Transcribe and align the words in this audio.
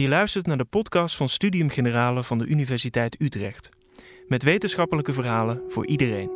Je 0.00 0.08
luistert 0.08 0.46
naar 0.46 0.56
de 0.56 0.64
podcast 0.64 1.16
van 1.16 1.28
Studium 1.28 1.68
Generale 1.68 2.24
van 2.24 2.38
de 2.38 2.46
Universiteit 2.46 3.20
Utrecht. 3.20 3.68
Met 4.28 4.42
wetenschappelijke 4.42 5.12
verhalen 5.12 5.62
voor 5.68 5.86
iedereen. 5.86 6.30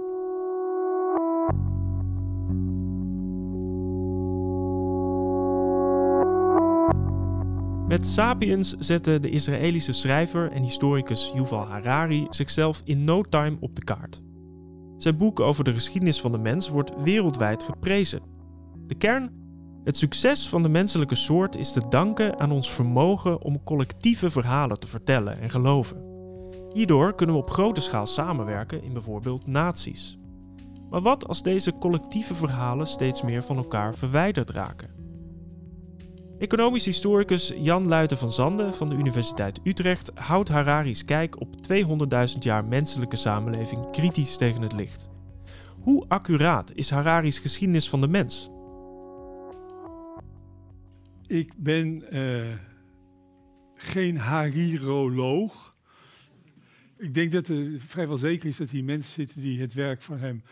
Met 7.89 8.07
Sapiens 8.07 8.75
zette 8.79 9.21
de 9.21 9.31
Israëlische 9.31 9.93
schrijver 9.93 10.51
en 10.51 10.63
historicus 10.63 11.33
Yuval 11.35 11.67
Harari 11.67 12.27
zichzelf 12.31 12.83
in 12.85 13.05
no 13.05 13.23
time 13.23 13.57
op 13.61 13.77
de 13.77 13.85
kaart. 13.85 14.23
Zijn 14.97 15.17
boek 15.17 15.41
over 15.41 15.65
de 15.65 15.73
geschiedenis 15.73 16.21
van 16.21 16.33
de 16.33 16.39
mens 16.39 16.69
wordt 16.69 16.93
wereldwijd 17.03 17.63
geprezen. 17.63 18.23
De 18.87 18.95
kern 18.95 19.44
het 19.85 19.97
succes 19.97 20.49
van 20.49 20.63
de 20.63 20.69
menselijke 20.69 21.15
soort 21.15 21.57
is 21.57 21.73
te 21.73 21.89
danken 21.89 22.41
aan 22.41 22.51
ons 22.51 22.73
vermogen 22.73 23.43
om 23.43 23.63
collectieve 23.63 24.31
verhalen 24.31 24.81
te 24.81 24.87
vertellen 24.87 25.41
en 25.41 25.51
geloven. 25.51 26.13
Hierdoor 26.73 27.15
kunnen 27.15 27.35
we 27.35 27.43
op 27.43 27.51
grote 27.51 27.81
schaal 27.81 28.07
samenwerken 28.07 28.83
in 28.83 28.93
bijvoorbeeld 28.93 29.47
naties. 29.47 30.19
Maar 30.91 31.01
wat 31.01 31.29
als 31.29 31.43
deze 31.43 31.79
collectieve 31.79 32.35
verhalen 32.35 32.87
steeds 32.87 33.23
meer 33.23 33.43
van 33.43 33.57
elkaar 33.57 33.95
verwijderd 33.95 34.51
raken? 34.51 34.91
Economisch 36.39 36.85
historicus 36.85 37.53
Jan 37.57 37.89
Luiten 37.89 38.19
van 38.19 38.33
Zanden 38.33 38.75
van 38.75 38.89
de 38.89 38.95
Universiteit 38.95 39.61
Utrecht 39.65 40.11
houdt 40.15 40.49
Harari's 40.49 41.05
kijk 41.05 41.41
op 41.41 41.57
200.000 41.73 42.39
jaar 42.39 42.65
menselijke 42.65 43.17
samenleving 43.17 43.91
kritisch 43.91 44.37
tegen 44.37 44.63
het 44.63 44.73
licht. 44.73 45.09
Hoe 45.81 46.05
accuraat 46.09 46.73
is 46.75 46.91
Harari's 46.91 47.39
geschiedenis 47.39 47.89
van 47.89 48.01
de 48.01 48.09
mens? 48.09 48.53
Ik 51.35 51.53
ben 51.57 52.05
uh, 52.13 52.55
geen 53.75 54.17
hariroloog. 54.17 55.77
Ik 56.97 57.15
denk 57.15 57.33
dat 57.33 57.47
het 57.47 57.83
vrijwel 57.87 58.19
zeker 58.19 58.49
is 58.49 58.57
dat 58.57 58.71
hier 58.71 58.85
mensen 58.85 59.13
zitten 59.13 59.41
die 59.41 59.61
het 59.61 59.75
werk 59.75 60.03
van 60.03 60.19
hem 60.19 60.43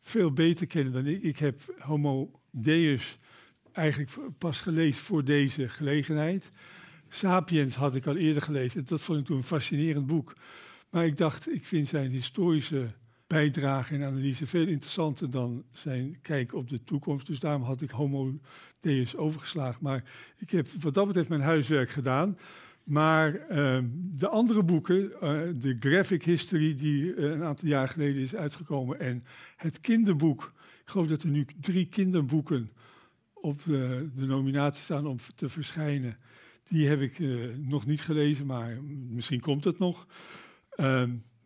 veel 0.00 0.32
beter 0.32 0.66
kennen 0.66 0.92
dan 0.92 1.06
ik. 1.06 1.22
Ik 1.22 1.38
heb 1.38 1.74
Homo 1.78 2.40
Deus 2.50 3.18
eigenlijk 3.72 4.10
pas 4.38 4.60
gelezen 4.60 5.02
voor 5.02 5.24
deze 5.24 5.68
gelegenheid. 5.68 6.50
Sapiens 7.08 7.74
had 7.74 7.94
ik 7.94 8.06
al 8.06 8.16
eerder 8.16 8.42
gelezen. 8.42 8.84
Dat 8.84 9.02
vond 9.02 9.18
ik 9.18 9.24
toen 9.24 9.36
een 9.36 9.42
fascinerend 9.42 10.06
boek. 10.06 10.36
Maar 10.90 11.06
ik 11.06 11.16
dacht, 11.16 11.52
ik 11.52 11.66
vind 11.66 11.88
zijn 11.88 12.10
historische 12.10 12.94
bijdrage 13.26 13.94
en 13.94 14.02
analyse 14.02 14.46
veel 14.46 14.66
interessanter 14.66 15.30
dan 15.30 15.64
zijn 15.72 16.18
kijk 16.22 16.54
op 16.54 16.68
de 16.68 16.82
toekomst. 16.84 17.26
Dus 17.26 17.40
daarom 17.40 17.62
had 17.62 17.82
ik 17.82 17.90
Homo 17.90 18.38
Deus 18.80 19.16
overgeslagen. 19.16 19.78
Maar 19.82 20.04
ik 20.38 20.50
heb 20.50 20.68
wat 20.80 20.94
dat 20.94 21.06
betreft 21.06 21.28
mijn 21.28 21.40
huiswerk 21.40 21.90
gedaan. 21.90 22.36
Maar 22.86 23.50
uh, 23.50 23.78
de 23.92 24.28
andere 24.28 24.62
boeken, 24.62 25.02
uh, 25.02 25.40
de 25.54 25.76
Graphic 25.80 26.24
History, 26.24 26.74
die 26.74 27.02
uh, 27.02 27.30
een 27.30 27.44
aantal 27.44 27.68
jaar 27.68 27.88
geleden 27.88 28.22
is 28.22 28.34
uitgekomen, 28.34 29.00
en 29.00 29.24
het 29.56 29.80
kinderboek. 29.80 30.52
Ik 30.84 30.90
geloof 30.90 31.06
dat 31.06 31.22
er 31.22 31.28
nu 31.28 31.46
drie 31.60 31.86
kinderboeken 31.86 32.70
op 33.34 33.62
de, 33.64 34.10
nominatie 34.14 34.84
staan 34.84 35.06
om 35.06 35.16
te 35.34 35.48
verschijnen. 35.48 36.16
Die 36.68 36.88
heb 36.88 37.00
ik 37.00 37.18
nog 37.58 37.86
niet 37.86 38.02
gelezen, 38.02 38.46
maar 38.46 38.82
misschien 39.08 39.40
komt 39.40 39.64
het 39.64 39.78
nog. 39.78 40.06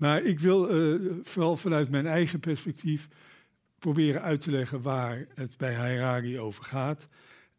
Maar 0.01 0.23
ik 0.23 0.39
wil 0.39 0.77
uh, 0.77 1.19
vooral 1.23 1.57
vanuit 1.57 1.91
mijn 1.91 2.07
eigen 2.07 2.41
perspectief 2.41 3.09
proberen 3.79 4.23
uit 4.23 4.41
te 4.41 4.51
leggen 4.51 4.83
waar 4.83 5.27
het 5.35 5.57
bij 5.57 5.75
Harari 5.75 6.39
over 6.39 6.65
gaat. 6.65 7.09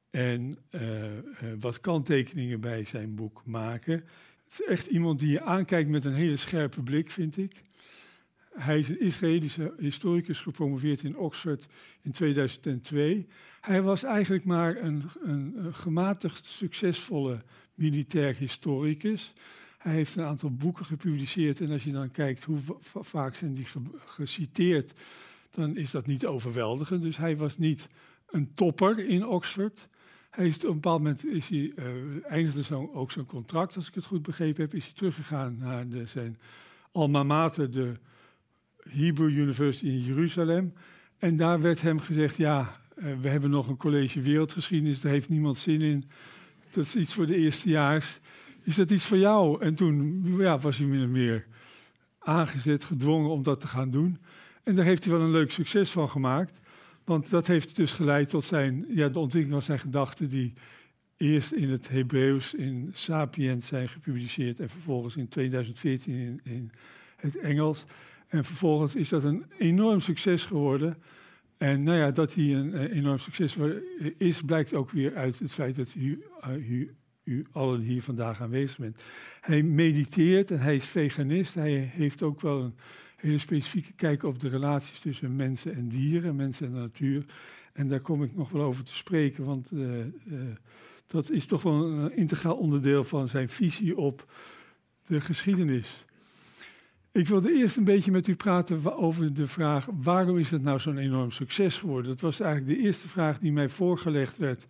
En 0.09 0.57
uh, 0.71 0.81
wat 1.59 1.79
kanttekeningen 1.79 2.61
bij 2.61 2.85
zijn 2.85 3.15
boek 3.15 3.41
maken. 3.45 3.93
Het 4.43 4.59
is 4.59 4.65
echt 4.65 4.85
iemand 4.85 5.19
die 5.19 5.31
je 5.31 5.41
aankijkt 5.41 5.89
met 5.89 6.05
een 6.05 6.13
hele 6.13 6.37
scherpe 6.37 6.83
blik, 6.83 7.11
vind 7.11 7.37
ik. 7.37 7.63
Hij 8.53 8.79
is 8.79 8.89
een 8.89 8.99
Israëlische 8.99 9.73
historicus, 9.77 10.39
gepromoveerd 10.39 11.03
in 11.03 11.17
Oxford 11.17 11.65
in 12.01 12.11
2002. 12.11 13.27
Hij 13.59 13.81
was 13.81 14.03
eigenlijk 14.03 14.45
maar 14.45 14.77
een, 14.77 15.03
een 15.21 15.73
gematigd 15.73 16.45
succesvolle 16.45 17.43
militair 17.75 18.35
historicus. 18.35 19.33
Hij 19.81 19.93
heeft 19.93 20.15
een 20.15 20.23
aantal 20.23 20.51
boeken 20.51 20.85
gepubliceerd 20.85 21.61
en 21.61 21.71
als 21.71 21.83
je 21.83 21.91
dan 21.91 22.11
kijkt 22.11 22.43
hoe 22.43 22.59
vaak 23.01 23.35
zijn 23.35 23.53
die 23.53 23.67
geciteerd, 24.05 24.93
dan 25.49 25.75
is 25.75 25.91
dat 25.91 26.05
niet 26.05 26.25
overweldigend. 26.25 27.01
Dus 27.01 27.17
hij 27.17 27.37
was 27.37 27.57
niet 27.57 27.87
een 28.27 28.53
topper 28.53 29.07
in 29.07 29.27
Oxford. 29.27 29.87
Hij 30.29 30.47
is 30.47 30.55
op 30.55 30.63
een 30.63 30.73
bepaald 30.73 30.97
moment 30.97 31.25
is 31.25 31.49
hij, 31.49 31.71
uh, 31.75 31.85
eindigde 32.25 32.63
zo, 32.63 32.89
ook 32.93 33.11
zijn 33.11 33.25
contract, 33.25 33.75
als 33.75 33.87
ik 33.87 33.95
het 33.95 34.05
goed 34.05 34.21
begrepen 34.21 34.61
heb, 34.61 34.73
is 34.73 34.83
hij 34.83 34.93
teruggegaan 34.93 35.55
naar 35.59 35.87
de, 35.87 36.05
zijn 36.05 36.37
alma 36.91 37.23
mater, 37.23 37.71
de 37.71 37.93
Hebrew 38.89 39.29
University 39.29 39.85
in 39.85 40.01
Jeruzalem. 40.01 40.73
En 41.17 41.35
daar 41.35 41.61
werd 41.61 41.81
hem 41.81 41.99
gezegd, 41.99 42.37
ja, 42.37 42.81
uh, 42.97 43.13
we 43.21 43.29
hebben 43.29 43.49
nog 43.49 43.69
een 43.69 43.77
college 43.77 44.21
wereldgeschiedenis, 44.21 45.01
daar 45.01 45.11
heeft 45.11 45.29
niemand 45.29 45.57
zin 45.57 45.81
in. 45.81 46.03
Dat 46.69 46.85
is 46.85 46.95
iets 46.95 47.13
voor 47.13 47.27
de 47.27 47.35
eerstejaars 47.35 48.19
is 48.63 48.75
dat 48.75 48.91
iets 48.91 49.05
voor 49.05 49.17
jou? 49.17 49.61
En 49.61 49.75
toen 49.75 50.23
ja, 50.37 50.59
was 50.59 50.77
hij 50.77 50.87
min 50.87 51.11
meer 51.11 51.45
aangezet, 52.19 52.83
gedwongen 52.83 53.29
om 53.29 53.43
dat 53.43 53.59
te 53.61 53.67
gaan 53.67 53.89
doen. 53.89 54.17
En 54.63 54.75
daar 54.75 54.85
heeft 54.85 55.03
hij 55.03 55.13
wel 55.13 55.21
een 55.21 55.31
leuk 55.31 55.51
succes 55.51 55.91
van 55.91 56.09
gemaakt. 56.09 56.59
Want 57.03 57.29
dat 57.29 57.47
heeft 57.47 57.75
dus 57.75 57.93
geleid 57.93 58.29
tot 58.29 58.43
zijn, 58.43 58.85
ja, 58.87 59.09
de 59.09 59.19
ontwikkeling 59.19 59.51
van 59.51 59.75
zijn 59.75 59.79
gedachten 59.79 60.29
die 60.29 60.53
eerst 61.17 61.51
in 61.51 61.69
het 61.69 61.89
Hebreeuws 61.89 62.53
in 62.53 62.89
Sapiens 62.93 63.67
zijn 63.67 63.89
gepubliceerd 63.89 64.59
en 64.59 64.69
vervolgens 64.69 65.17
in 65.17 65.27
2014 65.27 66.13
in, 66.13 66.39
in 66.43 66.71
het 67.15 67.37
Engels. 67.37 67.85
En 68.27 68.45
vervolgens 68.45 68.95
is 68.95 69.09
dat 69.09 69.23
een 69.23 69.45
enorm 69.57 69.99
succes 69.99 70.45
geworden. 70.45 70.97
En 71.57 71.83
nou 71.83 71.97
ja, 71.97 72.11
dat 72.11 72.33
hij 72.33 72.55
een, 72.55 72.87
enorm 72.87 73.17
succes 73.17 73.57
is, 74.17 74.41
blijkt 74.41 74.73
ook 74.73 74.91
weer 74.91 75.15
uit 75.15 75.39
het 75.39 75.51
feit 75.51 75.75
dat 75.75 75.93
hij 75.93 76.89
u 77.31 77.45
allen 77.51 77.81
hier 77.81 78.03
vandaag 78.03 78.41
aanwezig 78.41 78.77
bent. 78.77 79.03
Hij 79.41 79.63
mediteert 79.63 80.51
en 80.51 80.59
hij 80.59 80.75
is 80.75 80.85
veganist. 80.85 81.53
Hij 81.53 81.91
heeft 81.93 82.23
ook 82.23 82.41
wel 82.41 82.61
een 82.61 82.75
hele 83.15 83.39
specifieke 83.39 83.93
kijk 83.93 84.23
op 84.23 84.39
de 84.39 84.49
relaties 84.49 84.99
tussen 84.99 85.35
mensen 85.35 85.73
en 85.73 85.87
dieren, 85.87 86.35
mensen 86.35 86.65
en 86.65 86.73
de 86.73 86.79
natuur. 86.79 87.25
En 87.73 87.87
daar 87.87 87.99
kom 87.99 88.23
ik 88.23 88.35
nog 88.35 88.49
wel 88.49 88.61
over 88.63 88.83
te 88.83 88.93
spreken, 88.93 89.43
want 89.43 89.69
uh, 89.73 89.97
uh, 89.97 90.05
dat 91.07 91.29
is 91.29 91.45
toch 91.45 91.61
wel 91.61 91.73
een 91.73 92.15
integraal 92.15 92.55
onderdeel 92.55 93.03
van 93.03 93.27
zijn 93.27 93.49
visie 93.49 93.97
op 93.97 94.31
de 95.07 95.21
geschiedenis. 95.21 96.05
Ik 97.11 97.27
wilde 97.27 97.53
eerst 97.53 97.77
een 97.77 97.83
beetje 97.83 98.11
met 98.11 98.27
u 98.27 98.35
praten 98.35 98.97
over 98.97 99.33
de 99.33 99.47
vraag: 99.47 99.87
waarom 100.01 100.37
is 100.37 100.51
het 100.51 100.61
nou 100.61 100.79
zo'n 100.79 100.97
enorm 100.97 101.31
succes 101.31 101.77
geworden? 101.77 102.11
Dat 102.11 102.21
was 102.21 102.39
eigenlijk 102.39 102.77
de 102.77 102.83
eerste 102.85 103.07
vraag 103.07 103.39
die 103.39 103.51
mij 103.51 103.69
voorgelegd 103.69 104.37
werd 104.37 104.67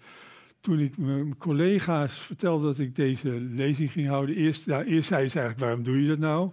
toen 0.62 0.80
ik 0.80 0.98
mijn 0.98 1.38
collega's 1.38 2.20
vertelde 2.20 2.66
dat 2.66 2.80
ik 2.80 2.96
deze 2.96 3.30
lezing 3.30 3.92
ging 3.92 4.08
houden, 4.08 4.36
eerst, 4.36 4.68
eerst 4.68 5.08
zei 5.08 5.28
ze 5.28 5.40
eigenlijk, 5.40 5.60
waarom 5.60 5.84
doe 5.84 6.02
je 6.02 6.08
dat 6.08 6.20
nou? 6.20 6.52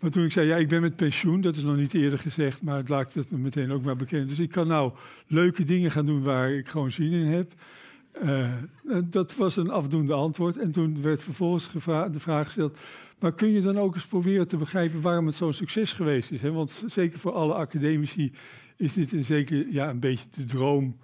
Maar 0.00 0.10
toen 0.10 0.24
ik 0.24 0.32
zei, 0.32 0.46
ja, 0.46 0.56
ik 0.56 0.68
ben 0.68 0.80
met 0.80 0.96
pensioen, 0.96 1.40
dat 1.40 1.56
is 1.56 1.62
nog 1.62 1.76
niet 1.76 1.94
eerder 1.94 2.18
gezegd, 2.18 2.62
maar 2.62 2.76
het 2.76 2.88
laat 2.88 3.14
het 3.14 3.30
me 3.30 3.38
meteen 3.38 3.72
ook 3.72 3.82
maar 3.82 3.96
bekend. 3.96 4.28
Dus 4.28 4.38
ik 4.38 4.50
kan 4.50 4.66
nou 4.66 4.92
leuke 5.26 5.64
dingen 5.64 5.90
gaan 5.90 6.06
doen 6.06 6.22
waar 6.22 6.50
ik 6.50 6.68
gewoon 6.68 6.90
zin 6.90 7.12
in 7.12 7.26
heb. 7.26 7.52
Uh, 8.24 8.48
dat 9.04 9.36
was 9.36 9.56
een 9.56 9.70
afdoende 9.70 10.12
antwoord. 10.12 10.56
En 10.56 10.70
toen 10.70 11.02
werd 11.02 11.22
vervolgens 11.22 11.72
de 12.12 12.20
vraag 12.20 12.44
gesteld, 12.44 12.78
maar 13.18 13.34
kun 13.34 13.50
je 13.50 13.60
dan 13.60 13.78
ook 13.78 13.94
eens 13.94 14.06
proberen 14.06 14.48
te 14.48 14.56
begrijpen 14.56 15.00
waarom 15.00 15.26
het 15.26 15.34
zo'n 15.34 15.52
succes 15.52 15.92
geweest 15.92 16.30
is? 16.30 16.40
Hè? 16.40 16.52
Want 16.52 16.84
zeker 16.86 17.18
voor 17.18 17.32
alle 17.32 17.54
academici 17.54 18.32
is 18.76 18.92
dit 18.92 19.12
een, 19.12 19.24
zeker 19.24 19.68
ja, 19.68 19.90
een 19.90 20.00
beetje 20.00 20.26
de 20.36 20.44
droom 20.44 20.96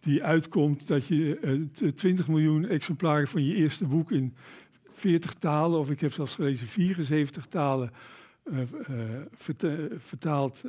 die 0.00 0.24
uitkomt 0.24 0.86
dat 0.86 1.06
je 1.06 1.38
uh, 1.40 1.88
eh, 1.88 1.94
20 1.94 2.28
miljoen 2.28 2.68
exemplaren 2.68 3.28
van 3.28 3.44
je 3.44 3.54
eerste 3.54 3.86
boek 3.86 4.10
in 4.10 4.34
40 4.90 5.34
talen, 5.34 5.78
of 5.78 5.90
ik 5.90 6.00
heb 6.00 6.12
zelfs 6.12 6.34
gelezen 6.34 6.66
74 6.66 7.46
talen, 7.46 7.90
uh, 8.44 8.58
uh, 9.60 9.84
vertaald, 9.98 10.64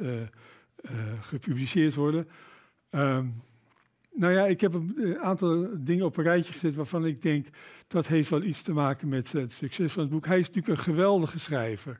gepubliceerd 1.22 1.96
worden. 1.96 2.28
Um, 2.92 3.34
nou 4.14 4.34
ja, 4.34 4.46
ik 4.46 4.62
heb 4.62 4.74
een 4.74 5.20
aantal 5.20 5.68
dingen 5.78 6.06
op 6.06 6.18
een 6.18 6.24
rijtje 6.24 6.54
gezet 6.54 6.76
waarvan 6.76 7.06
ik 7.06 7.22
denk 7.22 7.48
dat 7.88 8.08
heeft 8.08 8.30
wel 8.30 8.44
iets 8.44 8.62
te 8.62 8.74
maken 8.74 9.10
met 9.10 9.32
het 9.32 9.52
succes 9.52 9.94
van 9.94 10.02
het 10.02 10.12
boek. 10.12 10.26
Hij 10.26 10.40
is 10.40 10.48
natuurlijk 10.48 10.78
een 10.78 10.84
geweldige 10.84 11.40
schrijver. 11.40 12.00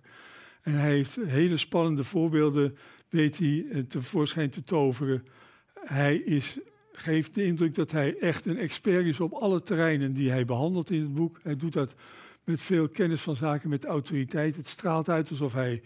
En 0.62 0.74
hij 0.74 0.90
heeft 0.90 1.16
hele 1.16 1.58
spannende 1.58 2.04
voorbeelden, 2.04 2.78
weet 3.10 3.38
hij, 3.38 3.86
tevoorschijn 3.88 4.50
te 4.50 4.64
toveren. 4.64 5.26
Hij 5.74 6.18
is 6.18 6.60
geeft 6.92 7.34
de 7.34 7.44
indruk 7.44 7.76
dat 7.76 7.92
hij 7.92 8.18
echt 8.18 8.46
een 8.46 8.58
expert 8.58 9.06
is 9.06 9.20
op 9.20 9.34
alle 9.34 9.62
terreinen 9.62 10.14
die 10.14 10.32
hij 10.32 10.46
behandelt 10.46 10.90
in 10.90 11.02
het 11.02 11.14
boek. 11.14 11.40
Hij 11.44 11.56
doet 11.56 11.74
dat 11.74 11.96
met 12.44 12.62
veel 12.62 12.90
kennis 12.90 13.22
van 13.22 13.36
zaken, 13.36 13.70
met 13.70 13.86
autoriteit. 13.86 14.56
Het 14.56 14.68
straalt 14.68 15.10
uit 15.10 15.30
alsof 15.30 15.54
hij 15.54 15.82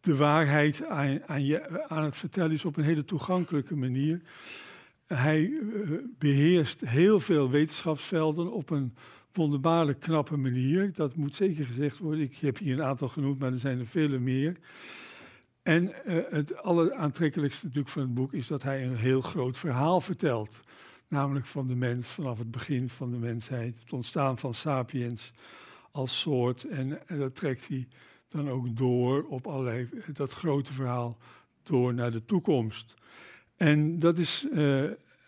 de 0.00 0.16
waarheid 0.16 0.84
aan, 0.84 1.44
je, 1.44 1.88
aan 1.88 2.04
het 2.04 2.16
vertellen 2.16 2.52
is 2.52 2.64
op 2.64 2.76
een 2.76 2.84
hele 2.84 3.04
toegankelijke 3.04 3.76
manier. 3.76 4.20
Hij 5.06 5.42
uh, 5.42 5.98
beheerst 6.18 6.80
heel 6.80 7.20
veel 7.20 7.50
wetenschapsvelden 7.50 8.52
op 8.52 8.70
een 8.70 8.94
wonderbaarlijk 9.32 10.00
knappe 10.00 10.36
manier. 10.36 10.92
Dat 10.92 11.16
moet 11.16 11.34
zeker 11.34 11.64
gezegd 11.64 11.98
worden. 11.98 12.24
Ik 12.24 12.36
heb 12.36 12.58
hier 12.58 12.78
een 12.78 12.84
aantal 12.84 13.08
genoemd, 13.08 13.38
maar 13.38 13.52
er 13.52 13.58
zijn 13.58 13.78
er 13.78 13.86
vele 13.86 14.18
meer. 14.18 14.56
En 15.66 15.92
uh, 16.06 16.22
het 16.30 16.62
alleraantrekkelijkste 16.62 17.64
natuurlijk 17.64 17.92
van 17.92 18.02
het 18.02 18.14
boek 18.14 18.32
is 18.32 18.46
dat 18.46 18.62
hij 18.62 18.84
een 18.84 18.96
heel 18.96 19.20
groot 19.20 19.58
verhaal 19.58 20.00
vertelt. 20.00 20.60
Namelijk 21.08 21.46
van 21.46 21.66
de 21.66 21.74
mens 21.74 22.08
vanaf 22.08 22.38
het 22.38 22.50
begin 22.50 22.88
van 22.88 23.10
de 23.10 23.16
mensheid, 23.16 23.78
het 23.80 23.92
ontstaan 23.92 24.38
van 24.38 24.54
sapiens 24.54 25.32
als 25.90 26.20
soort. 26.20 26.64
En, 26.64 26.98
dat 27.06 27.34
trekt 27.34 27.68
hij 27.68 27.88
dan 28.28 28.50
ook 28.50 28.76
door 28.76 29.24
op 29.24 29.46
allerlei, 29.46 29.88
dat 30.12 30.32
grote 30.32 30.72
verhaal 30.72 31.18
door 31.62 31.94
naar 31.94 32.12
de 32.12 32.24
toekomst. 32.24 32.94
En 33.56 33.98
dat 33.98 34.18
is, 34.18 34.46
uh, 34.52 34.56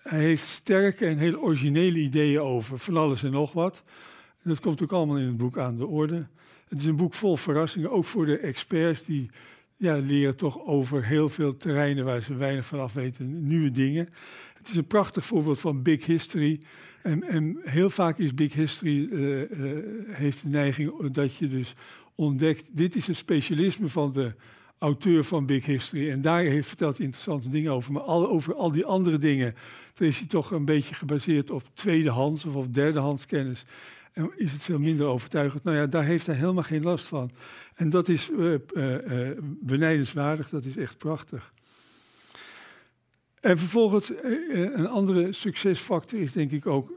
hij 0.02 0.20
heeft 0.20 0.46
sterke 0.46 1.06
en 1.06 1.18
heel 1.18 1.40
originele 1.40 1.98
ideeën 1.98 2.40
over 2.40 2.78
van 2.78 2.96
alles 2.96 3.22
en 3.22 3.30
nog 3.30 3.52
wat. 3.52 3.82
dat 4.42 4.60
komt 4.60 4.82
ook 4.82 4.92
allemaal 4.92 5.18
in 5.18 5.26
het 5.26 5.36
boek 5.36 5.58
aan 5.58 5.76
de 5.76 5.86
orde. 5.86 6.26
Het 6.68 6.80
is 6.80 6.86
een 6.86 6.96
boek 6.96 7.14
vol 7.14 7.36
verrassingen, 7.36 7.90
ook 7.90 8.04
voor 8.04 8.26
de 8.26 8.38
experts 8.38 9.04
die 9.04 9.30
ja, 9.78 9.96
leren 9.96 10.36
toch 10.36 10.66
over 10.66 11.04
heel 11.04 11.28
veel 11.28 11.56
terreinen 11.56 12.04
waar 12.04 12.22
ze 12.22 12.34
weinig 12.34 12.66
van 12.66 12.80
af 12.80 12.92
weten, 12.92 13.46
nieuwe 13.46 13.70
dingen. 13.70 14.08
Het 14.54 14.68
is 14.68 14.76
een 14.76 14.86
prachtig 14.86 15.26
voorbeeld 15.26 15.60
van 15.60 15.82
big 15.82 16.06
history. 16.06 16.60
En, 17.02 17.22
en 17.22 17.58
heel 17.62 17.90
vaak 17.90 18.18
is 18.18 18.34
big 18.34 18.52
history, 18.52 19.08
uh, 19.10 19.50
uh, 19.50 19.78
heeft 20.08 20.42
de 20.42 20.48
neiging 20.48 21.10
dat 21.12 21.36
je 21.36 21.46
dus 21.46 21.74
ontdekt, 22.14 22.76
dit 22.76 22.96
is 22.96 23.06
het 23.06 23.16
specialisme 23.16 23.88
van 23.88 24.12
de 24.12 24.34
auteur 24.78 25.24
van 25.24 25.46
Big 25.46 25.66
History. 25.66 26.10
En 26.10 26.20
daar 26.20 26.42
heeft, 26.42 26.68
vertelt 26.68 26.96
hij 26.96 27.04
interessante 27.04 27.48
dingen 27.48 27.72
over. 27.72 27.92
Maar 27.92 28.06
over 28.06 28.54
al 28.54 28.72
die 28.72 28.84
andere 28.84 29.18
dingen, 29.18 29.54
daar 29.94 30.08
is 30.08 30.18
hij 30.18 30.28
toch 30.28 30.50
een 30.50 30.64
beetje 30.64 30.94
gebaseerd 30.94 31.50
op 31.50 31.62
tweedehands 31.74 32.44
of 32.44 32.54
op 32.54 32.74
derdehands 32.74 33.26
kennis. 33.26 33.64
Is 34.36 34.52
het 34.52 34.62
veel 34.62 34.78
minder 34.78 35.06
overtuigend. 35.06 35.62
Nou 35.62 35.76
ja, 35.76 35.86
daar 35.86 36.04
heeft 36.04 36.26
hij 36.26 36.34
helemaal 36.34 36.62
geen 36.62 36.82
last 36.82 37.06
van. 37.06 37.30
En 37.74 37.90
dat 37.90 38.08
is 38.08 38.30
uh, 38.30 38.54
uh, 38.74 39.30
benijdenswaardig, 39.42 40.48
dat 40.48 40.64
is 40.64 40.76
echt 40.76 40.98
prachtig. 40.98 41.52
En 43.40 43.58
vervolgens, 43.58 44.12
een 44.52 44.86
andere 44.86 45.32
succesfactor 45.32 46.20
is 46.20 46.32
denk 46.32 46.50
ik 46.50 46.66
ook 46.66 46.92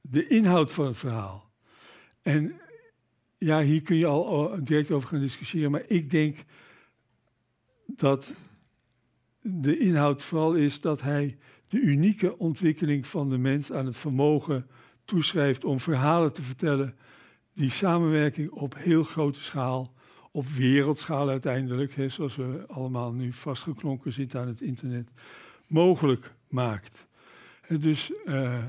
de 0.00 0.26
inhoud 0.26 0.72
van 0.72 0.86
het 0.86 0.96
verhaal. 0.96 1.50
En 2.22 2.60
ja, 3.38 3.62
hier 3.62 3.82
kun 3.82 3.96
je 3.96 4.06
al 4.06 4.64
direct 4.64 4.90
over 4.90 5.08
gaan 5.08 5.20
discussiëren, 5.20 5.70
maar 5.70 5.84
ik 5.86 6.10
denk 6.10 6.44
dat 7.86 8.32
de 9.40 9.78
inhoud 9.78 10.22
vooral 10.22 10.54
is 10.54 10.80
dat 10.80 11.00
hij 11.00 11.38
de 11.66 11.80
unieke 11.80 12.38
ontwikkeling 12.38 13.06
van 13.06 13.28
de 13.28 13.38
mens 13.38 13.72
aan 13.72 13.86
het 13.86 13.96
vermogen 13.96 14.66
toeschrijft 15.08 15.64
om 15.64 15.80
verhalen 15.80 16.32
te 16.32 16.42
vertellen 16.42 16.96
die 17.52 17.70
samenwerking 17.70 18.50
op 18.50 18.74
heel 18.76 19.02
grote 19.02 19.42
schaal, 19.42 19.92
op 20.30 20.46
wereldschaal 20.46 21.28
uiteindelijk, 21.28 21.94
zoals 22.06 22.36
we 22.36 22.64
allemaal 22.66 23.12
nu 23.12 23.32
vastgeklonken 23.32 24.12
zitten 24.12 24.40
aan 24.40 24.46
het 24.46 24.60
internet, 24.60 25.10
mogelijk 25.66 26.34
maakt. 26.48 27.06
Dus 27.78 28.12
uh, 28.26 28.64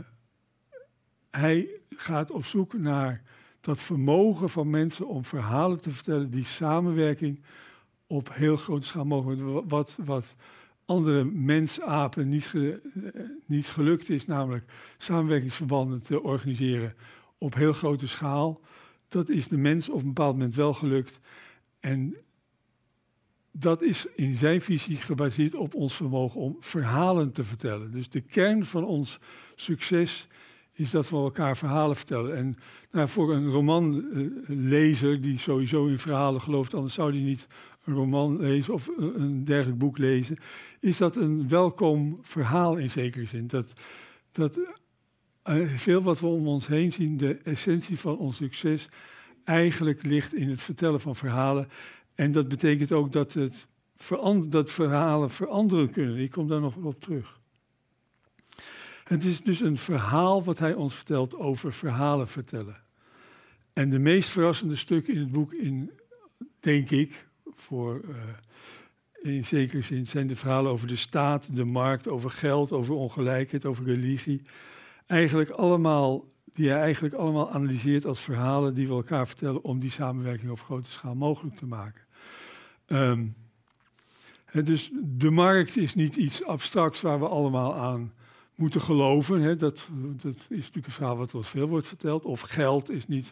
hij 1.29 1.69
gaat 1.89 2.31
op 2.31 2.45
zoek 2.45 2.73
naar 2.73 3.21
dat 3.59 3.79
vermogen 3.79 4.49
van 4.49 4.69
mensen 4.69 5.07
om 5.07 5.25
verhalen 5.25 5.81
te 5.81 5.91
vertellen 5.91 6.29
die 6.29 6.45
samenwerking 6.45 7.41
op 8.07 8.33
heel 8.33 8.57
grote 8.57 8.85
schaal 8.85 9.05
mogelijk. 9.05 9.69
Wat, 9.69 9.97
wat 10.03 10.35
andere 10.89 11.23
mensapen 11.23 12.29
niet, 12.29 12.51
eh, 12.53 12.63
niet 13.45 13.67
gelukt 13.67 14.09
is, 14.09 14.25
namelijk 14.25 14.65
samenwerkingsverbanden 14.97 16.01
te 16.01 16.23
organiseren 16.23 16.95
op 17.37 17.55
heel 17.55 17.73
grote 17.73 18.07
schaal. 18.07 18.61
Dat 19.07 19.29
is 19.29 19.47
de 19.47 19.57
mens 19.57 19.89
op 19.89 19.99
een 19.99 20.07
bepaald 20.07 20.33
moment 20.33 20.55
wel 20.55 20.73
gelukt. 20.73 21.19
En 21.79 22.15
dat 23.51 23.81
is 23.81 24.05
in 24.15 24.35
zijn 24.35 24.61
visie 24.61 24.97
gebaseerd 24.97 25.55
op 25.55 25.73
ons 25.75 25.95
vermogen 25.95 26.41
om 26.41 26.57
verhalen 26.59 27.31
te 27.31 27.43
vertellen. 27.43 27.91
Dus 27.91 28.09
de 28.09 28.21
kern 28.21 28.65
van 28.65 28.83
ons 28.83 29.19
succes 29.55 30.27
is 30.71 30.91
dat 30.91 31.09
we 31.09 31.15
elkaar 31.15 31.57
verhalen 31.57 31.95
vertellen. 31.95 32.35
En 32.35 32.55
nou, 32.91 33.07
voor 33.07 33.33
een 33.33 33.49
romanlezer 33.49 35.21
die 35.21 35.39
sowieso 35.39 35.87
in 35.87 35.99
verhalen 35.99 36.41
gelooft, 36.41 36.73
anders 36.73 36.93
zou 36.93 37.11
die 37.11 37.23
niet 37.23 37.47
roman 37.93 38.39
lezen 38.39 38.73
of 38.73 38.89
een 38.97 39.43
dergelijk 39.43 39.79
boek 39.79 39.97
lezen, 39.97 40.37
is 40.79 40.97
dat 40.97 41.15
een 41.15 41.47
welkom 41.47 42.19
verhaal 42.21 42.77
in 42.77 42.89
zekere 42.89 43.25
zin. 43.25 43.47
Dat, 43.47 43.73
dat 44.31 44.59
uh, 45.49 45.69
veel 45.75 46.01
wat 46.01 46.19
we 46.19 46.27
om 46.27 46.47
ons 46.47 46.67
heen 46.67 46.91
zien, 46.91 47.17
de 47.17 47.37
essentie 47.37 47.99
van 47.99 48.17
ons 48.17 48.35
succes, 48.35 48.87
eigenlijk 49.43 50.05
ligt 50.05 50.33
in 50.33 50.49
het 50.49 50.61
vertellen 50.61 50.99
van 50.99 51.15
verhalen. 51.15 51.67
En 52.15 52.31
dat 52.31 52.47
betekent 52.47 52.91
ook 52.91 53.11
dat, 53.11 53.33
het 53.33 53.67
dat 54.49 54.71
verhalen 54.71 55.29
veranderen 55.29 55.89
kunnen. 55.89 56.17
Ik 56.17 56.31
kom 56.31 56.47
daar 56.47 56.61
nog 56.61 56.75
wel 56.75 56.85
op 56.85 56.99
terug. 56.99 57.39
Het 59.03 59.23
is 59.23 59.41
dus 59.41 59.59
een 59.59 59.77
verhaal 59.77 60.43
wat 60.43 60.59
hij 60.59 60.73
ons 60.73 60.95
vertelt 60.95 61.35
over 61.35 61.73
verhalen 61.73 62.27
vertellen. 62.27 62.81
En 63.73 63.89
de 63.89 63.99
meest 63.99 64.29
verrassende 64.29 64.75
stukken 64.75 65.13
in 65.13 65.19
het 65.19 65.31
boek, 65.31 65.53
in, 65.53 65.91
denk 66.59 66.89
ik, 66.89 67.27
voor, 67.59 68.01
uh, 68.09 68.15
in 69.33 69.45
zekere 69.45 69.81
zin, 69.81 70.07
zijn 70.07 70.27
de 70.27 70.35
verhalen 70.35 70.71
over 70.71 70.87
de 70.87 70.95
staat, 70.95 71.55
de 71.55 71.65
markt, 71.65 72.07
over 72.07 72.29
geld, 72.29 72.71
over 72.71 72.93
ongelijkheid, 72.93 73.65
over 73.65 73.85
religie. 73.85 74.41
Eigenlijk 75.07 75.49
allemaal, 75.49 76.25
die 76.53 76.69
hij 76.69 76.81
eigenlijk 76.81 77.13
allemaal 77.13 77.51
analyseert 77.51 78.05
als 78.05 78.19
verhalen 78.19 78.73
die 78.73 78.87
we 78.87 78.93
elkaar 78.93 79.27
vertellen 79.27 79.63
om 79.63 79.79
die 79.79 79.91
samenwerking 79.91 80.51
op 80.51 80.61
grote 80.61 80.91
schaal 80.91 81.15
mogelijk 81.15 81.55
te 81.55 81.65
maken. 81.65 82.01
Um, 82.87 83.35
dus 84.51 84.91
de 85.03 85.31
markt 85.31 85.77
is 85.77 85.95
niet 85.95 86.15
iets 86.15 86.43
abstracts 86.43 87.01
waar 87.01 87.19
we 87.19 87.27
allemaal 87.27 87.75
aan 87.75 88.13
moeten 88.55 88.81
geloven. 88.81 89.57
Dat, 89.57 89.87
dat 90.21 90.35
is 90.35 90.47
natuurlijk 90.49 90.85
een 90.85 90.91
verhaal 90.91 91.17
wat 91.17 91.31
wel 91.31 91.43
veel 91.43 91.67
wordt 91.67 91.87
verteld. 91.87 92.25
Of 92.25 92.41
geld 92.41 92.89
is 92.89 93.07
niet 93.07 93.31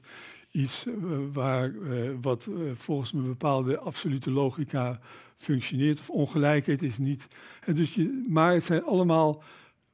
iets 0.58 0.86
uh, 0.86 0.94
waar, 1.34 1.70
uh, 1.70 2.10
wat 2.22 2.48
uh, 2.50 2.72
volgens 2.74 3.14
een 3.14 3.24
bepaalde 3.24 3.78
absolute 3.78 4.32
logica 4.32 5.00
functioneert. 5.36 6.00
Of 6.00 6.10
ongelijkheid 6.10 6.82
is 6.82 6.98
niet. 6.98 7.28
En 7.66 7.74
dus 7.74 7.96
je, 7.96 8.26
maar 8.30 8.54
het 8.54 8.64
zijn 8.64 8.84
allemaal 8.84 9.44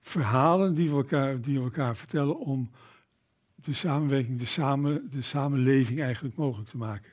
verhalen 0.02 0.74
die 0.74 0.90
we 0.90 0.96
elkaar, 0.96 1.42
die 1.42 1.60
elkaar 1.60 1.96
vertellen 1.96 2.40
om 2.40 2.70
de 3.56 3.74
samenwerking, 3.74 4.40
de, 4.40 4.46
samen, 4.46 5.10
de 5.10 5.22
samenleving 5.22 6.02
eigenlijk 6.02 6.36
mogelijk 6.36 6.70
te 6.70 6.78
maken. 6.78 7.12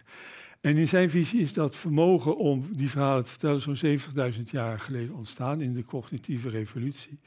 En 0.61 0.77
in 0.77 0.89
zijn 0.89 1.11
visie 1.11 1.41
is 1.41 1.53
dat 1.53 1.77
vermogen 1.77 2.37
om 2.37 2.65
die 2.73 2.91
verhalen 2.91 3.25
te 3.25 3.31
vertellen 3.31 3.61
zo'n 3.61 3.99
70.000 4.35 4.43
jaar 4.51 4.79
geleden 4.79 5.15
ontstaan 5.15 5.61
in 5.61 5.73
de 5.73 5.85
cognitieve 5.85 6.49
revolutie. 6.49 7.21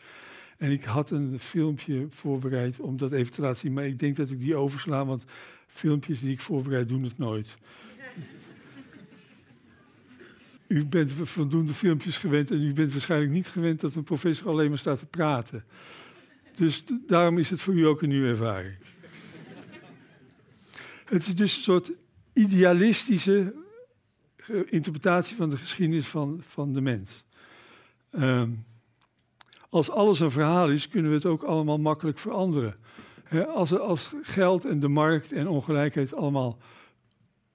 En 0.58 0.72
ik 0.72 0.84
had 0.84 1.10
een 1.10 1.40
filmpje 1.40 2.06
voorbereid 2.10 2.80
om 2.80 2.98
dat 2.98 3.12
even 3.12 3.32
te 3.32 3.42
laten 3.42 3.58
zien, 3.58 3.74
maar 3.74 3.86
ik 3.86 4.00
denk 4.00 4.16
dat 4.16 4.30
ik 4.30 4.40
die 4.40 4.56
oversla, 4.56 5.06
want 5.06 5.26
filmpjes 5.74 6.20
die 6.20 6.32
ik 6.32 6.42
voorbereid 6.42 6.88
doen 6.88 7.04
het 7.04 7.18
nooit. 7.18 7.56
U 10.68 10.86
bent 10.86 11.12
voldoende 11.12 11.74
filmpjes 11.74 12.18
gewend 12.18 12.52
en 12.52 12.62
u 12.62 12.74
bent 12.74 12.92
waarschijnlijk 12.92 13.32
niet 13.32 13.48
gewend 13.48 13.80
dat 13.80 13.96
een 13.96 14.04
professor 14.04 14.50
alleen 14.50 14.70
maar 14.70 14.78
staat 14.78 15.00
te 15.00 15.06
praten. 15.06 15.66
Dus 16.56 16.84
daarom 17.08 17.38
is 17.38 17.50
het 17.50 17.62
voor 17.62 17.74
u 17.74 17.86
ook 17.86 18.02
een 18.02 18.10
nieuwe 18.10 18.28
ervaring. 18.28 18.76
Het 21.06 21.28
is 21.28 21.36
dus 21.36 21.56
een 21.56 21.62
soort 21.62 21.92
idealistische 22.34 23.54
interpretatie 24.66 25.36
van 25.36 25.50
de 25.50 25.58
geschiedenis 25.58 26.08
van, 26.08 26.40
van 26.42 26.74
de 26.74 26.82
mens. 26.82 27.24
Um, 28.12 28.64
als 29.70 29.90
alles 29.90 30.20
een 30.20 30.32
verhaal 30.32 30.70
is, 30.70 30.88
kunnen 30.88 31.10
we 31.10 31.18
het 31.18 31.26
ook 31.26 31.44
allemaal 31.44 31.78
makkelijk 31.78 32.20
veranderen. 32.20 32.76
Als, 33.48 33.78
als 33.78 34.12
geld 34.22 34.66
en 34.66 34.80
de 34.80 34.88
markt 34.88 35.32
en 35.32 35.48
ongelijkheid 35.48 36.14
allemaal 36.14 36.58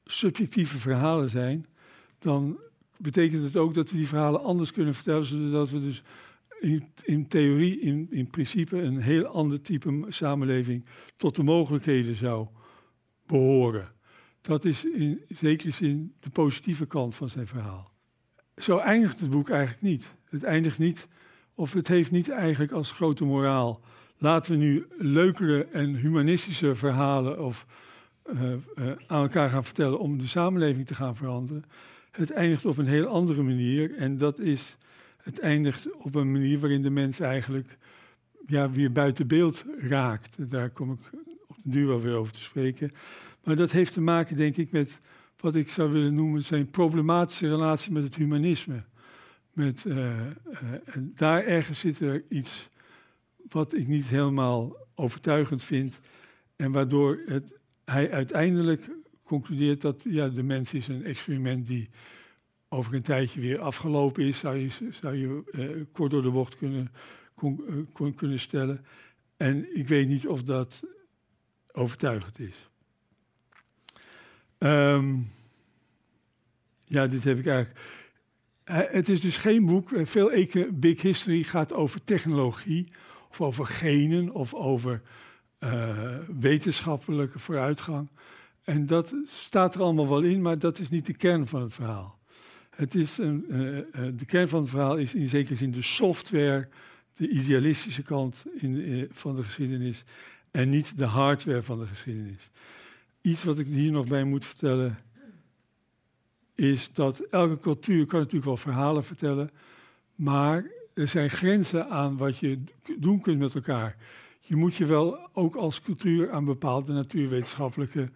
subjectieve 0.04 0.78
verhalen 0.78 1.30
zijn, 1.30 1.66
dan 2.18 2.58
betekent 2.96 3.42
het 3.42 3.56
ook 3.56 3.74
dat 3.74 3.90
we 3.90 3.96
die 3.96 4.08
verhalen 4.08 4.42
anders 4.42 4.72
kunnen 4.72 4.94
vertellen, 4.94 5.24
zodat 5.24 5.70
we 5.70 5.80
dus 5.80 6.02
in, 6.60 6.92
in 7.02 7.28
theorie, 7.28 7.80
in, 7.80 8.06
in 8.10 8.30
principe, 8.30 8.82
een 8.82 9.00
heel 9.00 9.26
ander 9.26 9.60
type 9.60 10.04
samenleving 10.08 10.84
tot 11.16 11.36
de 11.36 11.42
mogelijkheden 11.42 12.16
zou 12.16 12.48
behoren. 13.26 13.92
Dat 14.40 14.64
is 14.64 14.84
in 14.84 15.22
zekere 15.28 15.70
zin 15.70 16.14
de 16.20 16.30
positieve 16.30 16.86
kant 16.86 17.14
van 17.14 17.28
zijn 17.28 17.46
verhaal. 17.46 17.92
Zo 18.56 18.78
eindigt 18.78 19.20
het 19.20 19.30
boek 19.30 19.48
eigenlijk 19.50 19.82
niet. 19.82 20.14
Het 20.24 20.42
eindigt 20.42 20.78
niet 20.78 21.08
of 21.54 21.72
het 21.72 21.88
heeft 21.88 22.10
niet 22.10 22.28
eigenlijk 22.28 22.72
als 22.72 22.92
grote 22.92 23.24
moraal. 23.24 23.80
Laten 24.18 24.52
we 24.52 24.58
nu 24.58 24.86
leukere 24.96 25.64
en 25.64 25.94
humanistische 25.94 26.74
verhalen 26.74 27.44
of, 27.44 27.66
uh, 28.32 28.42
uh, 28.42 28.56
aan 29.06 29.22
elkaar 29.22 29.48
gaan 29.48 29.64
vertellen 29.64 29.98
om 29.98 30.18
de 30.18 30.26
samenleving 30.26 30.86
te 30.86 30.94
gaan 30.94 31.16
veranderen. 31.16 31.64
Het 32.10 32.30
eindigt 32.30 32.64
op 32.64 32.78
een 32.78 32.86
heel 32.86 33.06
andere 33.06 33.42
manier. 33.42 33.94
En 33.94 34.16
dat 34.16 34.38
is, 34.38 34.76
het 35.22 35.40
eindigt 35.40 35.96
op 35.96 36.14
een 36.14 36.32
manier 36.32 36.58
waarin 36.58 36.82
de 36.82 36.90
mens 36.90 37.20
eigenlijk 37.20 37.78
ja, 38.46 38.70
weer 38.70 38.92
buiten 38.92 39.26
beeld 39.26 39.64
raakt. 39.78 40.50
Daar 40.50 40.70
kom 40.70 40.92
ik 40.92 41.10
op 41.46 41.56
duur 41.64 41.86
wel 41.86 42.00
weer 42.00 42.14
over 42.14 42.32
te 42.32 42.42
spreken. 42.42 42.92
Maar 43.44 43.56
dat 43.56 43.70
heeft 43.70 43.92
te 43.92 44.00
maken, 44.00 44.36
denk 44.36 44.56
ik, 44.56 44.70
met 44.70 45.00
wat 45.40 45.54
ik 45.54 45.70
zou 45.70 45.92
willen 45.92 46.14
noemen 46.14 46.44
zijn 46.44 46.70
problematische 46.70 47.48
relatie 47.48 47.92
met 47.92 48.02
het 48.02 48.14
humanisme. 48.14 48.82
Met, 49.52 49.84
uh, 49.86 50.06
en 50.84 51.12
daar 51.14 51.44
ergens 51.44 51.78
zit 51.78 52.00
er 52.00 52.22
iets 52.28 52.68
wat 53.48 53.74
ik 53.74 53.86
niet 53.86 54.06
helemaal 54.06 54.76
overtuigend 54.94 55.62
vind. 55.62 56.00
En 56.56 56.72
waardoor 56.72 57.22
het, 57.26 57.58
hij 57.84 58.10
uiteindelijk 58.10 58.90
concludeert 59.24 59.80
dat 59.80 60.04
ja, 60.08 60.28
de 60.28 60.42
mens 60.42 60.74
is 60.74 60.88
een 60.88 61.04
experiment 61.04 61.66
die 61.66 61.88
over 62.68 62.94
een 62.94 63.02
tijdje 63.02 63.40
weer 63.40 63.58
afgelopen 63.58 64.24
is, 64.24 64.38
zou 64.38 64.56
je, 64.56 64.68
zou 64.90 65.14
je 65.14 65.42
uh, 65.52 65.84
kort 65.92 66.10
door 66.10 66.22
de 66.22 66.30
bocht 66.30 66.56
kunnen, 66.56 66.92
kon, 67.92 68.14
kunnen 68.14 68.40
stellen. 68.40 68.84
En 69.36 69.76
ik 69.76 69.88
weet 69.88 70.08
niet 70.08 70.26
of 70.26 70.42
dat 70.42 70.82
overtuigend 71.72 72.38
is. 72.38 72.68
Um, 74.58 75.26
ja, 76.84 77.06
dit 77.06 77.24
heb 77.24 77.38
ik 77.38 77.46
eigenlijk. 77.46 77.80
Het 78.64 79.08
is 79.08 79.20
dus 79.20 79.36
geen 79.36 79.66
boek. 79.66 79.90
Veel 80.02 80.30
Big 80.72 81.02
History 81.02 81.42
gaat 81.42 81.72
over 81.72 82.04
technologie, 82.04 82.88
of 83.30 83.40
over 83.40 83.66
genen, 83.66 84.32
of 84.32 84.54
over 84.54 85.02
uh, 85.60 86.14
wetenschappelijke 86.38 87.38
vooruitgang. 87.38 88.08
En 88.62 88.86
dat 88.86 89.14
staat 89.24 89.74
er 89.74 89.82
allemaal 89.82 90.08
wel 90.08 90.22
in, 90.22 90.42
maar 90.42 90.58
dat 90.58 90.78
is 90.78 90.88
niet 90.88 91.06
de 91.06 91.16
kern 91.16 91.46
van 91.46 91.60
het 91.62 91.74
verhaal. 91.74 92.18
Het 92.70 92.94
is 92.94 93.18
een, 93.18 93.44
uh, 93.48 93.56
de 94.16 94.24
kern 94.26 94.48
van 94.48 94.60
het 94.60 94.70
verhaal 94.70 94.96
is 94.96 95.14
in 95.14 95.28
zekere 95.28 95.56
zin 95.56 95.70
de 95.70 95.82
software, 95.82 96.68
de 97.16 97.28
idealistische 97.28 98.02
kant 98.02 98.44
in, 98.54 99.08
van 99.10 99.34
de 99.34 99.42
geschiedenis, 99.42 100.04
en 100.50 100.68
niet 100.68 100.98
de 100.98 101.04
hardware 101.04 101.62
van 101.62 101.78
de 101.78 101.86
geschiedenis. 101.86 102.50
Iets 103.20 103.44
wat 103.44 103.58
ik 103.58 103.66
hier 103.66 103.90
nog 103.90 104.06
bij 104.06 104.24
moet 104.24 104.44
vertellen, 104.44 104.98
is 106.54 106.92
dat 106.92 107.18
elke 107.18 107.58
cultuur 107.58 108.06
kan 108.06 108.18
natuurlijk 108.18 108.46
wel 108.46 108.56
verhalen 108.56 109.04
vertellen, 109.04 109.50
maar 110.14 110.70
er 110.98 111.08
zijn 111.08 111.30
grenzen 111.30 111.88
aan 111.88 112.16
wat 112.16 112.38
je 112.38 112.58
doen 112.98 113.20
kunt 113.20 113.38
met 113.38 113.54
elkaar. 113.54 113.96
Je 114.40 114.56
moet 114.56 114.74
je 114.74 114.86
wel 114.86 115.28
ook 115.32 115.54
als 115.54 115.82
cultuur 115.82 116.30
aan 116.30 116.44
bepaalde 116.44 116.92
natuurwetenschappelijke 116.92 118.10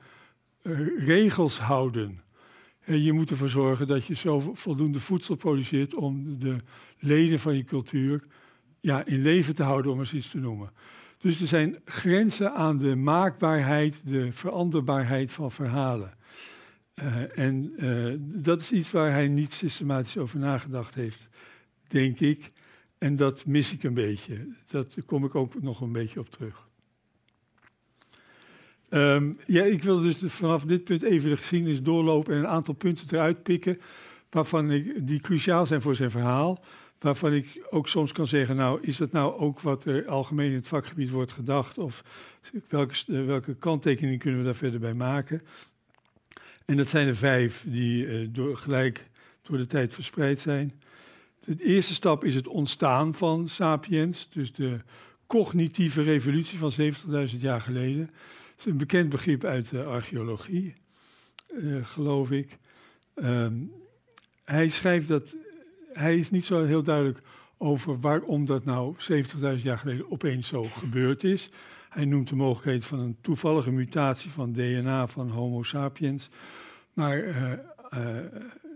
uh, 0.63 1.07
regels 1.07 1.59
houden. 1.59 2.23
En 2.81 3.03
je 3.03 3.13
moet 3.13 3.31
ervoor 3.31 3.49
zorgen 3.49 3.87
dat 3.87 4.07
je 4.07 4.15
zo 4.15 4.41
voldoende 4.41 5.01
voedsel 5.01 5.35
produceert 5.35 5.95
om 5.95 6.39
de 6.39 6.57
leden 6.99 7.39
van 7.39 7.57
je 7.57 7.65
cultuur 7.65 8.23
ja, 8.81 9.05
in 9.05 9.23
leven 9.23 9.55
te 9.55 9.63
houden, 9.63 9.93
om 9.93 9.99
eens 9.99 10.15
iets 10.15 10.31
te 10.31 10.39
noemen. 10.39 10.71
Dus 11.19 11.41
er 11.41 11.47
zijn 11.47 11.79
grenzen 11.85 12.55
aan 12.55 12.79
de 12.79 12.97
maakbaarheid, 12.97 14.01
de 14.05 14.33
veranderbaarheid 14.33 15.33
van 15.33 15.51
verhalen. 15.51 16.15
Uh, 16.95 17.39
en 17.39 17.73
uh, 17.77 18.15
dat 18.19 18.61
is 18.61 18.73
iets 18.73 18.91
waar 18.91 19.11
hij 19.11 19.29
niet 19.29 19.53
systematisch 19.53 20.19
over 20.19 20.39
nagedacht 20.39 20.95
heeft, 20.95 21.29
denk 21.89 22.21
ik. 22.21 22.53
En 23.03 23.17
dat 23.17 23.47
mis 23.47 23.73
ik 23.73 23.83
een 23.83 23.95
beetje. 23.95 24.47
Dat 24.67 24.97
kom 25.07 25.25
ik 25.25 25.35
ook 25.35 25.63
nog 25.63 25.81
een 25.81 25.93
beetje 25.93 26.21
op 26.21 26.31
terug. 26.31 26.69
Um, 28.91 29.39
ja, 29.47 29.63
ik 29.65 29.83
wil 29.83 30.01
dus 30.01 30.23
vanaf 30.27 30.65
dit 30.65 30.85
punt 30.85 31.03
even 31.03 31.29
de 31.29 31.37
geschiedenis 31.37 31.83
doorlopen 31.83 32.35
en 32.35 32.39
een 32.39 32.47
aantal 32.47 32.75
punten 32.75 33.07
eruit 33.11 33.43
pikken 33.43 33.81
waarvan 34.31 34.71
ik, 34.71 35.07
die 35.07 35.21
cruciaal 35.21 35.67
zijn 35.67 35.81
voor 35.81 35.95
zijn 35.95 36.11
verhaal. 36.11 36.65
Waarvan 36.99 37.33
ik 37.33 37.67
ook 37.71 37.89
soms 37.89 38.13
kan 38.13 38.27
zeggen, 38.27 38.57
nou, 38.57 38.79
is 38.83 38.97
dat 38.97 39.13
nou 39.13 39.39
ook 39.39 39.61
wat 39.61 39.85
er 39.85 40.07
algemeen 40.07 40.51
in 40.51 40.57
het 40.57 40.69
vakgebied 40.69 41.11
wordt 41.11 41.33
gedacht? 41.33 41.79
Of 41.79 42.05
welke, 42.69 43.25
welke 43.25 43.55
kanttekeningen 43.55 44.19
kunnen 44.19 44.39
we 44.39 44.45
daar 44.45 44.55
verder 44.55 44.81
bij 44.81 44.95
maken? 44.95 45.43
En 46.65 46.77
dat 46.77 46.89
zijn 46.89 47.09
er 47.09 47.17
vijf 47.17 47.65
die 47.69 48.31
door, 48.31 48.57
gelijk 48.57 49.07
door 49.43 49.57
de 49.57 49.67
tijd 49.67 49.95
verspreid 49.95 50.39
zijn. 50.39 50.81
De 51.45 51.65
eerste 51.65 51.95
stap 51.95 52.25
is 52.25 52.35
het 52.35 52.49
ontstaan 52.49 53.15
van 53.15 53.49
sapiens, 53.49 54.29
dus 54.29 54.53
de 54.53 54.81
cognitieve 55.27 56.03
revolutie 56.03 56.59
van 56.59 56.73
70.000 56.81 57.41
jaar 57.41 57.61
geleden. 57.61 58.07
Dat 58.07 58.59
is 58.59 58.65
een 58.65 58.77
bekend 58.77 59.09
begrip 59.09 59.45
uit 59.45 59.71
de 59.71 59.85
archeologie, 59.85 60.75
uh, 61.55 61.85
geloof 61.85 62.31
ik. 62.31 62.59
Um, 63.15 63.73
hij 64.45 64.69
schrijft 64.69 65.09
dat, 65.09 65.37
hij 65.93 66.17
is 66.17 66.31
niet 66.31 66.45
zo 66.45 66.65
heel 66.65 66.83
duidelijk 66.83 67.21
over 67.59 68.01
waarom 68.01 68.45
dat 68.45 68.65
nou 68.65 68.95
70.000 69.57 69.63
jaar 69.63 69.79
geleden 69.79 70.11
opeens 70.11 70.49
zo 70.49 70.65
gebeurd 70.65 71.25
is. 71.25 71.51
Hij 71.89 72.05
noemt 72.05 72.29
de 72.29 72.37
mogelijkheid 72.37 72.85
van 72.85 72.99
een 72.99 73.17
toevallige 73.21 73.71
mutatie 73.71 74.31
van 74.31 74.53
DNA 74.53 75.07
van 75.07 75.31
Homo 75.31 75.63
sapiens. 75.63 76.29
Maar 76.93 77.19
uh, 77.19 77.53
uh, 77.53 77.59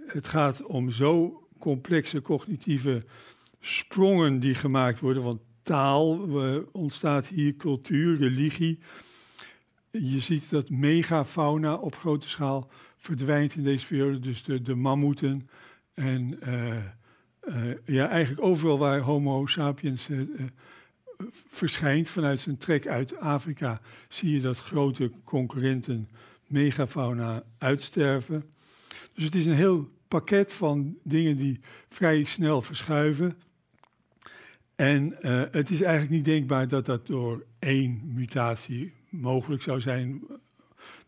het 0.07 0.29
gaat 0.29 0.65
om 0.65 0.91
zo 0.91 1.41
complexe 1.59 2.23
cognitieve 2.23 3.05
sprongen 3.61 4.41
die 4.41 4.55
gemaakt 4.55 5.01
worden. 5.01 5.23
Want 5.23 5.41
taal 5.63 6.19
ontstaat 6.73 7.27
hier, 7.27 7.57
cultuur, 7.57 8.17
religie. 8.17 8.79
Je 9.91 10.21
ziet 10.21 10.51
dat 10.51 10.71
megafauna 10.71 11.75
op 11.75 11.97
grote 11.97 12.29
schaal 12.29 12.71
verdwijnt 12.97 13.55
in 13.55 13.63
deze 13.63 13.87
periode. 13.87 14.19
Dus 14.19 14.45
de, 14.45 14.63
de 14.63 14.75
mammoeten 14.75 15.49
en 15.95 16.39
ja, 17.85 18.09
eigenlijk 18.09 18.47
overal 18.47 18.79
waar 18.79 19.01
Homo 19.01 19.47
sapiens 19.47 20.09
verschijnt 21.49 22.09
vanuit 22.09 22.41
zijn 22.41 22.59
trek 22.59 22.87
uit 22.87 23.17
Afrika, 23.17 23.81
zie 24.09 24.33
je 24.33 24.41
dat 24.41 24.59
grote 24.59 25.11
concurrenten 25.25 26.09
megafauna 26.47 27.43
uitsterven. 27.59 28.45
Dus 29.15 29.25
het 29.25 29.35
is 29.35 29.47
een 29.47 29.55
heel 29.55 29.89
pakket 30.09 30.53
van 30.53 30.97
dingen 31.03 31.37
die 31.37 31.61
vrij 31.89 32.25
snel 32.25 32.63
verschuiven. 32.63 33.39
En 34.77 35.17
uh, 35.23 35.43
het 35.51 35.71
is 35.71 35.81
eigenlijk 35.81 36.11
niet 36.11 36.25
denkbaar 36.25 36.69
dat 36.69 36.87
dat 36.87 37.07
door 37.07 37.45
één 37.59 38.01
mutatie 38.05 38.93
mogelijk 39.09 39.63
zou 39.63 39.81
zijn. 39.81 40.23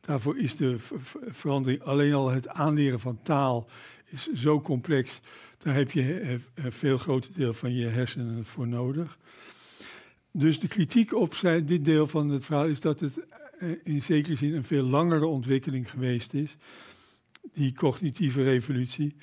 Daarvoor 0.00 0.38
is 0.38 0.57
de 0.57 0.76
verandering, 1.28 1.83
alleen 1.83 2.14
al 2.14 2.31
het 2.31 2.49
aanleren 2.49 3.00
van 3.00 3.23
taal, 3.23 3.69
is 4.07 4.28
zo 4.33 4.61
complex. 4.61 5.21
Daar 5.59 5.75
heb 5.75 5.90
je 5.90 6.38
een 6.55 6.73
veel 6.73 6.99
groter 6.99 7.31
deel 7.35 7.52
van 7.52 7.75
je 7.75 7.87
hersenen 7.87 8.45
voor 8.45 8.69
nodig. 8.69 9.19
Dus 10.31 10.61
de 10.61 10.69
kritiek 10.69 11.14
op 11.14 11.35
dit 11.64 11.85
deel 11.85 12.07
van 12.07 12.28
het 12.28 12.45
verhaal 12.45 12.67
is 12.67 12.81
dat 12.81 13.00
het 13.00 13.19
eh, 13.59 13.69
in 13.83 14.02
zekere 14.02 14.35
zin 14.35 14.55
een 14.55 14.64
veel 14.64 14.85
langere 14.85 15.26
ontwikkeling 15.26 15.90
geweest 15.90 16.35
is, 16.35 16.57
die 17.52 17.75
cognitieve 17.75 18.43
revolutie, 18.43 19.17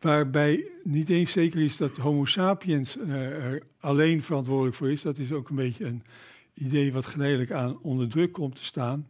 waarbij 0.00 0.70
niet 0.82 1.08
eens 1.08 1.32
zeker 1.32 1.60
is 1.60 1.76
dat 1.76 1.96
Homo 1.96 2.24
sapiens 2.24 2.96
uh, 2.96 3.14
er 3.14 3.62
alleen 3.80 4.22
verantwoordelijk 4.22 4.76
voor 4.76 4.90
is. 4.90 5.02
Dat 5.02 5.18
is 5.18 5.32
ook 5.32 5.48
een 5.48 5.56
beetje 5.56 5.84
een 5.84 6.02
idee 6.54 6.92
wat 6.92 7.06
geleidelijk 7.06 7.50
aan 7.50 7.78
onder 7.80 8.08
druk 8.08 8.32
komt 8.32 8.54
te 8.54 8.64
staan. 8.64 9.08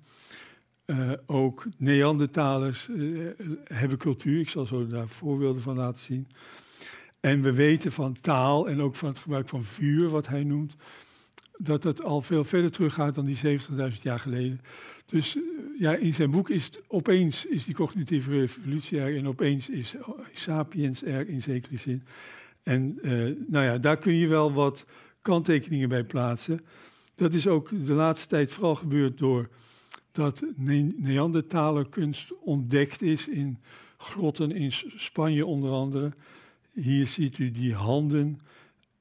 Uh, 0.86 1.12
ook 1.26 1.66
Neandertalers 1.78 2.88
uh, 2.88 3.30
hebben 3.64 3.98
cultuur, 3.98 4.40
ik 4.40 4.48
zal 4.48 4.66
zo 4.66 4.86
daar 4.86 5.08
voorbeelden 5.08 5.62
van 5.62 5.76
laten 5.76 6.02
zien. 6.02 6.28
En 7.20 7.42
we 7.42 7.52
weten 7.52 7.92
van 7.92 8.20
taal 8.20 8.68
en 8.68 8.80
ook 8.80 8.94
van 8.94 9.08
het 9.08 9.18
gebruik 9.18 9.48
van 9.48 9.64
vuur, 9.64 10.08
wat 10.08 10.26
hij 10.26 10.44
noemt, 10.44 10.76
dat 11.56 11.82
het 11.82 12.02
al 12.02 12.22
veel 12.22 12.44
verder 12.44 12.70
teruggaat 12.70 13.14
dan 13.14 13.24
die 13.24 13.36
70.000 13.36 14.02
jaar 14.02 14.18
geleden. 14.18 14.60
Dus 15.06 15.36
eh, 15.36 15.42
ja, 15.78 15.94
in 15.94 16.14
zijn 16.14 16.30
boek 16.30 16.50
is 16.50 16.70
opeens 16.88 17.46
is 17.46 17.64
die 17.64 17.74
cognitieve 17.74 18.30
revolutie 18.30 19.00
er 19.00 19.16
en 19.16 19.28
opeens 19.28 19.68
is 19.68 19.94
sapiens 20.34 21.02
er 21.02 21.28
in 21.28 21.42
zekere 21.42 21.76
zin. 21.76 22.02
En 22.62 22.98
uh, 23.02 23.36
nou 23.46 23.64
ja, 23.64 23.78
daar 23.78 23.98
kun 23.98 24.14
je 24.14 24.28
wel 24.28 24.52
wat 24.52 24.84
kanttekeningen 25.22 25.88
bij 25.88 26.04
plaatsen. 26.04 26.60
Dat 27.14 27.34
is 27.34 27.46
ook 27.46 27.86
de 27.86 27.92
laatste 27.92 28.28
tijd 28.28 28.52
vooral 28.52 28.74
gebeurd 28.74 29.18
door 29.18 29.48
dat 30.12 30.44
ne 30.56 31.86
kunst 31.90 32.32
ontdekt 32.40 33.02
is 33.02 33.28
in 33.28 33.58
grotten 33.96 34.52
in 34.52 34.72
Spanje 34.96 35.46
onder 35.46 35.70
andere. 35.70 36.12
Hier 36.72 37.06
ziet 37.06 37.38
u 37.38 37.50
die 37.50 37.74
handen 37.74 38.40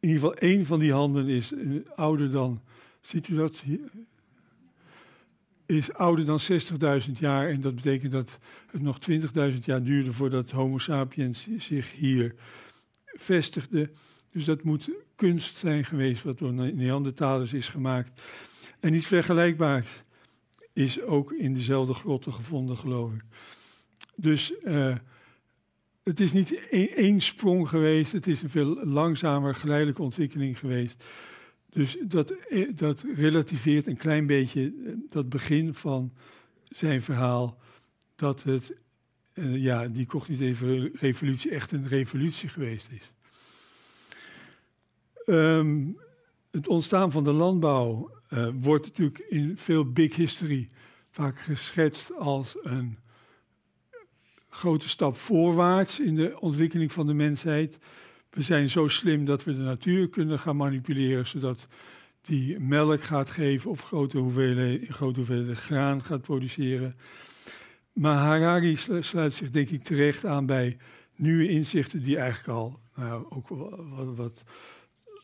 in 0.03 0.09
ieder 0.09 0.23
geval 0.23 0.49
één 0.49 0.65
van 0.65 0.79
die 0.79 0.91
handen 0.91 1.27
is 1.27 1.51
uh, 1.51 1.81
ouder 1.95 2.31
dan, 2.31 2.61
ziet 3.01 3.27
u 3.27 3.35
dat? 3.35 3.63
Is 5.65 5.93
ouder 5.93 6.25
dan 6.25 6.39
60.000 7.07 7.11
jaar 7.19 7.49
en 7.49 7.61
dat 7.61 7.75
betekent 7.75 8.11
dat 8.11 8.39
het 8.71 8.81
nog 8.81 8.97
20.000 9.09 9.57
jaar 9.59 9.83
duurde 9.83 10.13
voordat 10.13 10.51
Homo 10.51 10.77
sapiens 10.77 11.47
zich 11.57 11.91
hier 11.91 12.35
vestigde. 13.05 13.89
Dus 14.31 14.45
dat 14.45 14.63
moet 14.63 14.89
kunst 15.15 15.55
zijn 15.55 15.85
geweest 15.85 16.23
wat 16.23 16.37
door 16.37 16.53
Neandertalers 16.53 17.53
is 17.53 17.67
gemaakt. 17.67 18.21
En 18.79 18.93
iets 18.93 19.07
vergelijkbaars 19.07 20.03
is 20.73 21.01
ook 21.01 21.31
in 21.31 21.53
dezelfde 21.53 21.93
grotten 21.93 22.33
gevonden, 22.33 22.77
geloof 22.77 23.13
ik. 23.13 23.23
Dus 24.15 24.53
uh, 24.63 24.95
het 26.03 26.19
is 26.19 26.33
niet 26.33 26.67
één 26.69 27.21
sprong 27.21 27.69
geweest, 27.69 28.11
het 28.11 28.27
is 28.27 28.41
een 28.41 28.49
veel 28.49 28.85
langzamer 28.85 29.55
geleidelijke 29.55 30.01
ontwikkeling 30.01 30.59
geweest. 30.59 31.03
Dus 31.69 31.97
dat, 32.01 32.31
eh, 32.31 32.69
dat 32.75 33.05
relativeert 33.15 33.87
een 33.87 33.97
klein 33.97 34.27
beetje 34.27 34.73
eh, 34.85 34.93
dat 35.09 35.29
begin 35.29 35.73
van 35.73 36.13
zijn 36.67 37.01
verhaal, 37.01 37.57
dat 38.15 38.43
het, 38.43 38.75
uh, 39.33 39.57
ja, 39.57 39.87
die 39.87 40.05
cognitieve 40.05 40.91
revolutie 40.93 41.51
echt 41.51 41.71
een 41.71 41.87
revolutie 41.87 42.49
geweest 42.49 42.89
is. 42.91 43.11
Um, 45.25 45.97
het 46.51 46.67
ontstaan 46.67 47.11
van 47.11 47.23
de 47.23 47.31
landbouw 47.31 48.11
wordt 48.53 48.85
natuurlijk 48.85 49.19
in 49.19 49.57
veel 49.57 49.91
big 49.91 50.15
history 50.15 50.69
vaak 51.09 51.39
geschetst 51.39 52.13
als 52.13 52.55
een 52.61 52.97
grote 54.53 54.89
stap 54.89 55.17
voorwaarts 55.17 55.99
in 55.99 56.15
de 56.15 56.39
ontwikkeling 56.39 56.91
van 56.91 57.07
de 57.07 57.13
mensheid. 57.13 57.77
We 58.29 58.41
zijn 58.41 58.69
zo 58.69 58.87
slim 58.87 59.25
dat 59.25 59.43
we 59.43 59.53
de 59.53 59.63
natuur 59.63 60.09
kunnen 60.09 60.39
gaan 60.39 60.55
manipuleren, 60.55 61.27
zodat 61.27 61.67
die 62.21 62.59
melk 62.59 63.01
gaat 63.01 63.31
geven 63.31 63.69
of 63.69 63.81
grote 63.81 64.17
hoeveelheden, 64.17 64.93
grote 64.93 65.19
hoeveelheden 65.19 65.55
graan 65.55 66.03
gaat 66.03 66.21
produceren. 66.21 66.95
Maar 67.93 68.15
Harari 68.15 68.75
sluit 68.99 69.33
zich 69.33 69.49
denk 69.49 69.69
ik 69.69 69.83
terecht 69.83 70.25
aan 70.25 70.45
bij 70.45 70.77
nieuwe 71.15 71.49
inzichten 71.49 72.01
die 72.01 72.17
eigenlijk 72.17 72.57
al 72.59 72.79
nou, 72.95 73.25
ook 73.29 73.47
wat, 73.47 74.15
wat 74.15 74.43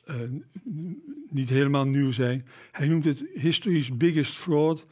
uh, 0.10 0.16
niet 1.30 1.50
helemaal 1.50 1.86
nieuw 1.86 2.12
zijn. 2.12 2.46
Hij 2.72 2.88
noemt 2.88 3.06
het 3.06 3.24
history's 3.34 3.98
biggest 3.98 4.34
fraud. 4.34 4.86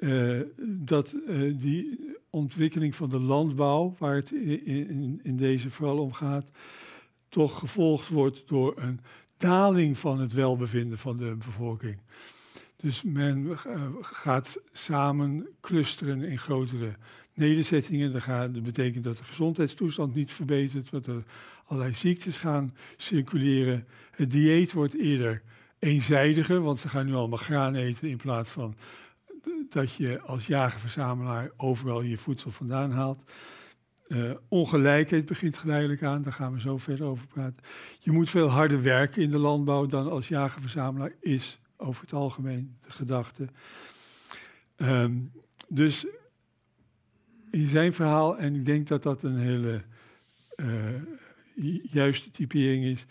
Uh, 0.00 0.40
dat 0.58 1.16
uh, 1.28 1.58
die 1.58 2.14
ontwikkeling 2.30 2.94
van 2.94 3.08
de 3.08 3.18
landbouw, 3.18 3.94
waar 3.98 4.14
het 4.14 4.32
in, 4.32 5.20
in, 5.22 5.36
deze 5.36 5.70
vooral 5.70 5.98
om 5.98 6.12
gaat, 6.12 6.46
toch 7.28 7.58
gevolgd 7.58 8.08
wordt 8.08 8.48
door 8.48 8.74
een 8.76 9.00
daling 9.36 9.98
van 9.98 10.20
het 10.20 10.32
welbevinden 10.32 10.98
van 10.98 11.16
de 11.16 11.36
bevolking. 11.36 11.98
Dus 12.76 13.02
men 13.02 13.46
uh, 13.46 13.56
gaat 14.00 14.60
samen 14.72 15.48
clusteren 15.60 16.22
in 16.22 16.38
grotere 16.38 16.94
nederzettingen. 17.34 18.12
Dat, 18.12 18.24
dat 18.26 18.62
betekent 18.62 19.04
dat 19.04 19.16
de 19.16 19.24
gezondheidstoestand 19.24 20.14
niet 20.14 20.32
verbetert, 20.32 20.90
dat 20.90 21.06
er 21.06 21.22
allerlei 21.64 21.94
ziektes 21.94 22.36
gaan 22.36 22.74
circuleren. 22.96 23.86
Het 24.10 24.30
dieet 24.30 24.72
wordt 24.72 24.94
eerder 24.94 25.42
eenzijdiger, 25.78 26.60
want 26.60 26.78
ze 26.78 26.88
gaan 26.88 27.06
nu 27.06 27.14
allemaal 27.14 27.38
graan 27.38 27.74
eten 27.74 28.08
in 28.08 28.16
plaats 28.16 28.50
van 28.50 28.74
dat 29.68 29.94
je 29.94 30.20
als 30.20 30.46
jager-verzamelaar 30.46 31.50
overal 31.56 32.02
je 32.02 32.18
voedsel 32.18 32.50
vandaan 32.50 32.90
haalt. 32.90 33.32
Uh, 34.08 34.32
ongelijkheid 34.48 35.26
begint 35.26 35.56
geleidelijk 35.56 36.02
aan, 36.02 36.22
daar 36.22 36.32
gaan 36.32 36.52
we 36.52 36.60
zo 36.60 36.78
verder 36.78 37.06
over 37.06 37.26
praten. 37.26 37.62
Je 37.98 38.10
moet 38.10 38.30
veel 38.30 38.48
harder 38.48 38.82
werken 38.82 39.22
in 39.22 39.30
de 39.30 39.38
landbouw 39.38 39.86
dan 39.86 40.10
als 40.10 40.28
jager-verzamelaar, 40.28 41.12
is 41.20 41.60
over 41.76 42.02
het 42.02 42.12
algemeen 42.12 42.76
de 42.82 42.90
gedachte. 42.90 43.48
Um, 44.76 45.32
dus 45.68 46.06
in 47.50 47.68
zijn 47.68 47.94
verhaal, 47.94 48.38
en 48.38 48.54
ik 48.54 48.64
denk 48.64 48.86
dat 48.86 49.02
dat 49.02 49.22
een 49.22 49.36
hele 49.36 49.82
uh, 50.56 51.82
juiste 51.82 52.30
typering 52.30 52.84
is, 52.84 53.06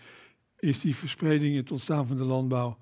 is 0.60 0.80
die 0.80 0.96
verspreiding, 0.96 1.56
het 1.56 1.72
ontstaan 1.72 2.08
van 2.08 2.18
de 2.18 2.24
landbouw, 2.24 2.78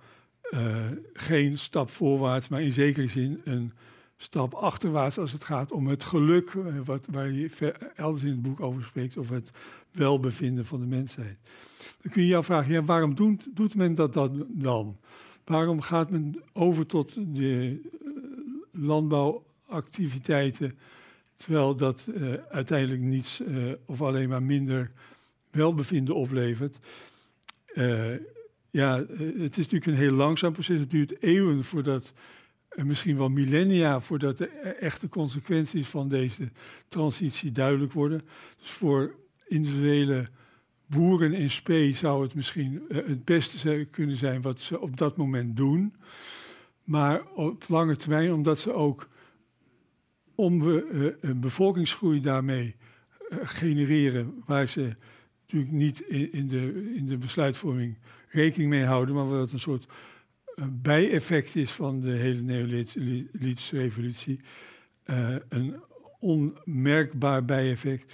geen 1.14 1.58
stap 1.58 1.90
voorwaarts, 1.90 2.48
maar 2.48 2.62
in 2.62 2.72
zekere 2.72 3.08
zin 3.08 3.42
een 3.44 3.74
stap 4.18 4.54
achterwaarts 4.54 5.18
als 5.18 5.32
het 5.32 5.44
gaat 5.44 5.72
om 5.72 5.88
het 5.88 6.04
geluk, 6.04 6.54
uh, 6.54 6.66
wat, 6.84 7.08
waar 7.12 7.32
je 7.32 7.74
elders 7.96 8.24
in 8.24 8.30
het 8.30 8.42
boek 8.42 8.60
over 8.60 8.84
spreekt, 8.84 9.18
of 9.18 9.30
het 9.30 9.52
welbevinden 9.92 10.66
van 10.66 10.80
de 10.80 10.86
mensheid. 10.86 11.38
Dan 12.02 12.12
kun 12.12 12.22
je 12.22 12.28
jou 12.28 12.44
vragen, 12.44 12.74
ja, 12.74 12.84
waarom 12.84 13.16
doet, 13.16 13.56
doet 13.56 13.76
men 13.76 13.94
dat 13.94 14.14
dan? 14.48 14.98
Waarom 15.46 15.82
gaat 15.82 16.10
men 16.10 16.44
over 16.54 16.86
tot 16.86 17.36
de 17.36 17.82
landbouwactiviteiten 18.72 20.78
Terwijl 21.38 21.76
dat 21.76 22.08
uiteindelijk 22.50 23.02
niets 23.02 23.42
of 23.86 24.02
alleen 24.02 24.30
maar 24.30 24.44
minder 24.44 24.92
welbevinden 25.52 26.16
oplevert. 26.16 26.78
Ja, 28.78 28.98
het 29.38 29.58
is 29.58 29.70
natuurlijk 29.70 29.86
een 29.86 29.94
heel 29.94 30.12
langzaam 30.12 30.54
proces. 30.54 30.80
Het 30.80 30.92
duurt 30.92 31.22
eeuwen 31.22 31.64
voordat, 31.64 32.14
en 32.70 32.88
misschien 32.88 33.18
wel 33.18 33.30
millennia, 33.30 34.00
voordat 34.00 34.38
de 34.38 34.50
e-, 34.64 34.70
echte 34.70 35.10
consequenties 35.10 35.88
van 35.88 36.08
deze 36.08 36.52
transitie 36.88 37.52
duidelijk 37.52 37.94
worden. 37.94 38.22
Dus 38.60 38.70
voor 38.70 39.16
individuele 39.48 40.28
boeren 40.86 41.34
in 41.34 41.52
spe 41.52 41.92
zou 41.94 42.24
het 42.24 42.36
misschien 42.36 42.84
het 42.90 43.26
beste 43.26 43.88
kunnen 43.92 44.16
zijn 44.16 44.42
wat 44.42 44.62
ze 44.62 44.80
op 44.80 44.98
dat 44.98 45.18
moment 45.18 45.58
doen. 45.58 45.96
Maar 46.84 47.32
op 47.34 47.64
lange 47.68 47.96
termijn, 47.96 48.34
omdat 48.34 48.60
ze 48.60 48.74
ook 48.74 49.08
om 50.36 50.64
we 50.64 50.88
uh, 50.92 51.30
een 51.30 51.40
bevolkingsgroei 51.40 52.20
daarmee 52.20 52.76
genereren, 53.30 54.44
waar 54.46 54.68
ze 54.68 54.94
natuurlijk 55.42 55.72
niet 55.72 56.00
in, 56.00 56.48
de, 56.48 56.94
in 56.96 57.06
de 57.06 57.18
besluitvorming 57.18 57.98
rekening 58.38 58.70
mee 58.70 58.84
houden, 58.84 59.16
maar 59.16 59.28
wat 59.28 59.52
een 59.52 59.60
soort 59.60 59.88
uh, 60.56 60.66
bijeffect 60.70 61.56
is 61.56 61.72
van 61.72 62.00
de 62.00 62.12
hele 62.12 62.42
Neolithische 62.42 63.78
revolutie. 63.78 64.40
een 65.50 65.76
onmerkbaar 66.20 67.46
bijeffect. 67.46 68.14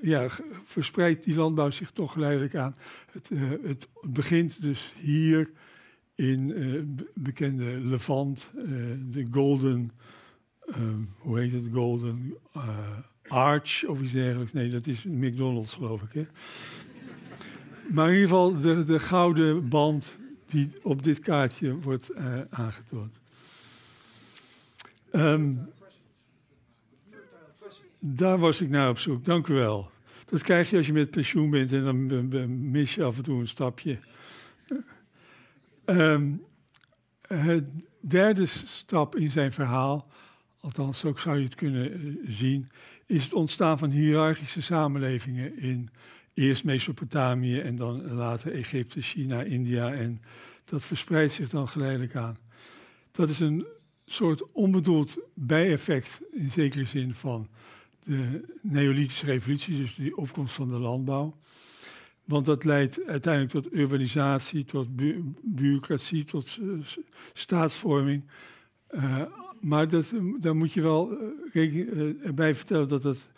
ja, 0.00 0.28
verspreidt 0.64 1.24
die 1.24 1.34
landbouw 1.34 1.70
zich 1.70 1.90
toch 1.90 2.12
geleidelijk 2.12 2.54
aan. 2.54 2.74
Het, 3.12 3.30
het 3.62 3.88
begint 4.02 4.62
dus 4.62 4.94
hier 4.98 5.50
in 6.14 6.48
uh, 6.48 6.82
bekende 7.14 7.64
Levant, 7.64 8.52
uh, 8.56 8.64
de 8.98 9.26
Golden, 9.30 9.90
hoe 11.18 11.38
heet 11.38 11.52
het, 11.52 11.64
Golden 11.72 12.34
uh, 12.56 12.98
Arch 13.28 13.84
of 13.84 14.02
iets 14.02 14.12
dergelijks. 14.12 14.52
Nee, 14.52 14.70
dat 14.70 14.86
is 14.86 15.04
McDonald's 15.04 15.74
geloof 15.74 16.02
ik. 16.02 16.12
Hè? 16.12 16.26
Maar 17.92 18.08
in 18.08 18.14
ieder 18.14 18.28
geval 18.28 18.60
de, 18.60 18.84
de 18.84 18.98
gouden 18.98 19.68
band 19.68 20.18
die 20.46 20.70
op 20.82 21.02
dit 21.02 21.18
kaartje 21.18 21.80
wordt 21.80 22.10
aangetoond. 22.50 23.20
Um, 25.12 25.70
daar 27.98 28.38
was 28.38 28.60
ik 28.60 28.68
naar 28.68 28.88
op 28.88 28.98
zoek, 28.98 29.24
dank 29.24 29.46
u 29.46 29.54
wel. 29.54 29.90
Dat 30.24 30.42
krijg 30.42 30.70
je 30.70 30.76
als 30.76 30.86
je 30.86 30.92
met 30.92 31.10
pensioen 31.10 31.50
bent 31.50 31.72
en 31.72 31.84
dan 32.28 32.70
mis 32.70 32.94
je 32.94 33.04
af 33.04 33.16
en 33.16 33.22
toe 33.22 33.40
een 33.40 33.48
stapje. 33.48 33.98
Um, 35.86 36.42
het 37.26 37.68
derde 38.00 38.46
stap 38.46 39.16
in 39.16 39.30
zijn 39.30 39.52
verhaal, 39.52 40.10
althans 40.60 40.98
zo 40.98 41.14
zou 41.16 41.38
je 41.38 41.44
het 41.44 41.54
kunnen 41.54 42.06
uh, 42.06 42.16
zien, 42.28 42.68
is 43.06 43.24
het 43.24 43.34
ontstaan 43.34 43.78
van 43.78 43.90
hiërarchische 43.90 44.62
samenlevingen 44.62 45.58
in 45.58 45.88
eerst 46.34 46.64
Mesopotamië 46.64 47.58
en 47.58 47.76
dan 47.76 48.12
later 48.12 48.52
Egypte, 48.52 49.02
China, 49.02 49.42
India. 49.42 49.92
En 49.92 50.22
dat 50.64 50.84
verspreidt 50.84 51.32
zich 51.32 51.50
dan 51.50 51.68
geleidelijk 51.68 52.16
aan. 52.16 52.38
Dat 53.10 53.28
is 53.28 53.40
een 53.40 53.66
soort 54.04 54.52
onbedoeld 54.52 55.18
bijeffect 55.34 56.20
in 56.30 56.50
zekere 56.50 56.84
zin 56.84 57.14
van 57.14 57.48
de 58.04 58.44
Neolithische 58.62 59.26
revolutie, 59.26 59.76
dus 59.76 59.94
de 59.94 60.16
opkomst 60.16 60.54
van 60.54 60.68
de 60.68 60.78
landbouw. 60.78 61.36
Want 62.24 62.44
dat 62.44 62.64
leidt 62.64 63.06
uiteindelijk 63.06 63.52
tot 63.52 63.72
urbanisatie, 63.72 64.64
tot 64.64 64.96
bu 64.96 65.32
bureaucratie, 65.42 66.24
tot 66.24 66.58
uh, 66.62 66.80
staatsvorming. 67.32 68.24
Uh, 68.90 69.22
maar 69.60 69.88
dat, 69.88 70.14
daar 70.40 70.56
moet 70.56 70.72
je 70.72 70.80
wel 70.80 71.12
uh, 71.52 72.26
erbij 72.26 72.54
vertellen 72.54 72.88
dat 72.88 73.02
dat 73.02 73.28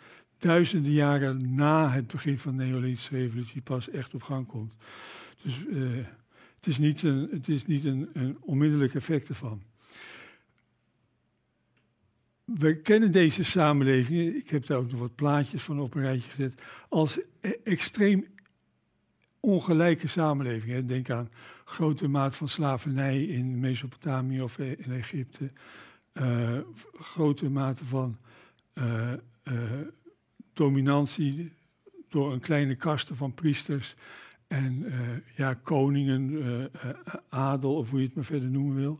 duizenden 0.43 0.91
jaren 0.91 1.55
na 1.55 1.91
het 1.91 2.07
begin 2.07 2.39
van 2.39 2.57
de 2.57 2.63
Neolithische 2.63 3.17
revolutie 3.17 3.61
pas 3.61 3.89
echt 3.89 4.13
op 4.13 4.21
gang 4.21 4.47
komt. 4.47 4.75
Dus 5.41 5.63
het 6.55 6.67
is 6.67 6.77
niet, 6.77 7.03
een, 7.03 7.27
het 7.31 7.47
is 7.47 7.65
niet 7.65 7.85
een, 7.85 8.37
onmiddellijk 8.39 8.95
effect 8.95 9.29
ervan. 9.29 9.63
We 12.43 12.81
kennen 12.81 13.11
deze 13.11 13.43
samenlevingen, 13.43 14.35
ik 14.35 14.49
heb 14.49 14.65
daar 14.65 14.77
ook 14.77 14.91
nog 14.91 14.99
wat 14.99 15.15
plaatjes 15.15 15.63
van 15.63 15.79
op 15.79 15.95
een 15.95 16.01
rijtje 16.01 16.31
gezet, 16.31 16.61
als 16.89 17.19
e 17.41 17.51
extreem 17.63 18.25
ongelijke 19.39 20.07
samenleving. 20.07 20.85
Denk 20.85 21.09
aan 21.09 21.29
grote 21.65 22.07
maat 22.07 22.35
van 22.35 22.47
slavernij 22.47 23.23
in 23.23 23.59
Mesopotamië 23.59 24.41
of 24.41 24.57
in 24.57 24.91
Egypte. 24.91 25.51
Uh, 26.13 26.57
grote 26.93 27.49
mate 27.49 27.85
van 27.85 28.17
uh, 28.73 29.13
dominantie 30.53 31.53
door 32.09 32.33
een 32.33 32.39
kleine 32.39 32.75
kaste 32.75 33.15
van 33.15 33.33
priesters 33.33 33.95
en 34.47 34.85
ja, 35.35 35.53
koningen, 35.53 36.69
adel 37.29 37.75
of 37.75 37.89
hoe 37.89 37.99
je 37.99 38.05
het 38.05 38.15
maar 38.15 38.25
verder 38.25 38.49
noemen 38.49 38.75
wil. 38.75 38.99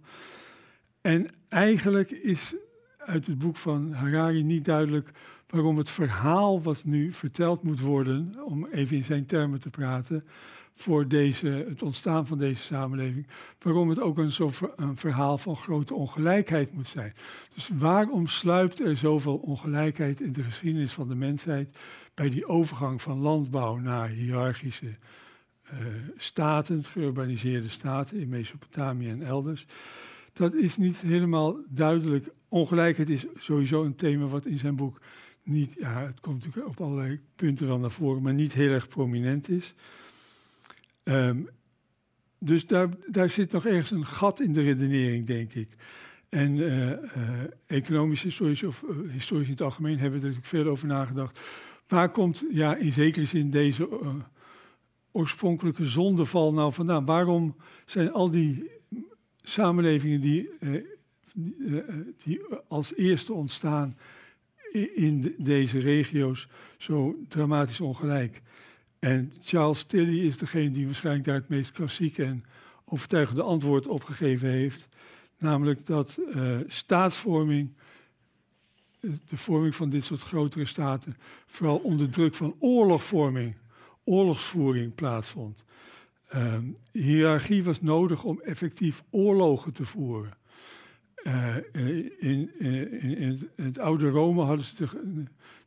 En 1.02 1.28
eigenlijk 1.50 2.12
is 2.12 2.56
uit 2.98 3.26
het 3.26 3.38
boek 3.38 3.58
van 3.58 3.92
Harari 3.92 4.44
niet 4.44 4.66
duidelijk 4.66 5.12
waarom 5.48 5.78
het 5.78 5.90
verhaal 5.90 6.62
wat 6.62 6.86
nu 6.86 7.12
verteld 7.12 7.64
moet 7.64 7.80
worden, 7.80 8.36
om 8.46 8.66
even 8.66 8.98
in 8.98 9.04
zijn 9.04 9.26
termen 9.26 9.60
te 9.60 9.70
praten, 9.70 10.26
voor 10.76 11.08
deze, 11.08 11.48
het 11.48 11.82
ontstaan 11.82 12.28
van 12.28 12.38
deze 12.38 12.62
samenleving, 12.62 13.28
waarom 13.60 13.90
het 13.90 14.00
ook 14.00 14.18
een, 14.18 14.32
zo 14.32 14.52
een 14.76 14.98
verhaal 14.98 15.38
van 15.38 15.56
grote 15.56 15.94
ongelijkheid 15.94 16.74
moet 16.74 16.88
zijn. 16.88 17.14
Dus 17.54 17.70
waarom 17.78 18.28
sluipt 18.28 18.80
er 18.80 18.98
zoveel 18.98 19.36
ongelijkheid 19.36 20.22
in 20.22 20.32
de 20.32 20.44
geschiedenis 20.44 20.94
van 20.94 21.08
de 21.08 21.16
mensheid 21.16 21.78
bij 22.14 22.30
die 22.30 22.48
overgang 22.48 23.02
van 23.02 23.18
landbouw 23.18 23.78
naar 23.78 24.10
hiërarchische 24.10 24.86
uh, 24.86 25.80
staten, 26.18 26.84
geurbaniseerde 26.84 27.70
staten 27.70 28.18
in 28.18 28.30
Mesopotamië 28.30 29.10
en 29.10 29.22
elders? 29.22 29.66
Dat 30.34 30.54
is 30.54 30.78
niet 30.78 30.98
helemaal 30.98 31.58
duidelijk. 31.70 32.30
Ongelijkheid 32.48 33.10
is 33.10 33.26
sowieso 33.38 33.84
een 33.84 33.96
thema 33.96 34.26
wat 34.26 34.46
in 34.46 34.58
zijn 34.58 34.76
boek 34.76 35.00
niet, 35.44 35.76
ja, 35.80 36.06
het 36.06 36.20
komt 36.20 36.36
natuurlijk 36.46 36.68
op 36.68 36.82
allerlei 36.82 37.20
punten 37.36 37.68
wel 37.68 37.80
naar 37.80 37.92
voren, 37.92 38.22
maar 38.22 38.34
niet 38.34 38.54
heel 38.54 38.72
erg 38.72 38.88
prominent 38.88 39.50
is. 39.50 39.76
Um, 41.04 41.50
dus 42.40 42.68
daar, 42.68 42.90
daar 43.08 43.30
zit 43.30 43.52
nog 43.52 43.66
ergens 43.66 43.92
een 43.92 44.06
gat 44.06 44.40
in 44.40 44.54
de 44.54 44.62
redenering, 44.62 45.26
denk 45.26 45.54
ik. 45.54 45.70
En 46.30 46.56
uh, 46.56 46.90
uh, 46.90 46.98
economisch, 47.66 48.22
historisch 48.22 48.64
of 48.64 48.84
uh, 48.90 49.12
historisch 49.12 49.46
in 49.46 49.52
het 49.52 49.62
algemeen 49.62 50.00
hebben 50.00 50.20
er 50.20 50.26
natuurlijk 50.26 50.48
veel 50.48 50.68
over 50.68 50.88
nagedacht. 50.88 51.40
Waar 51.88 52.10
komt 52.12 52.44
ja, 52.50 52.76
in 52.76 52.92
zekere 52.92 53.26
zin 53.26 53.50
deze 53.50 53.90
oorspronkelijke 55.12 55.86
zondeval 55.86 56.54
nou 56.54 56.74
vandaan? 56.74 57.06
Waarom 57.06 57.56
zijn 57.86 58.12
al 58.12 58.32
die 58.32 58.72
samenlevingen 59.42 60.22
die, 60.22 60.50
die, 61.34 61.84
die 62.24 62.42
als 62.68 62.96
eerste 62.96 63.34
ontstaan 63.34 63.98
in 64.94 65.22
de, 65.22 65.36
deze 65.38 65.80
regio's 65.80 66.48
zo 66.78 67.16
dramatisch 67.28 67.82
ongelijk? 67.82 68.42
En 69.04 69.32
Charles 69.42 69.84
Tilly 69.84 70.28
is 70.28 70.38
degene 70.38 70.72
die 70.72 70.86
waarschijnlijk 70.86 71.26
daar 71.26 71.36
het 71.36 71.50
meest 71.50 71.72
klassieke 71.72 72.24
en 72.24 72.44
overtuigende 72.86 73.42
antwoord 73.42 73.88
op 73.88 74.04
gegeven 74.04 74.50
heeft. 74.50 74.88
Namelijk 75.38 75.86
dat 75.86 76.18
uh, 76.36 76.58
staatsvorming, 76.68 77.74
eh, 79.00 79.10
de 79.30 79.38
vorming 79.38 79.76
van 79.76 79.90
dit 79.90 80.04
soort 80.04 80.22
grotere 80.22 80.66
staten, 80.66 81.18
vooral 81.46 81.78
onder 81.78 82.10
druk 82.10 82.36
van 82.36 82.56
oorlogvorming, 82.60 83.56
oorlogsvoering 84.04 84.96
plaatsvond. 84.96 85.64
Uh, 86.36 86.58
hiërarchie 86.92 87.64
was 87.64 87.82
nodig 87.82 88.24
om 88.24 88.42
effectief 88.42 89.04
oorlogen 89.10 89.74
te 89.74 89.86
voeren. 89.86 90.34
Uh, 91.24 91.56
in, 92.20 92.60
in, 92.60 93.18
in, 93.18 93.50
het 93.56 93.80
oude 93.80 94.10
Rome 94.10 94.42
hadden 94.42 94.66
ze 94.66 94.76
de, 94.76 95.24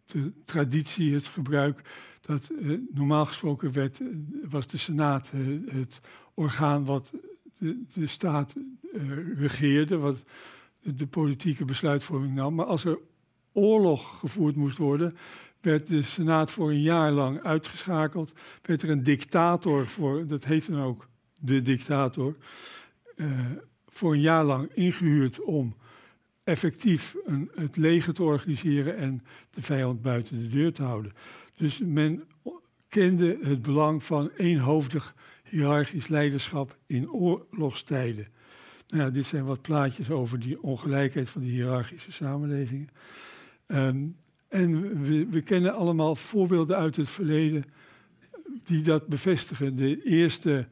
de 0.07 0.33
traditie, 0.45 1.15
het 1.15 1.27
gebruik 1.27 1.81
dat 2.21 2.51
uh, 2.51 2.79
normaal 2.91 3.25
gesproken 3.25 3.73
werd, 3.73 4.01
uh, 4.01 4.09
was 4.49 4.67
de 4.67 4.77
Senaat 4.77 5.33
uh, 5.35 5.71
het 5.71 6.01
orgaan 6.35 6.85
wat 6.85 7.13
de, 7.59 7.83
de 7.95 8.07
staat 8.07 8.55
regeerde, 9.37 9.97
wat 9.97 10.25
de 10.83 11.07
politieke 11.07 11.65
besluitvorming 11.65 12.35
nam. 12.35 12.55
Maar 12.55 12.67
als 12.67 12.85
er 12.85 12.99
oorlog 13.53 14.19
gevoerd 14.19 14.57
moest 14.57 14.79
worden, 14.79 15.17
werd 15.61 15.87
de 15.87 16.03
Senaat 16.03 16.51
voor 16.51 16.71
een 16.71 16.83
jaar 16.83 17.13
lang 17.13 17.43
uitgeschakeld. 17.43 18.33
Werd 18.63 18.83
er 18.83 18.91
een 18.91 19.03
dictator 19.03 19.89
voor, 19.89 20.27
dat 20.27 20.45
heette 20.45 20.71
dan 20.71 20.81
ook 20.81 21.09
de 21.41 21.63
dictator, 21.63 22.37
voor 23.89 24.13
een 24.13 24.21
jaar 24.21 24.45
lang 24.45 24.71
ingehuurd 24.75 25.43
om 25.43 25.77
effectief 26.47 27.17
een, 27.25 27.51
het 27.55 27.77
leger 27.77 28.15
te 28.15 28.23
organiseren 28.23 28.97
en 28.97 29.23
de 29.51 29.63
vijand 29.63 30.03
buiten 30.03 30.39
de 30.39 30.49
deur 30.49 30.73
te 30.73 30.83
houden. 30.83 31.13
Dus 31.57 31.79
men 31.79 32.25
kende 32.89 33.39
het 33.43 33.63
belang 33.63 34.03
van 34.03 34.31
eenhoofdig 34.37 35.15
hiërarchisch 35.45 36.09
leiderschap 36.09 36.77
in 36.87 37.11
oorlogstijden. 37.11 38.29
Nou 38.89 39.03
ja, 39.03 39.11
dit 39.11 39.27
zijn 39.27 39.45
wat 39.45 39.63
plaatjes 39.63 40.11
over 40.11 40.41
die 40.41 40.63
ongelijkheid 40.63 41.29
van 41.29 41.43
die 41.43 41.51
hiërarchische 41.51 42.13
samenlevingen. 42.13 42.89
Um, 43.67 44.17
en 44.49 45.01
we, 45.03 45.27
we, 45.27 45.41
kennen 45.41 45.75
allemaal 45.75 46.15
voorbeelden 46.15 46.77
uit 46.77 46.97
het 46.97 47.09
verleden 47.09 47.65
die 48.63 48.83
dat 48.83 49.07
bevestigen. 49.07 49.77
De 49.77 50.03
eerste 50.03 50.69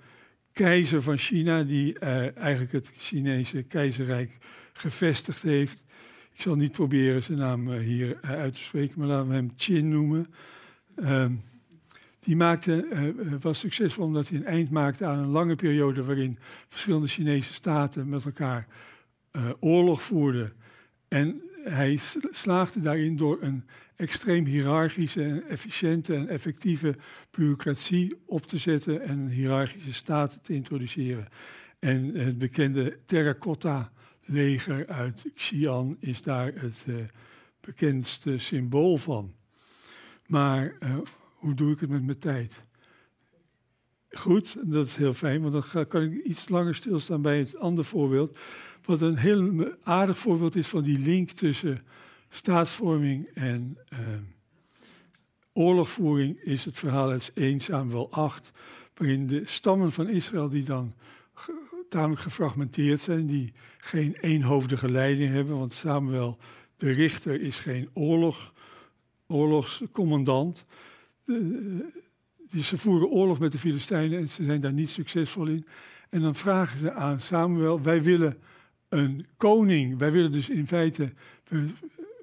keizer 0.52 1.02
van 1.02 1.16
China, 1.16 1.62
die 1.62 1.96
uh, 2.00 2.36
eigenlijk 2.36 2.72
het 2.72 2.90
Chinese 2.96 3.62
keizerrijk 3.62 4.38
gevestigd 4.78 5.42
heeft. 5.42 5.82
Ik 6.32 6.40
zal 6.40 6.54
niet 6.54 6.72
proberen 6.72 7.22
zijn 7.22 7.38
naam 7.38 7.68
uh, 7.68 7.78
hier 7.78 8.18
uh, 8.24 8.30
uit 8.30 8.54
te 8.54 8.62
spreken, 8.62 8.98
maar 8.98 9.08
laten 9.08 9.28
we 9.28 9.34
hem 9.34 9.54
Qin 9.56 9.88
noemen. 9.88 10.34
Um, 10.96 11.40
die 12.20 12.36
maakte, 12.36 12.86
uh, 12.92 13.34
was 13.40 13.58
succesvol 13.58 14.04
omdat 14.04 14.28
hij 14.28 14.38
een 14.38 14.46
eind 14.46 14.70
maakte 14.70 15.06
aan 15.06 15.18
een 15.18 15.28
lange 15.28 15.54
periode 15.54 16.04
waarin 16.04 16.38
verschillende 16.68 17.06
Chinese 17.06 17.52
staten 17.52 18.08
met 18.08 18.24
elkaar 18.24 18.66
oorlog 19.60 20.02
voerden. 20.02 20.52
En 21.08 21.42
hij 21.64 21.98
slaagde 22.30 22.80
daarin 22.80 23.16
door 23.16 23.38
een 23.40 23.64
extreem 23.96 24.44
hiërarchische 24.44 25.22
en 25.22 25.48
efficiënte 25.48 26.14
en 26.14 26.28
effectieve 26.28 26.96
bureaucratie 27.30 28.14
op 28.26 28.46
te 28.46 28.58
zetten 28.58 29.02
en 29.02 29.18
een 29.18 29.28
hiërarchische 29.28 29.92
staat 29.92 30.38
te 30.42 30.52
introduceren. 30.52 31.28
En 31.78 32.14
het 32.14 32.38
bekende 32.38 32.98
terracotta 33.04 33.92
leger 34.24 34.86
uit 34.86 35.24
Xi'an 35.34 35.96
is 36.00 36.22
daar 36.22 36.52
het 36.54 36.84
uh, 36.88 36.96
bekendste 37.60 38.38
symbool 38.38 38.96
van. 38.96 39.34
Maar 40.26 40.76
uh, 40.80 40.96
hoe 41.34 41.54
doe 41.54 41.72
ik 41.72 41.80
het 41.80 41.90
met 41.90 42.04
mijn 42.04 42.18
tijd? 42.18 42.64
Goed, 44.10 44.56
dat 44.62 44.86
is 44.86 44.94
heel 44.96 45.14
fijn, 45.14 45.42
want 45.42 45.52
dan 45.72 45.86
kan 45.88 46.02
ik 46.02 46.24
iets 46.24 46.48
langer 46.48 46.74
stilstaan 46.74 47.22
bij 47.22 47.38
het 47.38 47.56
andere 47.56 47.86
voorbeeld. 47.86 48.38
Wat 48.84 49.00
een 49.00 49.16
heel 49.16 49.74
aardig 49.82 50.18
voorbeeld 50.18 50.56
is 50.56 50.68
van 50.68 50.82
die 50.82 50.98
link 50.98 51.30
tussen 51.30 51.82
staatsvorming 52.28 53.26
en 53.34 53.78
uh, 53.92 53.98
oorlogvoering, 55.52 56.40
is 56.40 56.64
het 56.64 56.78
verhaal 56.78 57.10
uit 57.10 57.30
1 57.34 57.60
Samuel 57.60 58.10
8, 58.10 58.50
waarin 58.94 59.26
de 59.26 59.42
stammen 59.44 59.92
van 59.92 60.08
Israël, 60.08 60.48
die 60.48 60.64
dan 60.64 60.94
tamelijk 61.94 62.20
gefragmenteerd 62.20 63.00
zijn, 63.00 63.26
die 63.26 63.52
geen 63.78 64.16
eenhoofdige 64.20 64.90
leiding 64.90 65.32
hebben, 65.32 65.58
want 65.58 65.72
Samuel, 65.72 66.38
de 66.76 66.90
richter, 66.90 67.40
is 67.40 67.58
geen 67.58 67.88
oorlog 67.92 68.52
oorlogscommandant. 69.26 70.64
ze 72.62 72.78
voeren 72.78 73.08
oorlog 73.08 73.38
met 73.38 73.52
de 73.52 73.58
Filistijnen 73.58 74.18
en 74.18 74.28
ze 74.28 74.44
zijn 74.44 74.60
daar 74.60 74.72
niet 74.72 74.90
succesvol 74.90 75.46
in. 75.46 75.66
En 76.10 76.20
dan 76.20 76.34
vragen 76.34 76.78
ze 76.78 76.92
aan 76.92 77.20
Samuel, 77.20 77.82
wij 77.82 78.02
willen 78.02 78.38
een 78.88 79.26
koning. 79.36 79.98
Wij 79.98 80.12
willen 80.12 80.32
dus 80.32 80.48
in 80.48 80.66
feite 80.66 81.12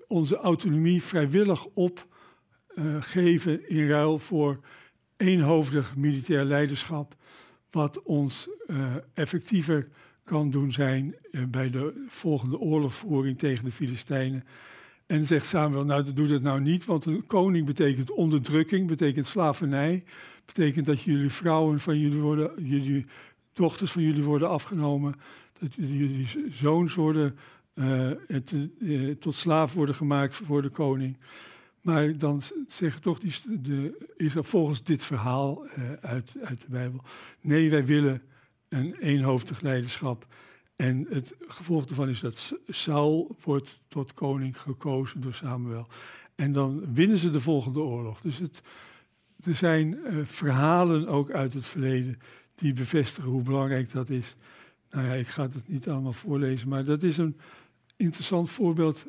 onze 0.08 0.36
autonomie 0.36 1.04
vrijwillig 1.04 1.66
opgeven 1.66 3.62
uh, 3.62 3.78
in 3.78 3.88
ruil 3.88 4.20
voor 4.20 4.60
eenhoofdig 5.18 5.96
militair 5.96 6.46
leiderschap, 6.46 7.16
wat 7.72 8.02
ons 8.02 8.50
uh, 8.68 8.96
effectiever 9.14 9.88
kan 10.24 10.50
doen 10.50 10.72
zijn 10.72 11.16
uh, 11.32 11.46
bij 11.46 11.70
de 11.70 12.06
volgende 12.08 12.60
oorlogvoering 12.60 13.38
tegen 13.38 13.66
de 13.66 13.72
Filistijnen. 13.72 14.44
En 15.06 15.26
zegt 15.26 15.46
Samuel, 15.46 15.86
nou 15.86 16.14
doe 16.14 16.28
dat 16.28 16.42
nou 16.42 16.62
niet, 16.62 16.86
want 16.86 17.06
een 17.06 17.26
koning 17.26 17.66
betekent 17.66 18.12
onderdrukking, 18.12 18.88
betekent 18.88 19.28
slavernij, 19.28 20.04
betekent 20.46 20.86
dat 20.86 21.02
jullie 21.02 21.30
vrouwen 21.30 21.80
van 21.80 22.00
jullie 22.00 22.22
worden, 22.22 22.66
jullie 22.66 23.06
dochters 23.54 23.92
van 23.92 24.02
jullie 24.02 24.24
worden 24.24 24.50
afgenomen, 24.50 25.16
dat 25.60 25.74
jullie 25.74 26.28
zoons 26.52 26.94
worden 26.94 27.38
uh, 27.76 28.12
tot 29.20 29.36
slaaf 29.36 29.74
worden 29.74 29.96
gemaakt 29.96 30.36
voor 30.36 30.62
de 30.62 30.70
koning. 30.70 31.18
Maar 31.82 32.18
dan 32.18 32.42
zeggen 32.68 33.02
toch 33.02 33.20
die, 33.20 33.34
de, 33.62 34.08
volgens 34.44 34.84
dit 34.84 35.04
verhaal 35.04 35.66
uh, 35.66 35.92
uit, 36.02 36.36
uit 36.44 36.62
de 36.62 36.70
Bijbel, 36.70 37.02
nee, 37.42 37.70
wij 37.70 37.86
willen 37.86 38.22
een 38.70 38.96
eenhoofdig 38.96 39.62
leiderschap. 39.62 40.28
En 40.76 41.06
het 41.10 41.36
gevolg 41.48 41.86
daarvan 41.86 42.10
is 42.10 42.20
dat 42.20 42.58
Saul 42.68 43.36
wordt 43.44 43.82
tot 43.88 44.14
koning 44.14 44.62
gekozen 44.62 45.22
door 45.22 45.34
Samuel. 45.34 45.88
En 46.36 46.52
dan 46.52 46.94
winnen 46.94 47.18
ze 47.18 47.30
de 47.30 47.42
volgende 47.42 47.80
oorlog. 47.80 48.22
Dus 48.22 48.38
het, 48.38 48.62
er 49.44 49.56
zijn 49.56 49.94
uh, 49.94 50.26
verhalen 50.26 51.08
ook 51.08 51.32
uit 51.32 51.54
het 51.54 51.66
verleden 51.66 52.18
die 52.56 52.74
bevestigen 52.74 53.30
hoe 53.30 53.44
belangrijk 53.44 53.92
dat 53.92 54.10
is. 54.10 54.36
Nou 54.90 55.08
ja, 55.08 55.14
ik 55.14 55.28
ga 55.28 55.44
het 55.44 55.68
niet 55.68 55.90
allemaal 55.90 56.14
voorlezen, 56.14 56.70
maar 56.70 56.84
dat 56.84 57.04
is 57.04 57.18
een 57.18 57.38
interessant 57.96 58.50
voorbeeld 58.50 59.06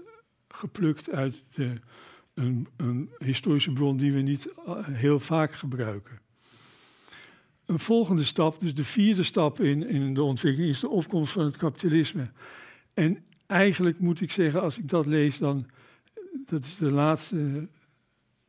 geplukt 0.48 1.10
uit 1.10 1.44
de, 1.54 1.80
een, 2.34 2.68
een 2.76 3.10
historische 3.18 3.72
bron 3.72 3.96
die 3.96 4.12
we 4.12 4.20
niet 4.20 4.52
uh, 4.66 4.74
heel 4.86 5.20
vaak 5.20 5.52
gebruiken. 5.52 6.20
Een 7.66 7.78
volgende 7.78 8.24
stap, 8.24 8.60
dus 8.60 8.74
de 8.74 8.84
vierde 8.84 9.22
stap 9.22 9.60
in, 9.60 9.88
in 9.88 10.14
de 10.14 10.22
ontwikkeling, 10.22 10.70
is 10.70 10.80
de 10.80 10.88
opkomst 10.88 11.32
van 11.32 11.44
het 11.44 11.56
kapitalisme. 11.56 12.30
En 12.94 13.24
eigenlijk 13.46 13.98
moet 13.98 14.20
ik 14.20 14.32
zeggen, 14.32 14.62
als 14.62 14.78
ik 14.78 14.88
dat 14.88 15.06
lees, 15.06 15.38
dan, 15.38 15.66
dat 16.46 16.64
is 16.64 16.76
de 16.76 16.90
laatste 16.90 17.68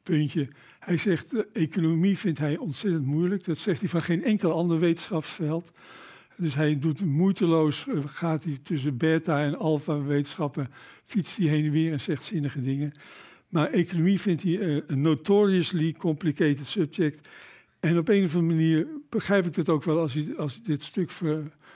puntje. 0.03 0.47
Hij 0.79 0.97
zegt, 0.97 1.51
economie 1.51 2.17
vindt 2.17 2.39
hij 2.39 2.57
ontzettend 2.57 3.05
moeilijk. 3.05 3.43
Dat 3.43 3.57
zegt 3.57 3.79
hij 3.79 3.89
van 3.89 4.01
geen 4.01 4.23
enkel 4.23 4.53
ander 4.53 4.79
wetenschapsveld. 4.79 5.71
Dus 6.37 6.55
hij 6.55 6.79
doet 6.79 7.05
moeiteloos, 7.05 7.87
eh, 7.87 7.97
gaat 8.05 8.43
hij 8.43 8.57
tussen 8.63 8.97
beta 8.97 9.43
en 9.43 9.57
alpha 9.57 10.01
wetenschappen, 10.01 10.71
fietst 11.05 11.37
hij 11.37 11.47
heen 11.47 11.65
en 11.65 11.71
weer 11.71 11.91
en 11.91 12.01
zegt 12.01 12.23
zinnige 12.23 12.61
dingen. 12.61 12.93
Maar 13.53 13.69
economie 13.69 14.19
vindt 14.19 14.43
hij 14.43 14.59
eh, 14.59 14.81
een 14.87 15.01
notoriously 15.01 15.91
complicated 15.91 16.67
subject. 16.67 17.27
En 17.79 17.97
op 17.97 18.09
een 18.09 18.23
of 18.23 18.35
andere 18.35 18.53
manier 18.53 18.87
begrijp 19.09 19.45
ik 19.45 19.55
het 19.55 19.69
ook 19.69 19.83
wel 19.83 19.99
als 19.99 20.13
hij, 20.13 20.33
als 20.37 20.61
dit 20.61 20.83
stuk 20.83 21.11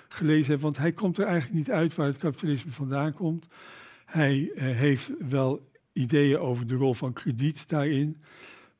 gelezen 0.08 0.52
heeft. 0.52 0.62
Want 0.62 0.78
hij 0.78 0.92
komt 0.92 1.18
er 1.18 1.26
eigenlijk 1.26 1.58
niet 1.58 1.72
uit 1.72 1.96
waar 1.96 2.08
het 2.08 2.18
kapitalisme 2.18 2.72
vandaan 2.72 3.13
komt. 3.13 3.48
Hij 4.06 4.52
uh, 4.56 4.62
heeft 4.62 5.12
wel 5.30 5.70
ideeën 5.94 6.40
over 6.40 6.68
de 6.68 6.76
rol 6.76 6.94
van 6.94 7.13
krediet 7.13 7.70
daarin. 7.70 8.18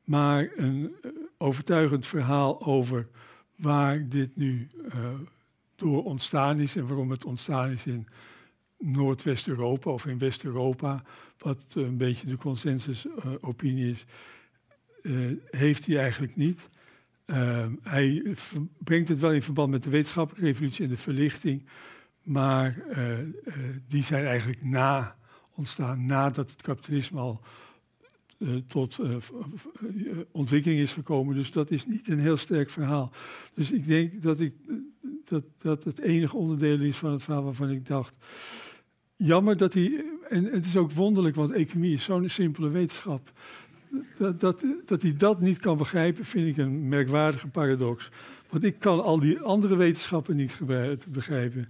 Maar 0.04 0.48
een 0.56 0.94
overtuigend 1.36 2.06
verhaal 2.06 2.66
over 2.66 3.08
waar 3.56 4.08
dit 4.08 4.36
nu 4.36 4.68
door 5.74 6.04
ontstaan 6.04 6.60
is 6.60 6.76
en 6.76 6.86
waarom 6.86 7.10
het 7.10 7.24
ontstaan 7.24 7.70
is 7.70 7.86
in 7.86 8.06
Noordwest-Europa 8.78 9.90
of 9.90 10.06
in 10.06 10.18
West-Europa, 10.18 11.02
wat 11.38 11.66
een 11.74 11.96
beetje 11.96 12.26
de 12.26 12.36
consensusopinie 12.36 13.90
is, 13.90 14.04
uh, 15.02 15.36
heeft 15.50 15.86
hij 15.86 15.98
eigenlijk 15.98 16.36
niet. 16.36 16.68
Uh, 17.26 17.66
hij 17.82 18.36
brengt 18.78 19.08
het 19.08 19.18
wel 19.18 19.32
in 19.32 19.42
verband 19.42 19.70
met 19.70 19.82
de 19.82 19.90
wetenschappelijke 19.90 20.46
revolutie 20.46 20.84
en 20.84 20.90
de 20.90 20.96
verlichting, 20.96 21.66
maar 22.22 22.76
die 23.88 24.04
zijn 24.04 24.24
eigenlijk 24.24 24.62
na 24.62 25.16
ontstaan, 25.54 26.06
nadat 26.06 26.50
het 26.50 26.62
kapitalisme 26.62 27.20
al 27.20 27.40
tot 28.66 28.98
ontwikkeling 30.32 30.80
is 30.80 30.92
gekomen. 30.92 31.34
Dus 31.34 31.52
dat 31.52 31.70
is 31.70 31.86
niet 31.86 32.08
een 32.08 32.20
heel 32.20 32.36
sterk 32.36 32.70
verhaal. 32.70 33.12
Dus 33.54 33.70
ik 33.70 33.86
denk 33.86 34.22
dat 34.22 34.40
ik 34.40 34.54
dat, 35.24 35.44
dat 35.58 35.84
het 35.84 36.00
enige 36.00 36.36
onderdeel 36.36 36.80
is 36.80 36.96
van 36.96 37.12
het 37.12 37.22
verhaal 37.22 37.44
waarvan 37.44 37.70
ik 37.70 37.86
dacht. 37.86 38.14
Jammer 39.24 39.56
dat 39.56 39.74
hij. 39.74 40.04
En 40.28 40.44
het 40.44 40.64
is 40.64 40.76
ook 40.76 40.92
wonderlijk, 40.92 41.34
want 41.34 41.52
economie 41.52 41.92
is 41.92 42.04
zo'n 42.04 42.28
simpele 42.28 42.68
wetenschap. 42.68 43.32
Dat, 44.18 44.40
dat, 44.40 44.64
dat 44.84 45.02
hij 45.02 45.16
dat 45.16 45.40
niet 45.40 45.58
kan 45.58 45.76
begrijpen, 45.76 46.24
vind 46.24 46.48
ik 46.48 46.56
een 46.56 46.88
merkwaardige 46.88 47.48
paradox. 47.48 48.10
Want 48.48 48.64
ik 48.64 48.78
kan 48.78 49.02
al 49.02 49.18
die 49.18 49.40
andere 49.40 49.76
wetenschappen 49.76 50.36
niet 50.36 50.58
begrijpen. 51.08 51.68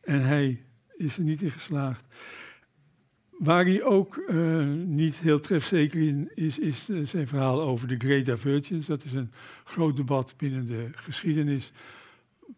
En 0.00 0.22
hij 0.22 0.62
is 0.96 1.16
er 1.16 1.22
niet 1.22 1.42
in 1.42 1.50
geslaagd. 1.50 2.04
Waar 3.30 3.64
hij 3.64 3.82
ook 3.82 4.16
uh, 4.28 4.66
niet 4.86 5.16
heel 5.16 5.40
trefzeker 5.40 6.00
in 6.00 6.30
is, 6.34 6.58
is 6.58 6.88
uh, 6.88 7.06
zijn 7.06 7.28
verhaal 7.28 7.62
over 7.62 7.88
de 7.88 7.96
Great 7.98 8.24
Divergence. 8.24 8.90
Dat 8.90 9.04
is 9.04 9.12
een 9.12 9.32
groot 9.64 9.96
debat 9.96 10.34
binnen 10.36 10.66
de 10.66 10.88
geschiedenis 10.92 11.72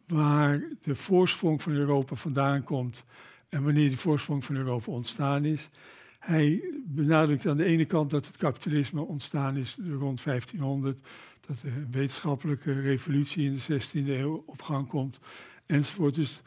waar 0.07 0.63
de 0.81 0.95
voorsprong 0.95 1.63
van 1.63 1.73
Europa 1.73 2.15
vandaan 2.15 2.65
komt 2.65 3.05
en 3.53 3.63
wanneer 3.63 3.89
die 3.89 3.99
voorsprong 3.99 4.45
van 4.45 4.57
Europa 4.57 4.93
ontstaan 4.93 5.45
is. 5.45 5.69
Hij 6.19 6.65
benadrukt 6.85 7.47
aan 7.47 7.57
de 7.57 7.65
ene 7.65 7.85
kant 7.85 8.11
dat 8.11 8.27
het 8.27 8.37
kapitalisme 8.37 9.01
ontstaan 9.01 9.57
is 9.57 9.77
rond 9.99 10.25
1500, 10.25 11.07
dat 11.47 11.59
de 11.59 11.87
wetenschappelijke 11.91 12.81
revolutie 12.81 13.45
in 13.45 13.55
de 13.67 13.81
16e 13.81 14.09
eeuw 14.09 14.43
op 14.47 14.63
gang 14.63 14.89
komt, 14.89 15.19
enzovoort. 15.67 16.15
Dus 16.15 16.41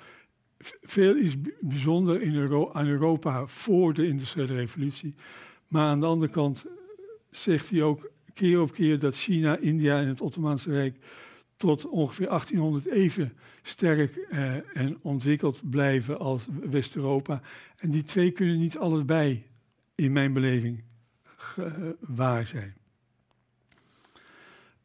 veel 0.82 1.16
is 1.16 1.36
bijzonder 1.60 2.22
in 2.22 2.72
aan 2.74 2.88
Europa 2.88 3.46
voor 3.46 3.94
de 3.94 4.08
industriële 4.08 4.54
revolutie. 4.54 5.16
Maar 5.68 5.88
aan 5.88 6.00
de 6.00 6.06
andere 6.06 6.32
kant 6.32 6.66
zegt 7.32 7.70
hij 7.70 7.84
ook 7.84 8.12
keer 8.34 8.62
op 8.62 8.72
keer 8.72 9.00
dat 9.00 9.16
China, 9.16 9.58
India 9.58 10.00
en 10.00 10.08
het 10.08 10.22
Ottomaanse 10.22 10.72
Rijk 10.72 10.98
tot 11.58 11.86
ongeveer 11.86 12.28
1800 12.28 12.86
even 12.86 13.34
sterk 13.62 14.28
uh, 14.32 14.78
en 14.78 14.98
ontwikkeld 15.02 15.70
blijven 15.70 16.20
als 16.20 16.48
West-Europa. 16.70 17.42
En 17.78 17.90
die 17.90 18.04
twee 18.04 18.32
kunnen 18.32 18.60
niet 18.60 18.78
allebei, 18.78 19.46
in 19.96 20.12
mijn 20.12 20.34
beleving, 20.34 20.84
uh, 21.60 21.66
waar 22.00 22.48
zijn. 22.48 22.76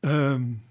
Um, 0.01 0.63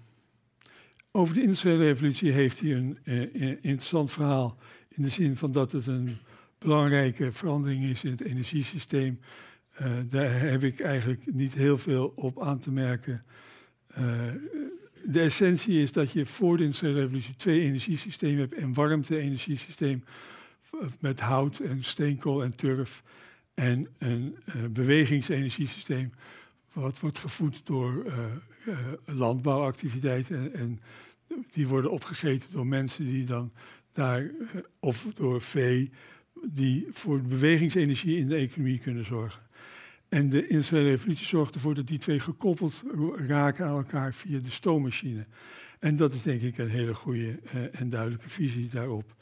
over 1.10 1.34
de 1.34 1.42
industriële 1.42 1.84
revolutie 1.84 2.32
heeft 2.32 2.60
hij 2.60 2.74
een 2.74 2.98
uh, 3.04 3.50
interessant 3.50 4.10
verhaal. 4.10 4.56
In 4.88 5.02
de 5.02 5.08
zin 5.08 5.36
van 5.36 5.52
dat 5.52 5.72
het 5.72 5.86
een 5.86 6.16
belangrijke 6.58 7.32
verandering 7.32 7.84
is 7.84 8.04
in 8.04 8.10
het 8.10 8.20
energiesysteem. 8.20 9.20
daar 10.08 10.40
heb 10.40 10.64
ik 10.64 10.80
eigenlijk 10.80 11.34
niet 11.34 11.54
heel 11.54 11.78
veel 11.78 12.12
op 12.16 12.42
aan 12.42 12.58
te 12.58 12.70
merken 12.70 13.24
de 15.04 15.20
essentie 15.20 15.82
is 15.82 15.92
dat 15.92 16.12
je 16.12 16.26
voor 16.26 16.56
de 16.56 16.62
industriële 16.62 17.00
revolutie 17.00 17.36
twee 17.36 17.60
energiesystemen 17.60 18.38
hebt. 18.38 18.56
Een 18.56 18.74
warmte-energiesysteem 18.74 20.04
met 21.00 21.20
hout 21.20 21.58
en 21.58 21.84
steenkool 21.84 22.42
en 22.42 22.56
turf. 22.56 23.02
En 23.54 23.88
een 23.98 24.36
uh, 24.44 24.64
bewegingsenergiesysteem 24.64 26.12
wat 26.72 27.00
wordt 27.00 27.18
gevoed 27.18 27.66
door 27.66 28.04
uh, 28.66 28.76
landbouwactiviteiten. 29.04 30.36
En, 30.36 30.54
en, 30.54 30.80
die 31.52 31.68
worden 31.68 31.90
opgegeten 31.90 32.50
door 32.50 32.66
mensen 32.66 33.04
die 33.04 33.24
dan 33.24 33.52
daar, 33.92 34.30
of 34.80 35.06
door 35.14 35.40
vee, 35.40 35.90
die 36.42 36.86
voor 36.90 37.22
bewegingsenergie 37.22 38.18
in 38.18 38.28
de 38.28 38.36
economie 38.36 38.78
kunnen 38.78 39.04
zorgen. 39.04 39.42
En 40.10 40.28
de 40.28 40.46
industriële 40.46 40.88
revolutie 40.88 41.26
zorgt 41.26 41.54
ervoor 41.54 41.74
dat 41.74 41.86
die 41.86 41.98
twee 41.98 42.20
gekoppeld 42.20 42.82
raken 43.14 43.66
aan 43.66 43.76
elkaar 43.76 44.14
via 44.14 44.38
de 44.38 44.50
stoommachine. 44.50 45.26
En 45.78 45.96
dat 45.96 46.14
is 46.14 46.22
denk 46.22 46.40
ik 46.42 46.58
een 46.58 46.68
hele 46.68 46.94
goede 46.94 47.38
uh, 47.54 47.80
en 47.80 47.88
duidelijke 47.88 48.28
visie 48.28 48.68
daarop. 48.68 49.14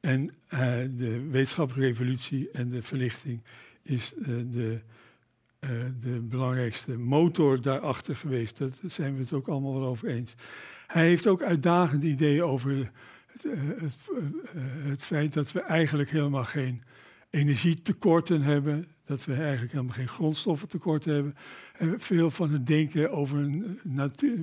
En 0.00 0.22
uh, 0.22 0.60
de 0.96 1.28
wetenschappelijke 1.30 1.86
revolutie 1.88 2.50
en 2.50 2.68
de 2.68 2.82
verlichting 2.82 3.42
is 3.82 4.12
uh, 4.16 4.26
de, 4.26 4.80
de 6.00 6.20
belangrijkste 6.20 6.98
motor 6.98 7.60
daarachter 7.60 8.16
geweest. 8.16 8.58
Daar 8.58 8.70
zijn 8.86 9.14
we 9.14 9.20
het 9.20 9.32
ook 9.32 9.48
allemaal 9.48 9.80
wel 9.80 9.88
over 9.88 10.08
eens. 10.08 10.34
Hij 10.86 11.06
heeft 11.06 11.26
ook 11.26 11.42
uitdagende 11.42 12.06
ideeën 12.06 12.42
over 12.42 12.90
het, 13.26 13.42
het, 13.82 13.96
het 14.82 15.02
feit 15.02 15.32
dat 15.32 15.52
we 15.52 15.60
eigenlijk 15.60 16.10
helemaal 16.10 16.44
geen 16.44 16.82
energietekorten 17.30 18.42
hebben 18.42 18.86
dat 19.12 19.24
we 19.24 19.34
eigenlijk 19.34 19.72
helemaal 19.72 19.94
geen 19.94 20.08
grondstoffentekort 20.08 21.04
hebben. 21.04 21.34
En 21.72 22.00
veel 22.00 22.30
van 22.30 22.50
het 22.50 22.66
denken 22.66 23.10
over 23.10 23.50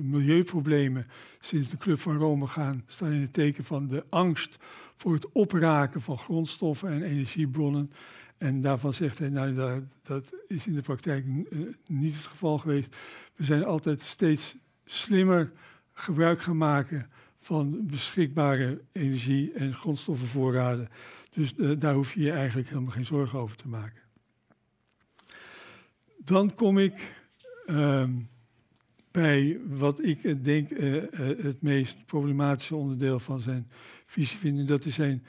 milieuproblemen 0.02 1.06
sinds 1.40 1.68
de 1.68 1.76
Club 1.76 2.00
van 2.00 2.16
Rome 2.16 2.46
gaan, 2.46 2.84
staan 2.86 3.12
in 3.12 3.20
het 3.20 3.32
teken 3.32 3.64
van 3.64 3.88
de 3.88 4.04
angst 4.08 4.56
voor 4.94 5.12
het 5.12 5.32
opraken 5.32 6.00
van 6.00 6.18
grondstoffen 6.18 6.88
en 6.88 7.02
energiebronnen. 7.02 7.92
En 8.38 8.60
daarvan 8.60 8.94
zegt 8.94 9.18
hij, 9.18 9.28
nou, 9.28 9.54
dat, 9.54 9.82
dat 10.02 10.32
is 10.46 10.66
in 10.66 10.74
de 10.74 10.82
praktijk 10.82 11.24
eh, 11.26 11.58
niet 11.86 12.14
het 12.14 12.26
geval 12.26 12.58
geweest. 12.58 12.96
We 13.34 13.44
zijn 13.44 13.64
altijd 13.64 14.02
steeds 14.02 14.56
slimmer 14.84 15.50
gebruik 15.92 16.42
gaan 16.42 16.56
maken 16.56 17.10
van 17.38 17.86
beschikbare 17.86 18.80
energie- 18.92 19.52
en 19.52 19.74
grondstoffenvoorraden. 19.74 20.88
Dus 21.30 21.54
uh, 21.56 21.70
daar 21.78 21.94
hoef 21.94 22.14
je 22.14 22.20
je 22.20 22.32
eigenlijk 22.32 22.68
helemaal 22.68 22.92
geen 22.92 23.04
zorgen 23.04 23.38
over 23.38 23.56
te 23.56 23.68
maken. 23.68 24.09
Dan 26.24 26.54
kom 26.54 26.78
ik 26.78 27.14
uh, 27.66 28.08
bij 29.10 29.60
wat 29.68 30.04
ik 30.04 30.44
denk 30.44 30.70
uh, 30.70 30.94
uh, 30.94 31.02
het 31.42 31.62
meest 31.62 32.06
problematische 32.06 32.76
onderdeel 32.76 33.20
van 33.20 33.40
zijn 33.40 33.70
visie 34.06 34.38
vind. 34.38 34.58
En 34.58 34.66
dat 34.66 34.84
is 34.84 34.94
zijn 34.94 35.24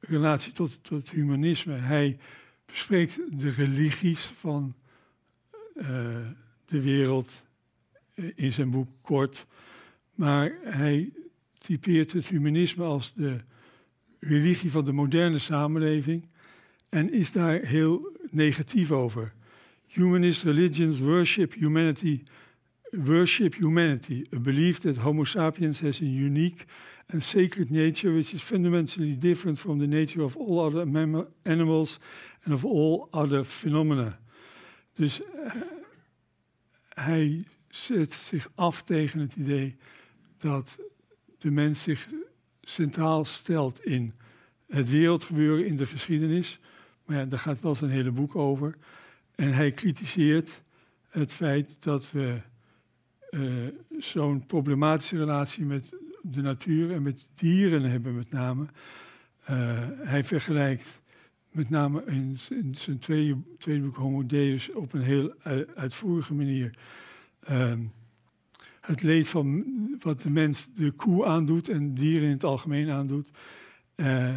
relatie 0.00 0.52
tot, 0.52 0.84
tot 0.84 1.10
humanisme. 1.10 1.74
Hij 1.74 2.18
bespreekt 2.66 3.40
de 3.40 3.50
religies 3.50 4.24
van 4.24 4.74
uh, 5.74 5.86
de 6.64 6.82
wereld 6.82 7.44
in 8.34 8.52
zijn 8.52 8.70
boek 8.70 8.88
kort. 9.00 9.46
Maar 10.14 10.58
hij 10.62 11.12
typeert 11.58 12.12
het 12.12 12.26
humanisme 12.26 12.84
als 12.84 13.14
de 13.14 13.40
religie 14.20 14.70
van 14.70 14.84
de 14.84 14.92
moderne 14.92 15.38
samenleving 15.38 16.28
en 16.88 17.12
is 17.12 17.32
daar 17.32 17.60
heel 17.60 18.16
negatief 18.30 18.90
over. 18.90 19.34
Humanist 19.96 20.44
religions 20.44 21.00
worship 21.00 21.54
humanity, 21.54 22.24
worship 22.92 23.54
humanity, 23.54 24.26
a 24.30 24.38
belief 24.38 24.80
that 24.80 24.96
Homo 24.98 25.24
sapiens 25.24 25.80
has 25.80 26.00
a 26.00 26.04
unique 26.04 26.66
and 27.08 27.22
sacred 27.22 27.70
nature 27.70 28.12
which 28.12 28.34
is 28.34 28.42
fundamentally 28.42 29.16
different 29.18 29.58
from 29.58 29.78
the 29.78 29.86
nature 29.86 30.22
of 30.22 30.36
all 30.36 30.60
other 30.60 30.84
animals 31.44 31.98
and 32.44 32.52
of 32.52 32.64
all 32.64 33.08
other 33.10 33.44
phenomena. 33.44 34.18
Dus 34.94 35.20
uh, 35.20 35.50
hij 36.88 37.44
zet 37.68 38.12
zich 38.12 38.50
af 38.54 38.82
tegen 38.82 39.20
het 39.20 39.36
idee 39.36 39.76
dat 40.38 40.78
de 41.38 41.50
mens 41.50 41.82
zich 41.82 42.08
centraal 42.62 43.24
stelt 43.24 43.84
in 43.84 44.12
het 44.68 44.90
wereldgebeuren 44.90 45.66
in 45.66 45.76
de 45.76 45.86
geschiedenis. 45.86 46.58
Maar 47.04 47.16
ja, 47.16 47.24
daar 47.24 47.38
gaat 47.38 47.60
wel 47.60 47.74
zijn 47.74 47.90
hele 47.90 48.10
boek 48.10 48.36
over. 48.36 48.76
En 49.36 49.52
hij 49.52 49.70
kritiseert 49.70 50.62
het 51.08 51.32
feit 51.32 51.76
dat 51.80 52.10
we 52.10 52.40
zo'n 53.98 54.46
problematische 54.46 55.16
relatie 55.16 55.64
met 55.64 55.92
de 56.22 56.42
natuur 56.42 56.92
en 56.92 57.02
met 57.02 57.26
dieren 57.34 57.82
hebben, 57.82 58.14
met 58.14 58.30
name. 58.30 58.66
hij 60.02 60.24
vergelijkt 60.24 61.00
met 61.50 61.70
name 61.70 62.04
in, 62.06 62.38
zijn 62.74 62.98
tweede, 62.98 63.36
tweede 63.58 63.82
boek 63.82 63.96
Homo 63.96 64.26
Deus 64.26 64.72
op 64.72 64.92
een 64.92 65.02
heel 65.02 65.34
uitvoerige 65.74 66.34
manier. 66.34 66.78
Ehm, 67.40 67.80
het 68.80 69.02
leed 69.02 69.28
van 69.28 69.64
wat 70.00 70.22
de 70.22 70.30
mens 70.30 70.74
de 70.74 70.90
koe 70.90 71.26
aandoet 71.26 71.68
en 71.68 71.94
dieren 71.94 72.28
in 72.28 72.34
het 72.34 72.44
algemeen 72.44 72.90
aandoet. 72.90 73.30
Uh, 73.96 74.36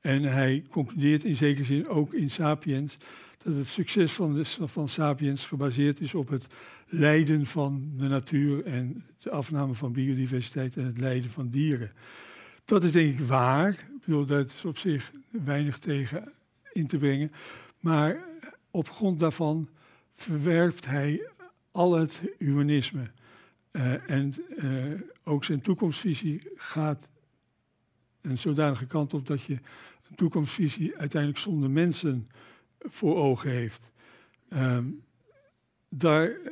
en 0.00 0.22
hij 0.22 0.64
concludeert 0.70 1.24
in 1.24 1.36
zekere 1.36 1.64
zin 1.64 1.88
ook 1.88 2.14
in 2.14 2.30
Sapiens 2.30 2.96
dat 3.44 3.54
het 3.54 3.68
succes 3.68 4.12
van, 4.12 4.34
de, 4.34 4.44
van 4.44 4.88
Sapiens 4.88 5.46
gebaseerd 5.46 6.00
is 6.00 6.14
op 6.14 6.28
het 6.28 6.46
lijden 6.86 7.46
van 7.46 7.92
de 7.96 8.08
natuur 8.08 8.64
en 8.64 9.04
de 9.18 9.30
afname 9.30 9.74
van 9.74 9.92
biodiversiteit 9.92 10.76
en 10.76 10.84
het 10.84 10.98
lijden 10.98 11.30
van 11.30 11.48
dieren. 11.48 11.92
Dat 12.64 12.84
is 12.84 12.92
denk 12.92 13.18
ik 13.18 13.26
waar. 13.26 13.70
Ik 13.70 14.04
bedoel, 14.04 14.24
daar 14.24 14.44
is 14.44 14.64
op 14.64 14.78
zich 14.78 15.12
weinig 15.30 15.78
tegen 15.78 16.32
in 16.72 16.86
te 16.86 16.98
brengen. 16.98 17.32
Maar 17.78 18.24
op 18.70 18.90
grond 18.90 19.18
daarvan 19.18 19.68
verwerpt 20.12 20.86
hij 20.86 21.28
al 21.70 21.92
het 21.92 22.20
humanisme. 22.38 23.10
Uh, 23.72 24.10
en 24.10 24.34
uh, 24.56 25.00
ook 25.24 25.44
zijn 25.44 25.60
toekomstvisie 25.60 26.42
gaat 26.56 27.08
een 28.20 28.38
zodanige 28.38 28.86
kant 28.86 29.14
op 29.14 29.26
dat 29.26 29.42
je 29.42 29.58
een 30.10 30.16
toekomstvisie 30.16 30.98
uiteindelijk 30.98 31.40
zonder 31.40 31.70
mensen 31.70 32.28
voor 32.78 33.16
ogen 33.16 33.50
heeft. 33.50 33.90
Um, 34.52 35.02
daar, 35.88 36.30
uh, 36.30 36.50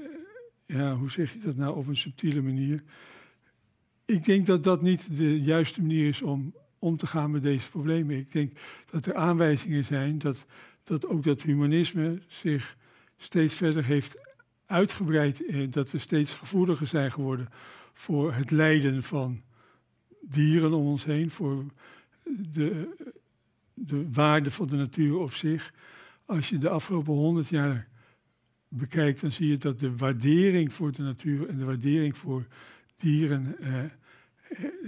ja, 0.67 0.95
hoe 0.95 1.11
zeg 1.11 1.33
je 1.33 1.39
dat 1.39 1.57
nou 1.57 1.77
op 1.77 1.87
een 1.87 1.97
subtiele 1.97 2.43
manier? 2.43 2.83
Ik 4.05 4.25
denk 4.25 4.47
dat 4.47 4.65
dat 4.65 4.83
niet 4.83 5.17
de 5.17 5.41
juiste 5.41 5.81
manier 5.81 6.09
is 6.09 6.23
om 6.23 6.53
om 6.79 6.97
te 6.97 7.07
gaan 7.07 7.31
met 7.31 7.43
deze 7.43 7.71
problemen. 7.71 8.17
Ik 8.17 8.33
denk 8.33 8.53
dat 8.91 9.07
er 9.07 9.15
aanwijzingen 9.15 9.85
zijn 9.85 10.19
dat, 10.19 10.47
dat 10.85 11.07
ook 11.07 11.23
dat 11.23 11.43
humanisme 11.43 12.23
zich 12.27 12.77
steeds 13.17 13.55
verder 13.55 13.85
heeft 13.85 14.17
uitgebreid. 14.67 15.47
Eh, 15.47 15.71
dat 15.71 15.91
we 15.91 15.99
steeds 15.99 16.35
gevoeliger 16.35 16.87
zijn 16.87 17.13
geworden 17.13 17.49
voor 17.93 18.33
het 18.33 18.51
lijden 18.51 19.03
van 19.03 19.43
dieren 20.21 20.73
om 20.73 20.87
ons 20.87 21.05
heen, 21.05 21.31
voor 21.31 21.65
de, 22.51 22.95
de 23.81 24.09
waarde 24.13 24.51
van 24.51 24.67
de 24.67 24.77
natuur 24.77 25.17
op 25.17 25.33
zich. 25.33 25.73
Als 26.25 26.49
je 26.49 26.59
de 26.59 26.69
afgelopen 26.69 27.15
honderd 27.15 27.49
jaar 27.49 27.89
bekijkt, 28.69 29.21
dan 29.21 29.33
zie 29.33 29.49
je 29.49 29.57
dat 29.57 29.79
de 29.79 29.97
waardering 29.97 30.73
voor 30.73 30.93
de 30.93 31.03
natuur 31.03 31.49
en 31.49 31.59
de 31.59 31.65
waardering 31.65 32.17
voor 32.17 32.47
dieren 32.97 33.59
eh, 33.59 33.85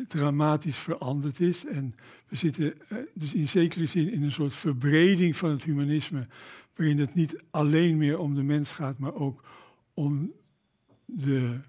dramatisch 0.09 0.79
veranderd 0.79 1.41
is. 1.41 1.65
En 1.65 1.95
we 2.29 2.37
zitten 2.37 2.75
eh, 2.89 2.99
dus 3.15 3.35
in 3.35 3.49
zekere 3.49 3.87
zin 3.87 4.13
in 4.13 4.23
een 4.23 4.33
soort 4.33 4.55
verbreding 4.55 5.37
van 5.37 5.51
het 5.51 5.65
humanisme, 5.65 6.27
waarin 6.75 6.99
het 6.99 7.15
niet 7.15 7.43
alleen 7.51 7.97
meer 7.97 8.19
om 8.19 8.35
de 8.35 8.43
mens 8.43 8.73
gaat, 8.73 8.99
maar 8.99 9.15
ook 9.15 9.45
om 9.95 10.33
de 11.05 11.61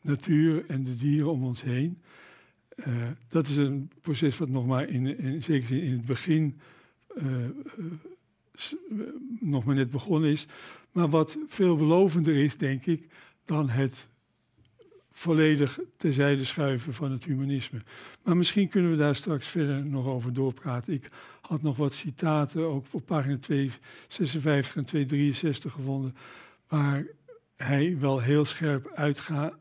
natuur 0.00 0.64
en 0.66 0.84
de 0.84 0.96
dieren 0.96 1.30
om 1.30 1.44
ons 1.44 1.62
heen. 1.62 2.02
Uh, 2.86 2.94
dat 3.28 3.46
is 3.46 3.56
een 3.56 3.90
proces 4.00 4.38
wat 4.38 4.48
nog 4.48 4.66
maar 4.66 4.88
in, 4.88 5.18
in 5.18 5.42
zekere 5.42 5.66
zin 5.66 5.82
in 5.82 5.92
het 5.92 6.04
begin 6.04 6.60
uh, 7.16 7.24
nog 9.40 9.64
maar 9.64 9.74
net 9.74 9.90
begonnen 9.90 10.30
is. 10.30 10.46
Maar 10.92 11.08
wat 11.08 11.38
veelbelovender 11.46 12.36
is, 12.36 12.56
denk 12.56 12.86
ik, 12.86 13.06
dan 13.44 13.68
het 13.68 14.08
volledig 15.10 15.78
terzijde 15.96 16.44
schuiven 16.44 16.94
van 16.94 17.10
het 17.10 17.24
humanisme. 17.24 17.82
Maar 18.22 18.36
misschien 18.36 18.68
kunnen 18.68 18.90
we 18.90 18.96
daar 18.96 19.16
straks 19.16 19.48
verder 19.48 19.84
nog 19.84 20.06
over 20.06 20.32
doorpraten. 20.32 20.92
Ik 20.92 21.10
had 21.40 21.62
nog 21.62 21.76
wat 21.76 21.92
citaten, 21.92 22.66
ook 22.66 22.86
op 22.90 23.06
pagina 23.06 23.38
256 23.38 24.76
en 24.76 24.84
263 24.84 25.72
gevonden, 25.72 26.14
waar 26.68 27.06
hij 27.56 27.96
wel 27.98 28.20
heel 28.20 28.44
scherp 28.44 28.92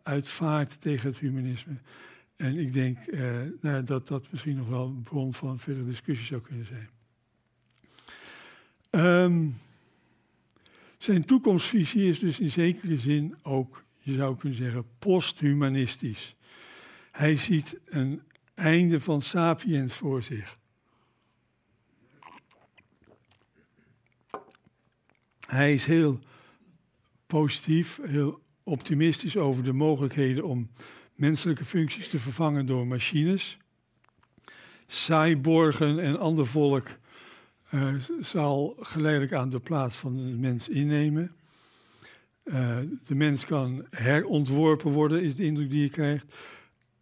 uitvaart 0.04 0.82
tegen 0.82 1.10
het 1.10 1.20
humanisme. 1.20 1.76
En 2.40 2.58
ik 2.58 2.74
denk 2.74 2.98
eh, 2.98 3.40
nou, 3.62 3.84
dat 3.84 4.08
dat 4.08 4.32
misschien 4.32 4.56
nog 4.56 4.68
wel 4.68 4.88
een 4.88 5.02
bron 5.02 5.34
van 5.34 5.60
verdere 5.60 5.86
discussie 5.86 6.26
zou 6.26 6.42
kunnen 6.42 6.66
zijn. 6.66 6.90
Um, 9.06 9.56
zijn 10.98 11.26
toekomstvisie 11.26 12.10
is 12.10 12.20
dus 12.20 12.40
in 12.40 12.52
zekere 12.52 12.98
zin 12.98 13.38
ook 13.42 13.84
je 13.98 14.14
zou 14.14 14.38
kunnen 14.38 14.58
zeggen, 14.58 14.86
posthumanistisch. 15.00 16.36
Hij 17.12 17.36
ziet 17.36 17.80
een 17.86 18.22
einde 18.54 19.00
van 19.00 19.22
sapiens 19.22 19.94
voor 19.94 20.24
zich. 20.24 20.58
Hij 25.40 25.74
is 25.74 25.86
heel 25.86 26.20
positief, 27.26 28.00
heel 28.02 28.42
optimistisch 28.64 29.38
over 29.38 29.64
de 29.64 29.74
mogelijkheden 29.74 30.44
om 30.44 30.70
menselijke 31.20 31.66
functies 31.66 32.10
te 32.10 32.20
vervangen 32.20 32.66
door 32.66 32.88
machines. 32.88 33.58
Cyborgen 34.88 36.00
en 36.00 36.20
ander 36.20 36.46
volk 36.46 36.88
uh, 37.74 37.94
zal 38.22 38.76
geleidelijk 38.80 39.34
aan 39.34 39.50
de 39.50 39.60
plaats 39.60 39.96
van 39.96 40.18
de 40.18 40.22
mens 40.22 40.70
innemen. 40.70 41.32
Uh, 42.44 42.78
de 43.06 43.16
mens 43.16 43.46
kan 43.46 43.86
herontworpen 43.90 44.92
worden, 44.92 45.24
is 45.24 45.36
de 45.36 45.46
indruk 45.46 45.70
die 45.70 45.82
je 45.82 45.90
krijgt. 45.90 46.36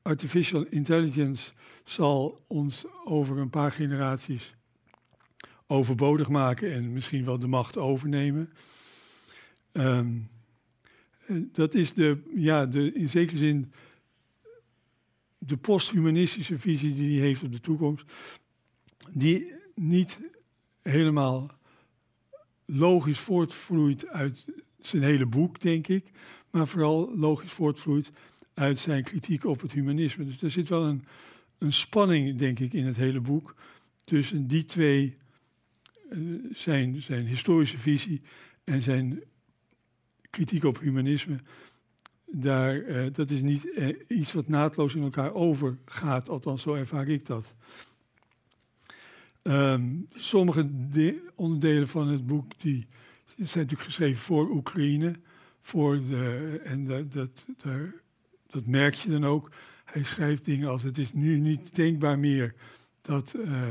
Artificial 0.01 0.65
intelligence 0.69 1.51
zal 1.84 2.43
ons 2.47 2.86
over 3.06 3.38
een 3.38 3.49
paar 3.49 3.71
generaties 3.71 4.56
overbodig 5.67 6.30
maken 6.30 6.73
en 6.73 6.93
misschien 6.93 7.25
wel 7.25 7.39
de 7.39 7.47
macht 7.47 7.77
overnemen. 7.77 8.49
Um, 9.71 10.27
dat 11.51 11.73
is 11.73 11.93
de, 11.93 12.21
ja, 12.34 12.65
de, 12.65 12.93
in 12.93 13.10
zekere 13.10 13.38
zin 13.38 13.71
de 15.47 15.57
posthumanistische 15.57 16.60
visie 16.60 16.93
die 16.93 17.17
hij 17.17 17.27
heeft 17.27 17.43
op 17.43 17.51
de 17.51 17.60
toekomst, 17.60 18.12
die 19.10 19.53
niet 19.75 20.19
helemaal 20.81 21.51
logisch 22.65 23.19
voortvloeit 23.19 24.07
uit 24.07 24.45
zijn 24.79 25.03
hele 25.03 25.25
boek, 25.25 25.60
denk 25.60 25.88
ik, 25.88 26.12
maar 26.51 26.67
vooral 26.67 27.17
logisch 27.17 27.51
voortvloeit 27.51 28.12
uit 28.53 28.79
zijn 28.79 29.03
kritiek 29.03 29.45
op 29.45 29.62
het 29.62 29.71
humanisme. 29.71 30.25
Dus 30.25 30.41
er 30.41 30.51
zit 30.51 30.69
wel 30.69 30.86
een, 30.86 31.03
een 31.57 31.73
spanning, 31.73 32.38
denk 32.38 32.60
ik, 32.60 32.73
in 32.73 32.86
het 32.86 32.95
hele 32.95 33.21
boek 33.21 33.55
tussen 34.03 34.47
die 34.47 34.65
twee, 34.65 35.17
uh, 36.10 36.45
zijn, 36.53 37.01
zijn 37.01 37.25
historische 37.25 37.77
visie 37.77 38.21
en 38.63 38.81
zijn 38.81 39.23
kritiek 40.29 40.63
op 40.63 40.79
humanisme. 40.79 41.39
Daar, 42.31 42.75
uh, 42.75 43.05
dat 43.13 43.29
is 43.29 43.41
niet 43.41 43.65
uh, 43.65 43.95
iets 44.07 44.33
wat 44.33 44.47
naadloos 44.47 44.95
in 44.95 45.03
elkaar 45.03 45.33
overgaat, 45.33 46.29
althans 46.29 46.61
zo 46.61 46.73
ervaar 46.73 47.07
ik 47.07 47.25
dat. 47.25 47.53
Um, 49.43 50.07
sommige 50.15 50.69
onderdelen 51.35 51.87
van 51.87 52.07
het 52.07 52.25
boek 52.25 52.59
die 52.59 52.87
zijn 53.25 53.63
natuurlijk 53.63 53.81
geschreven 53.81 54.21
voor 54.21 54.49
Oekraïne. 54.49 55.13
Voor 55.61 55.95
de, 55.95 56.61
en 56.63 56.85
dat, 56.85 57.13
dat, 57.13 57.45
dat 58.47 58.65
merk 58.65 58.93
je 58.93 59.09
dan 59.09 59.25
ook. 59.25 59.51
Hij 59.85 60.03
schrijft 60.03 60.45
dingen 60.45 60.69
als: 60.69 60.83
Het 60.83 60.97
is 60.97 61.13
nu 61.13 61.39
niet 61.39 61.75
denkbaar 61.75 62.19
meer 62.19 62.53
dat 63.01 63.33
uh, 63.37 63.61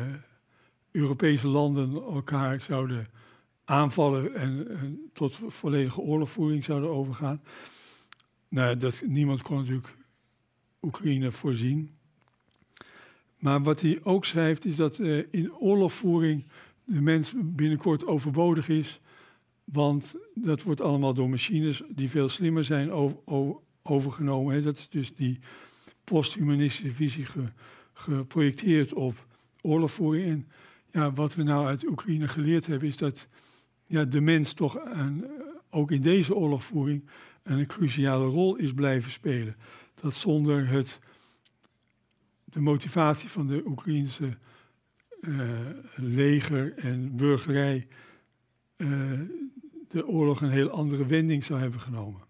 Europese 0.90 1.48
landen 1.48 1.92
elkaar 1.92 2.60
zouden 2.60 3.08
aanvallen 3.64 4.34
en, 4.34 4.68
en, 4.68 5.10
tot 5.12 5.38
volledige 5.46 6.00
oorlogvoering 6.00 6.64
zouden 6.64 6.90
overgaan. 6.90 7.40
Nou, 8.56 8.76
dat, 8.76 9.02
niemand 9.06 9.42
kon 9.42 9.56
natuurlijk 9.56 9.96
Oekraïne 10.82 11.32
voorzien. 11.32 11.90
Maar 13.38 13.62
wat 13.62 13.80
hij 13.80 14.00
ook 14.02 14.24
schrijft 14.24 14.64
is 14.64 14.76
dat 14.76 14.98
uh, 14.98 15.24
in 15.30 15.54
oorlogvoering 15.54 16.44
de 16.84 17.00
mens 17.00 17.32
binnenkort 17.36 18.06
overbodig 18.06 18.68
is 18.68 19.00
want 19.64 20.14
dat 20.34 20.62
wordt 20.62 20.80
allemaal 20.80 21.14
door 21.14 21.28
machines 21.28 21.82
die 21.88 22.10
veel 22.10 22.28
slimmer 22.28 22.64
zijn 22.64 22.90
overgenomen. 23.82 24.62
Dat 24.62 24.78
is 24.78 24.88
dus 24.88 25.14
die 25.14 25.38
posthumanistische 26.04 26.94
visie 26.94 27.26
geprojecteerd 27.92 28.92
op 28.92 29.26
oorlogvoering. 29.60 30.26
En 30.26 30.48
ja, 30.90 31.12
wat 31.12 31.34
we 31.34 31.42
nou 31.42 31.66
uit 31.66 31.88
Oekraïne 31.88 32.28
geleerd 32.28 32.66
hebben, 32.66 32.88
is 32.88 32.96
dat 32.96 33.28
ja, 33.86 34.04
de 34.04 34.20
mens 34.20 34.52
toch 34.52 34.78
een, 34.84 35.26
ook 35.70 35.90
in 35.90 36.02
deze 36.02 36.34
oorlogvoering 36.34 37.04
een 37.46 37.66
cruciale 37.66 38.26
rol 38.26 38.56
is 38.56 38.72
blijven 38.72 39.10
spelen. 39.10 39.56
Dat 39.94 40.14
zonder 40.14 40.68
het, 40.68 40.98
de 42.44 42.60
motivatie 42.60 43.28
van 43.28 43.46
de 43.46 43.62
Oekraïnse 43.66 44.36
leger 45.94 46.74
en 46.78 47.16
burgerij 47.16 47.86
de 49.88 50.06
oorlog 50.06 50.40
een 50.40 50.50
heel 50.50 50.70
andere 50.70 51.06
wending 51.06 51.44
zou 51.44 51.60
hebben 51.60 51.80
genomen. 51.80 52.20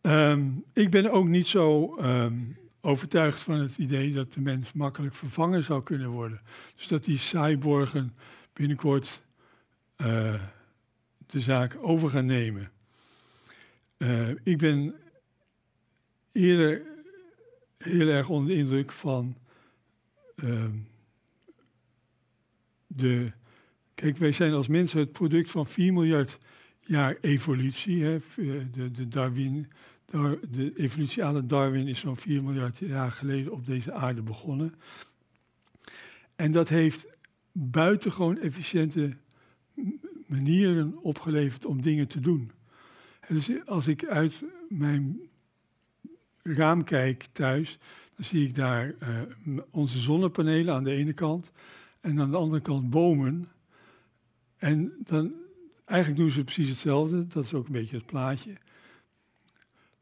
Ehm, 0.00 0.50
ik 0.72 0.90
ben 0.90 1.10
ook 1.10 1.26
niet 1.26 1.46
zo 1.46 1.96
ehm, 1.96 2.38
overtuigd 2.80 3.40
van 3.40 3.54
het 3.54 3.78
idee 3.78 4.12
dat 4.12 4.32
de 4.32 4.40
mens 4.40 4.72
makkelijk 4.72 5.14
vervangen 5.14 5.64
zou 5.64 5.82
kunnen 5.82 6.08
worden. 6.08 6.40
Dus 6.76 6.88
dat 6.88 7.04
die 7.04 7.18
cyborgen 7.18 8.14
binnenkort 8.52 9.22
uh, 9.96 10.34
de 11.32 11.40
zaak 11.40 11.76
over 11.80 12.08
gaan 12.08 12.26
nemen. 12.26 12.70
Uh, 13.98 14.28
ik 14.42 14.58
ben 14.58 14.94
eerder 16.32 16.82
heel 17.78 18.08
erg 18.08 18.28
onder 18.28 18.48
de 18.48 18.60
indruk 18.60 18.92
van 18.92 19.36
uh, 20.44 20.64
de. 22.86 23.32
Kijk, 23.94 24.16
wij 24.16 24.32
zijn 24.32 24.52
als 24.52 24.68
mensen 24.68 24.98
het 24.98 25.12
product 25.12 25.50
van 25.50 25.66
4 25.66 25.92
miljard 25.92 26.38
jaar 26.80 27.16
evolutie. 27.20 28.04
Hè. 28.04 28.18
De, 28.72 28.90
de, 28.90 29.08
Darwin, 29.08 29.70
de 30.50 30.72
evolutie 30.76 31.46
Darwin 31.46 31.88
is 31.88 31.98
zo'n 31.98 32.16
4 32.16 32.42
miljard 32.42 32.78
jaar 32.78 33.12
geleden 33.12 33.52
op 33.52 33.66
deze 33.66 33.92
aarde 33.92 34.22
begonnen. 34.22 34.74
En 36.36 36.52
dat 36.52 36.68
heeft 36.68 37.06
buitengewoon 37.52 38.38
efficiënte 38.38 39.16
manieren 40.32 40.98
opgeleverd 41.02 41.64
om 41.64 41.80
dingen 41.80 42.08
te 42.08 42.20
doen. 42.20 42.50
dus 43.28 43.50
als 43.66 43.86
ik 43.86 44.04
uit 44.04 44.44
mijn 44.68 45.20
raam 46.42 46.84
kijk 46.84 47.28
thuis, 47.32 47.78
dan 48.16 48.24
zie 48.24 48.46
ik 48.46 48.54
daar 48.54 48.94
uh, 49.02 49.58
onze 49.70 49.98
zonnepanelen 49.98 50.74
aan 50.74 50.84
de 50.84 50.90
ene 50.90 51.12
kant 51.12 51.50
en 52.00 52.20
aan 52.20 52.30
de 52.30 52.36
andere 52.36 52.62
kant 52.62 52.90
bomen. 52.90 53.48
En 54.56 54.92
dan, 54.98 55.32
eigenlijk 55.84 56.20
doen 56.20 56.30
ze 56.30 56.44
precies 56.44 56.68
hetzelfde, 56.68 57.26
dat 57.26 57.44
is 57.44 57.54
ook 57.54 57.66
een 57.66 57.72
beetje 57.72 57.96
het 57.96 58.06
plaatje. 58.06 58.56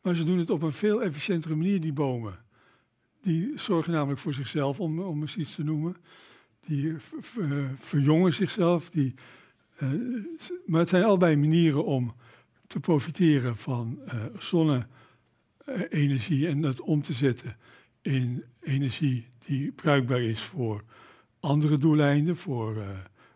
Maar 0.03 0.15
ze 0.15 0.25
doen 0.25 0.39
het 0.39 0.51
op 0.51 0.63
een 0.63 0.73
veel 0.73 1.03
efficiëntere 1.03 1.55
manier, 1.55 1.81
die 1.81 1.93
bomen. 1.93 2.39
Die 3.21 3.59
zorgen 3.59 3.93
namelijk 3.93 4.21
voor 4.21 4.35
zichzelf, 4.35 4.81
om, 4.81 5.01
om 5.01 5.21
eens 5.21 5.37
iets 5.37 5.55
te 5.55 5.65
noemen. 5.65 5.97
Die 6.61 6.95
verjongen 7.77 8.33
zichzelf, 8.33 8.91
die 8.91 9.15
eh, 9.81 9.89
maar 10.67 10.81
het 10.81 10.89
zijn 10.89 11.05
allebei 11.05 11.37
manieren 11.37 11.85
om 11.85 12.15
te 12.67 12.81
profiteren 12.81 13.57
van 13.57 13.99
uh, 14.05 14.15
zonne-energie 14.39 16.49
en 16.49 16.61
dat 16.61 16.81
om 16.81 17.03
te 17.03 17.13
zetten 17.13 17.57
in 18.03 18.45
energie 18.61 19.27
die 19.47 19.73
bruikbaar 19.73 20.21
is 20.21 20.41
voor 20.41 20.85
andere 21.41 21.79
doeleinden, 21.79 22.37
voor 22.37 22.77
uh, 22.77 22.89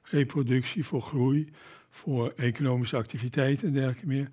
reproductie, 0.03 0.85
voor 0.85 1.03
groei, 1.03 1.49
voor 1.91 2.33
economische 2.37 2.97
activiteit 2.97 3.63
en 3.63 3.73
dergelijke 3.73 4.07
meer. 4.07 4.29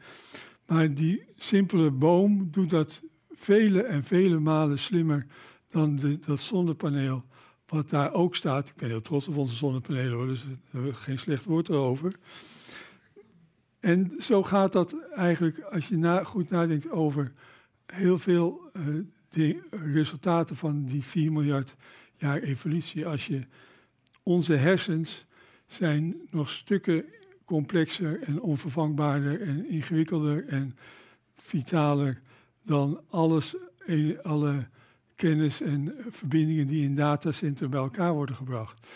Maar 0.65 0.93
die 0.93 1.23
simpele 1.37 1.91
boom 1.91 2.51
doet 2.51 2.69
dat 2.69 3.01
vele 3.31 3.81
en 3.81 4.03
vele 4.03 4.39
malen 4.39 4.79
slimmer 4.79 5.25
dan 5.67 5.95
de, 5.95 6.19
dat 6.19 6.39
zonnepaneel 6.39 7.25
wat 7.71 7.89
daar 7.89 8.13
ook 8.13 8.35
staat. 8.35 8.67
Ik 8.67 8.75
ben 8.75 8.89
heel 8.89 9.01
trots 9.01 9.27
op 9.27 9.37
onze 9.37 9.55
zonnepanelen 9.55 10.11
hoor, 10.11 10.27
dus 10.27 10.45
geen 10.91 11.19
slecht 11.19 11.45
woord 11.45 11.69
erover. 11.69 12.13
En 13.79 14.11
zo 14.19 14.43
gaat 14.43 14.71
dat 14.71 14.95
eigenlijk, 15.15 15.59
als 15.59 15.87
je 15.87 15.97
na, 15.97 16.23
goed 16.23 16.49
nadenkt 16.49 16.89
over 16.89 17.31
heel 17.85 18.19
veel 18.19 18.61
uh, 18.73 18.83
de 19.29 19.59
resultaten 19.93 20.55
van 20.55 20.85
die 20.85 21.03
4 21.03 21.31
miljard 21.31 21.75
jaar 22.17 22.41
evolutie. 22.41 23.05
Als 23.05 23.27
je 23.27 23.45
onze 24.23 24.53
hersens 24.53 25.25
zijn 25.67 26.15
nog 26.29 26.49
stukken 26.49 27.05
complexer 27.45 28.21
en 28.21 28.41
onvervangbaarder 28.41 29.41
en 29.41 29.69
ingewikkelder 29.69 30.47
en 30.47 30.77
vitaler 31.33 32.21
dan 32.63 33.01
alles, 33.09 33.55
alle 34.21 34.67
kennis 35.21 35.61
en 35.61 35.95
verbindingen 36.09 36.67
die 36.67 36.83
in 36.83 36.95
datacenter 36.95 37.69
bij 37.69 37.79
elkaar 37.79 38.13
worden 38.13 38.35
gebracht. 38.35 38.87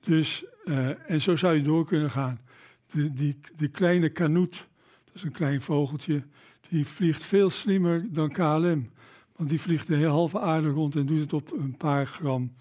Dus, 0.00 0.44
uh, 0.64 1.10
en 1.10 1.20
zo 1.20 1.36
zou 1.36 1.54
je 1.54 1.62
door 1.62 1.86
kunnen 1.86 2.10
gaan. 2.10 2.40
De, 2.86 3.12
die, 3.12 3.38
de 3.56 3.68
kleine 3.68 4.08
kanoet, 4.08 4.68
dat 5.04 5.14
is 5.14 5.22
een 5.22 5.32
klein 5.32 5.60
vogeltje, 5.60 6.22
die 6.68 6.86
vliegt 6.86 7.22
veel 7.22 7.50
slimmer 7.50 8.12
dan 8.12 8.32
KLM. 8.32 8.90
Want 9.36 9.48
die 9.48 9.60
vliegt 9.60 9.86
de 9.86 9.94
hele 9.94 10.08
halve 10.08 10.40
aarde 10.40 10.68
rond 10.68 10.96
en 10.96 11.06
doet 11.06 11.20
het 11.20 11.32
op 11.32 11.52
een 11.52 11.76
paar 11.76 12.06
gram 12.06 12.52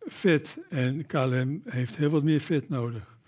vet. 0.00 0.58
En 0.68 1.06
KLM 1.06 1.62
heeft 1.64 1.96
heel 1.96 2.10
wat 2.10 2.24
meer 2.24 2.40
vet 2.40 2.68
nodig. 2.68 3.18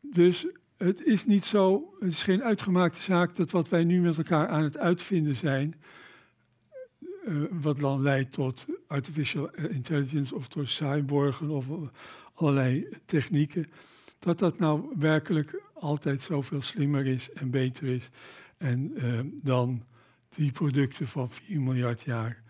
Dus 0.00 0.46
het 0.76 1.04
is 1.04 1.26
niet 1.26 1.44
zo, 1.44 1.94
het 1.98 2.10
is 2.10 2.22
geen 2.22 2.42
uitgemaakte 2.42 3.02
zaak 3.02 3.36
dat 3.36 3.50
wat 3.50 3.68
wij 3.68 3.84
nu 3.84 4.00
met 4.00 4.16
elkaar 4.16 4.48
aan 4.48 4.62
het 4.62 4.78
uitvinden 4.78 5.36
zijn, 5.36 5.74
uh, 7.30 7.44
wat 7.50 7.78
dan 7.78 8.02
leidt 8.02 8.32
tot 8.32 8.66
artificial 8.86 9.50
intelligence 9.54 10.34
of 10.34 10.48
tot 10.48 10.68
cyborgen 10.68 11.50
of 11.50 11.66
allerlei 12.34 12.88
technieken, 13.04 13.70
dat 14.18 14.38
dat 14.38 14.58
nou 14.58 14.94
werkelijk 14.98 15.62
altijd 15.74 16.22
zoveel 16.22 16.62
slimmer 16.62 17.06
is 17.06 17.30
en 17.32 17.50
beter 17.50 17.88
is 17.88 18.10
en, 18.56 18.92
uh, 18.94 19.20
dan 19.42 19.84
die 20.28 20.52
producten 20.52 21.06
van 21.06 21.30
4 21.30 21.60
miljard 21.60 22.02
jaar 22.02 22.42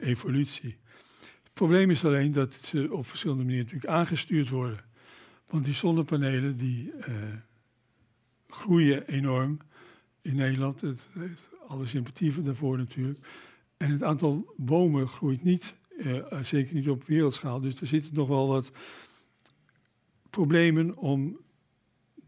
evolutie. 0.00 0.76
Het 1.42 1.52
probleem 1.52 1.90
is 1.90 2.04
alleen 2.04 2.32
dat 2.32 2.54
ze 2.54 2.88
op 2.92 3.06
verschillende 3.06 3.44
manieren 3.44 3.64
natuurlijk 3.64 3.92
aangestuurd 3.92 4.48
worden. 4.48 4.84
Want 5.46 5.64
die 5.64 5.74
zonnepanelen 5.74 6.56
die 6.56 6.92
groeien 8.48 9.06
enorm 9.06 9.58
in 10.22 10.36
Nederland. 10.36 10.80
Het, 10.80 11.00
alle 11.66 11.86
sympathie 11.86 12.42
daarvoor 12.42 12.78
natuurlijk. 12.78 13.18
En 13.82 13.90
het 13.90 14.02
aantal 14.02 14.54
bomen 14.56 15.08
groeit 15.08 15.42
niet, 15.42 15.76
uh, 15.98 16.42
zeker 16.42 16.74
niet 16.74 16.88
op 16.88 17.04
wereldschaal. 17.04 17.60
Dus 17.60 17.80
er 17.80 17.86
zitten 17.86 18.14
nog 18.14 18.28
wel 18.28 18.48
wat 18.48 18.70
problemen 20.30 20.96
om 20.96 21.38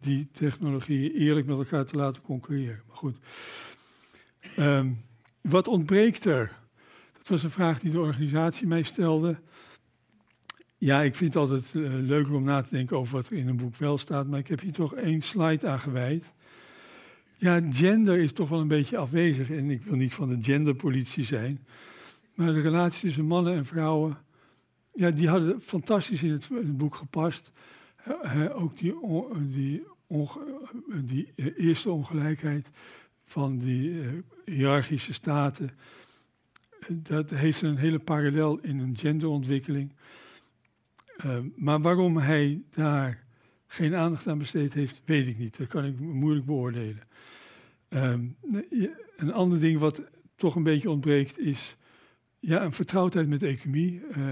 die 0.00 0.28
technologieën 0.30 1.12
eerlijk 1.12 1.46
met 1.46 1.59
elkaar 1.59 1.84
te 1.84 1.96
laten 1.96 2.22
concurreren. 2.22 2.82
Maar 2.86 2.96
goed. 2.96 3.18
Um, 4.59 4.96
wat 5.40 5.68
ontbreekt 5.68 6.24
er? 6.24 6.59
Dat 7.12 7.28
was 7.28 7.42
een 7.42 7.50
vraag 7.50 7.80
die 7.80 7.90
de 7.90 8.00
organisatie 8.00 8.66
mij 8.66 8.82
stelde. 8.82 9.40
Ja, 10.78 11.02
ik 11.02 11.14
vind 11.14 11.34
het 11.34 11.42
altijd 11.42 11.72
uh, 11.74 11.92
leuker 11.92 12.34
om 12.34 12.44
na 12.44 12.62
te 12.62 12.74
denken 12.74 12.96
over 12.96 13.14
wat 13.14 13.26
er 13.26 13.36
in 13.36 13.48
een 13.48 13.57
boek 13.57 13.76
wel 13.76 13.98
staat, 13.98 14.26
maar 14.26 14.38
ik 14.38 14.48
heb 14.48 14.61
hier 14.61 14.72
toch 14.72 14.94
één 14.94 15.20
slide 15.20 15.68
aan 15.68 15.80
gewijd. 15.80 16.32
Ja, 17.45 17.61
gender 17.70 18.18
is 18.18 18.32
toch 18.32 18.49
wel 18.49 18.61
een 18.61 18.68
beetje 18.68 18.97
afwezig. 18.97 19.51
En 19.51 19.70
ik 19.70 19.82
wil 19.82 19.97
niet 19.97 20.12
van 20.12 20.28
de 20.28 20.42
genderpolitie 20.42 21.24
zijn. 21.24 21.66
Maar 22.34 22.53
de 22.53 22.61
relatie 22.61 23.01
tussen 23.01 23.24
mannen 23.24 23.55
en 23.55 23.66
vrouwen. 23.66 24.16
Ja, 24.92 25.11
die 25.11 25.28
hadden 25.28 25.61
fantastisch 25.61 26.22
in 26.22 26.30
het, 26.30 26.76
boek 26.76 26.95
gepast. 26.95 27.51
ook 28.53 28.76
die, 28.76 28.95
die, 29.38 29.82
die 31.05 31.32
eerste 31.57 31.90
ongelijkheid 31.90 32.70
van 33.24 33.59
die 33.59 33.90
uh, 33.90 34.09
hiërarchische 34.45 35.12
staten. 35.12 35.70
Dat 36.88 37.30
heeft 37.30 37.62
een 37.62 37.76
hele 37.76 37.99
parallel 37.99 38.59
in 38.59 38.78
een 38.78 38.97
genderontwikkeling. 38.97 39.92
Maar 41.57 41.80
waarom 41.80 42.16
hij 42.16 42.62
daar 42.70 43.24
geen 43.66 43.95
aandacht 43.95 44.26
aan 44.26 44.38
besteed 44.38 44.74
heeft, 44.74 45.03
weet 45.05 45.26
ik 45.26 45.38
niet. 45.38 45.59
Dat 45.59 45.66
kan 45.66 45.84
ik 45.84 45.99
moeilijk 45.99 46.47
beoordelen. 46.47 47.03
Um, 47.95 48.36
een 49.16 49.32
ander 49.32 49.61
ding 49.61 49.78
wat 49.78 50.03
toch 50.36 50.55
een 50.55 50.62
beetje 50.62 50.90
ontbreekt 50.90 51.38
is 51.38 51.76
ja, 52.38 52.62
een 52.62 52.72
vertrouwdheid 52.72 53.28
met 53.28 53.42
economie. 53.42 54.03
Uh, 54.16 54.28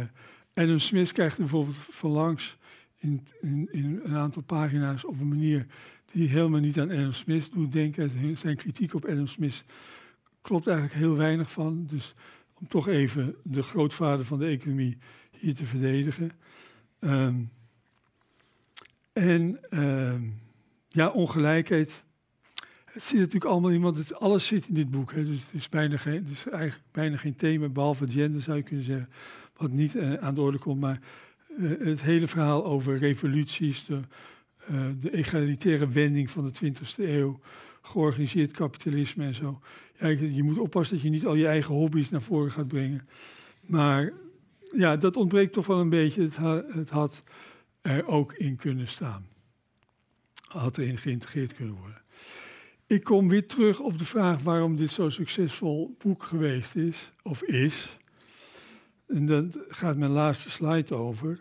Adam 0.54 0.78
Smith 0.78 1.12
krijgt 1.12 1.38
bijvoorbeeld 1.38 1.76
van 1.76 2.10
langs 2.10 2.56
in, 2.98 3.26
in, 3.40 3.68
in, 3.70 4.00
een 4.04 4.16
aantal 4.16 4.42
pagina's 4.42 5.04
op 5.04 5.20
een 5.20 5.28
manier 5.28 5.66
die 6.12 6.28
helemaal 6.28 6.60
niet 6.60 6.80
aan 6.80 6.90
Adam 6.90 7.12
Smith 7.12 7.52
doet 7.52 7.72
denken. 7.72 8.36
Zijn 8.36 8.56
kritiek 8.56 8.94
op 8.94 9.04
Adam 9.04 9.26
Smith 9.26 9.64
klopt 10.40 10.66
eigenlijk 10.66 10.98
heel 10.98 11.16
weinig 11.16 11.50
van. 11.50 11.86
Dus 11.86 12.14
om 12.54 12.66
toch 12.66 12.88
even 12.88 13.34
de 13.42 13.62
grootvader 13.62 14.24
van 14.24 14.38
de 14.38 14.46
economie 14.46 14.98
hier 15.30 15.54
te 15.54 15.64
verdedigen. 15.64 16.30
Um, 17.00 17.50
en 19.12 19.58
uh, 19.70 20.14
ja, 20.88 21.08
ongelijkheid. 21.08 22.04
Het 22.92 23.02
zit 23.02 23.18
natuurlijk 23.18 23.44
allemaal 23.44 23.70
in, 23.70 23.80
want 23.80 23.96
het, 23.96 24.14
alles 24.14 24.46
zit 24.46 24.66
in 24.66 24.74
dit 24.74 24.90
boek. 24.90 25.14
Dus 25.14 25.28
het 25.50 26.30
is, 26.30 26.46
eigenlijk 26.46 26.90
bijna 26.90 27.16
geen 27.16 27.34
thema, 27.34 27.68
behalve 27.68 28.10
gender 28.10 28.42
zou 28.42 28.56
je 28.56 28.62
kunnen 28.62 28.84
zeggen, 28.84 29.08
wat 29.56 29.70
niet 29.70 29.94
uh, 29.94 30.14
aan 30.14 30.34
de 30.34 30.40
orde 30.40 30.58
komt. 30.58 30.80
Maar 30.80 31.00
uh, 31.58 31.86
het 31.86 32.02
hele 32.02 32.26
verhaal 32.26 32.64
over 32.64 32.98
revoluties, 32.98 33.84
de, 33.84 34.00
uh, 34.70 34.80
de 35.00 35.12
egalitaire 35.12 35.88
wending 35.88 36.30
van 36.30 36.44
de 36.44 36.72
20e 36.72 36.96
eeuw, 36.96 37.40
georganiseerd 37.82 38.50
kapitalisme 38.50 39.24
en 39.24 39.34
zo. 39.34 39.60
Ja, 40.00 40.08
je 40.08 40.42
moet 40.42 40.58
oppassen 40.58 40.96
dat 40.96 41.04
je 41.04 41.10
niet 41.10 41.26
al 41.26 41.34
je 41.34 41.46
eigen 41.46 41.74
hobby's 41.74 42.08
naar 42.08 42.22
voren 42.22 42.52
gaat 42.52 42.68
brengen. 42.68 43.08
Maar 43.60 44.12
ja, 44.76 44.96
dat 44.96 45.16
ontbreekt 45.16 45.52
toch 45.52 45.66
wel 45.66 45.80
een 45.80 45.88
beetje. 45.88 46.22
Het, 46.22 46.36
het 46.74 46.90
had 46.90 47.22
er 47.80 48.06
ook 48.06 48.32
in 48.32 48.56
kunnen 48.56 48.88
staan. 48.88 49.26
Had 50.34 50.78
erin 50.78 50.98
geïntegreerd 50.98 51.54
kunnen 51.54 51.74
worden. 51.74 52.01
Ik 52.92 53.04
kom 53.04 53.28
weer 53.28 53.46
terug 53.46 53.80
op 53.80 53.98
de 53.98 54.04
vraag 54.04 54.42
waarom 54.42 54.76
dit 54.76 54.90
zo'n 54.90 55.10
succesvol 55.10 55.96
boek 55.98 56.22
geweest 56.22 56.74
is, 56.74 57.12
of 57.22 57.42
is. 57.42 57.98
En 59.06 59.26
daar 59.26 59.44
gaat 59.68 59.96
mijn 59.96 60.10
laatste 60.10 60.50
slide 60.50 60.94
over. 60.94 61.40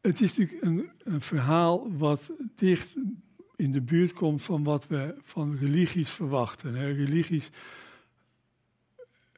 Het 0.00 0.20
is 0.20 0.36
natuurlijk 0.36 0.64
een, 1.04 1.20
verhaal 1.20 1.96
wat 1.96 2.32
dicht 2.54 2.96
in 3.56 3.72
de 3.72 3.82
buurt 3.82 4.12
komt 4.12 4.42
van 4.42 4.64
wat 4.64 4.86
we 4.86 5.14
van 5.22 5.56
religies 5.56 6.10
verwachten. 6.10 6.94
Religies 6.94 7.50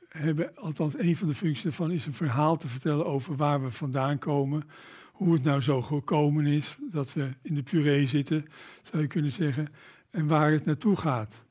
hebben, 0.09 0.57
althans 0.57 0.99
een 0.99 1.17
van 1.17 1.29
de 1.29 1.35
functies 1.35 1.65
ervan 1.65 1.91
is 1.91 2.07
een 2.07 2.13
verhaal 2.13 2.57
te 2.57 2.69
vertellen 2.69 3.07
over 3.07 3.37
waar 3.37 3.63
we 3.63 3.71
vandaan 3.71 4.19
komen. 4.19 4.65
Hoe 5.13 5.33
het 5.33 5.43
nou 5.43 5.61
zo 5.61 5.83
gekomen 5.83 6.47
is 6.47 6.77
dat 6.91 7.13
we 7.13 7.35
in 7.43 7.55
de 7.55 7.63
puree 7.63 8.07
zitten, 8.07 8.47
zou 8.83 9.03
je 9.03 9.09
kunnen 9.09 9.33
zeggen. 9.33 9.69
En 10.11 10.27
waar 10.27 10.53
het 10.53 10.65
naartoe 10.65 10.97
gaat. 10.97 11.45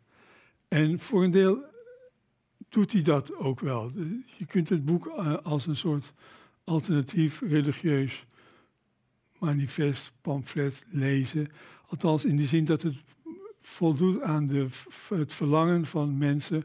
En 0.67 0.99
voor 0.99 1.23
een 1.23 1.31
deel 1.31 1.65
doet 2.69 2.91
hij 2.91 3.01
dat 3.01 3.35
ook 3.35 3.59
wel. 3.59 3.91
Je 4.37 4.45
kunt 4.45 4.69
het 4.69 4.85
boek 4.85 5.07
eh, 5.07 5.37
als 5.43 5.67
een 5.67 5.75
soort 5.75 6.13
alternatief 6.63 7.41
religieus 7.41 8.25
manifest, 9.39 10.13
pamflet 10.21 10.85
lezen. 10.89 11.49
Althans 11.87 12.25
in 12.25 12.37
de 12.37 12.45
zin 12.45 12.65
dat 12.65 12.81
het 12.81 13.03
voldoet 13.59 14.21
aan 14.21 14.47
de, 14.47 14.67
het 15.09 15.33
verlangen 15.33 15.85
van 15.85 16.17
mensen 16.17 16.63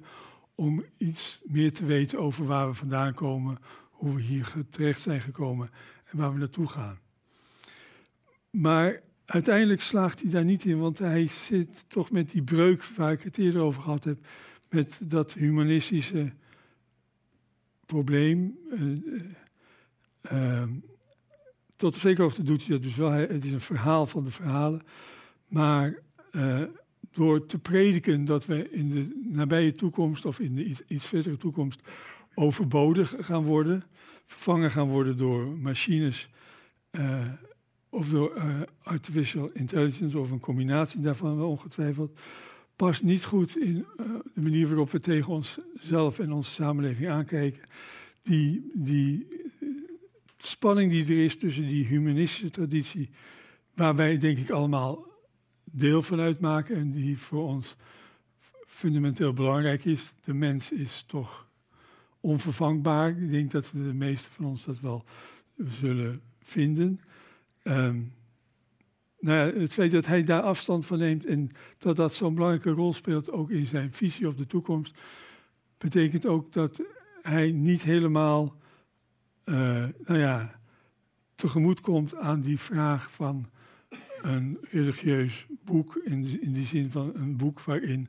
om 0.55 0.85
iets 0.97 1.41
meer 1.45 1.73
te 1.73 1.85
weten 1.85 2.19
over 2.19 2.45
waar 2.45 2.69
we 2.69 2.75
vandaan 2.75 3.15
komen, 3.15 3.59
hoe 3.91 4.15
we 4.15 4.21
hier 4.21 4.53
terecht 4.69 5.01
zijn 5.01 5.21
gekomen 5.21 5.71
en 6.11 6.19
waar 6.19 6.33
we 6.33 6.39
naartoe 6.39 6.67
gaan. 6.67 6.99
Maar 8.51 9.03
uiteindelijk 9.25 9.81
slaagt 9.81 10.23
hij 10.23 10.31
daar 10.31 10.45
niet 10.45 10.65
in, 10.65 10.79
want 10.79 10.99
hij 10.99 11.27
zit 11.27 11.85
toch 11.89 12.11
met 12.11 12.31
die 12.31 12.43
breuk 12.43 12.85
waar 12.85 13.13
ik 13.13 13.23
het 13.23 13.39
eerder 13.39 13.61
over 13.61 13.83
gehad 13.83 14.05
heb, 14.05 14.27
met 14.69 14.99
dat 15.03 15.33
humanistische 15.33 16.33
probleem. 17.87 18.59
Uh, 20.33 20.63
tot 21.77 21.95
op 21.95 22.01
zekere 22.01 22.43
doet 22.43 22.61
hij 22.61 22.71
dat 22.71 22.83
dus 22.83 22.97
wel. 22.97 23.11
Het 23.11 23.45
is 23.45 23.53
een 23.53 23.61
verhaal 23.61 24.07
van 24.07 24.25
de 24.25 24.31
verhalen. 24.31 24.83
Maar 25.47 25.99
uh, 26.33 26.63
door 27.11 27.47
te 27.47 27.59
prediken 27.59 28.25
dat 28.25 28.47
we 28.47 28.71
in 28.71 28.91
de 28.91 29.21
nabije 29.29 29.73
toekomst 29.73 30.25
of 30.25 30.39
in 30.39 30.55
de 30.55 30.65
iets, 30.65 30.83
iets 30.87 31.07
verdere 31.07 31.37
toekomst 31.37 31.81
overbodig 32.39 33.15
gaan 33.21 33.45
worden, 33.45 33.85
vervangen 34.25 34.71
gaan 34.71 34.89
worden 34.89 35.17
door 35.17 35.59
machines 35.59 36.29
uh, 36.91 37.21
of 37.89 38.09
door 38.09 38.37
uh, 38.37 38.61
artificial 38.83 39.51
intelligence 39.53 40.19
of 40.19 40.31
een 40.31 40.41
combinatie 40.41 41.01
daarvan 41.01 41.43
ongetwijfeld, 41.43 42.19
past 42.77 43.03
niet 43.03 43.25
goed 43.25 43.59
in 43.59 43.87
de 44.35 44.41
manier 44.43 44.67
waarop 44.67 44.91
we 44.91 45.01
tegen 45.01 45.33
onszelf 45.33 46.19
en 46.19 46.33
onze 46.33 46.51
samenleving 46.51 47.09
aankijken. 47.09 47.63
Die, 48.23 48.71
die 48.75 49.27
spanning 50.37 50.91
die 50.91 51.05
er 51.05 51.25
is 51.25 51.37
tussen 51.37 51.69
die 51.69 51.87
humanistische 51.87 52.51
traditie, 52.51 53.11
waar 53.75 53.97
wij 53.97 54.19
denk 54.19 54.39
ik 54.39 54.51
allemaal 54.51 55.07
deel 55.65 56.03
van 56.03 56.21
uitmaken 56.21 56.77
en 56.77 56.91
die 56.91 57.19
voor 57.19 57.43
ons 57.43 57.77
fundamenteel 58.67 59.33
belangrijk 59.33 59.85
is. 59.85 60.13
De 60.25 60.35
mens 60.35 60.73
is 60.73 61.05
toch 61.07 61.47
onvervangbaar. 62.27 63.09
Ik 63.09 63.31
denk 63.31 63.51
dat 63.51 63.71
de 63.73 63.95
meeste 63.95 64.31
van 64.31 64.45
ons 64.45 64.65
dat 64.65 64.81
wel 64.81 65.05
zullen 65.57 66.21
vinden. 66.39 67.01
Um, 67.63 68.13
nou 69.21 69.37
ja, 69.39 69.61
het 69.61 69.73
feit 69.73 69.91
dat 69.91 70.07
hij 70.07 70.23
daar 70.23 70.43
afstand 70.43 70.87
van 70.87 70.99
neemt 70.99 71.25
en 71.25 71.51
dat 71.79 71.97
dat 71.97 72.15
zo'n 72.15 72.35
belangrijke 72.35 72.71
rol 72.71 72.95
speelt, 72.95 73.31
ook 73.31 73.51
in 73.51 73.67
zijn 73.67 73.93
visie 73.93 74.29
op 74.29 74.37
de 74.39 74.47
toekomst, 74.47 74.99
betekent 75.79 76.27
ook 76.27 76.53
dat 76.53 76.83
hij 77.23 77.53
niet 77.53 77.83
helemaal 77.83 78.57
uh, 79.45 79.57
nou 80.07 80.19
ja, 80.19 80.61
tegemoet 81.35 81.81
komt 81.81 82.15
aan 82.15 82.41
die 82.41 82.61
vraag 82.61 83.13
van 83.13 83.49
een 84.23 84.59
religieus 84.71 85.47
boek, 85.65 86.01
in, 86.05 86.41
in 86.41 86.53
die 86.53 86.67
zin 86.67 86.91
van 86.91 87.13
een 87.15 87.37
boek 87.37 87.61
waarin 87.61 88.09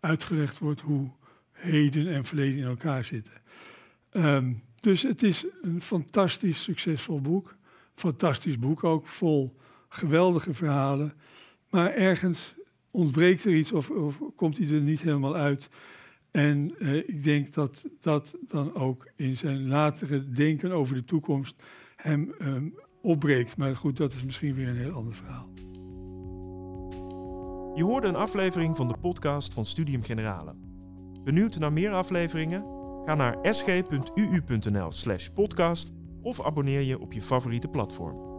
uitgelegd 0.00 0.58
wordt 0.58 0.80
hoe 0.80 1.10
heden 1.54 2.06
en 2.06 2.24
verleden 2.24 2.58
in 2.58 2.64
elkaar 2.64 3.04
zitten. 3.04 3.34
Um, 4.12 4.56
dus 4.80 5.02
het 5.02 5.22
is 5.22 5.46
een 5.62 5.82
fantastisch 5.82 6.62
succesvol 6.62 7.20
boek. 7.20 7.56
Fantastisch 7.94 8.58
boek 8.58 8.84
ook, 8.84 9.06
vol 9.06 9.56
geweldige 9.88 10.54
verhalen. 10.54 11.12
Maar 11.70 11.90
ergens 11.90 12.54
ontbreekt 12.90 13.44
er 13.44 13.54
iets 13.54 13.72
of, 13.72 13.90
of 13.90 14.20
komt 14.36 14.58
hij 14.58 14.68
er 14.68 14.80
niet 14.80 15.00
helemaal 15.00 15.36
uit. 15.36 15.68
En 16.30 16.74
uh, 16.78 16.96
ik 16.96 17.24
denk 17.24 17.52
dat 17.52 17.84
dat 18.00 18.34
dan 18.48 18.74
ook 18.74 19.10
in 19.16 19.36
zijn 19.36 19.68
latere 19.68 20.30
denken 20.30 20.72
over 20.72 20.94
de 20.94 21.04
toekomst 21.04 21.62
hem 21.96 22.34
um, 22.40 22.74
opbreekt. 23.02 23.56
Maar 23.56 23.76
goed, 23.76 23.96
dat 23.96 24.12
is 24.12 24.24
misschien 24.24 24.54
weer 24.54 24.68
een 24.68 24.76
heel 24.76 24.92
ander 24.92 25.14
verhaal. 25.14 25.52
Je 27.74 27.84
hoorde 27.84 28.06
een 28.06 28.16
aflevering 28.16 28.76
van 28.76 28.88
de 28.88 28.96
podcast 28.96 29.52
van 29.54 29.64
Studium 29.64 30.02
Generale. 30.02 30.54
Benieuwd 31.24 31.58
naar 31.58 31.72
meer 31.72 31.92
afleveringen? 31.92 32.64
Ga 33.04 33.14
naar 33.14 33.38
sg.uu.nl/podcast 33.42 35.92
of 36.22 36.44
abonneer 36.44 36.80
je 36.80 37.00
op 37.00 37.12
je 37.12 37.22
favoriete 37.22 37.68
platform. 37.68 38.33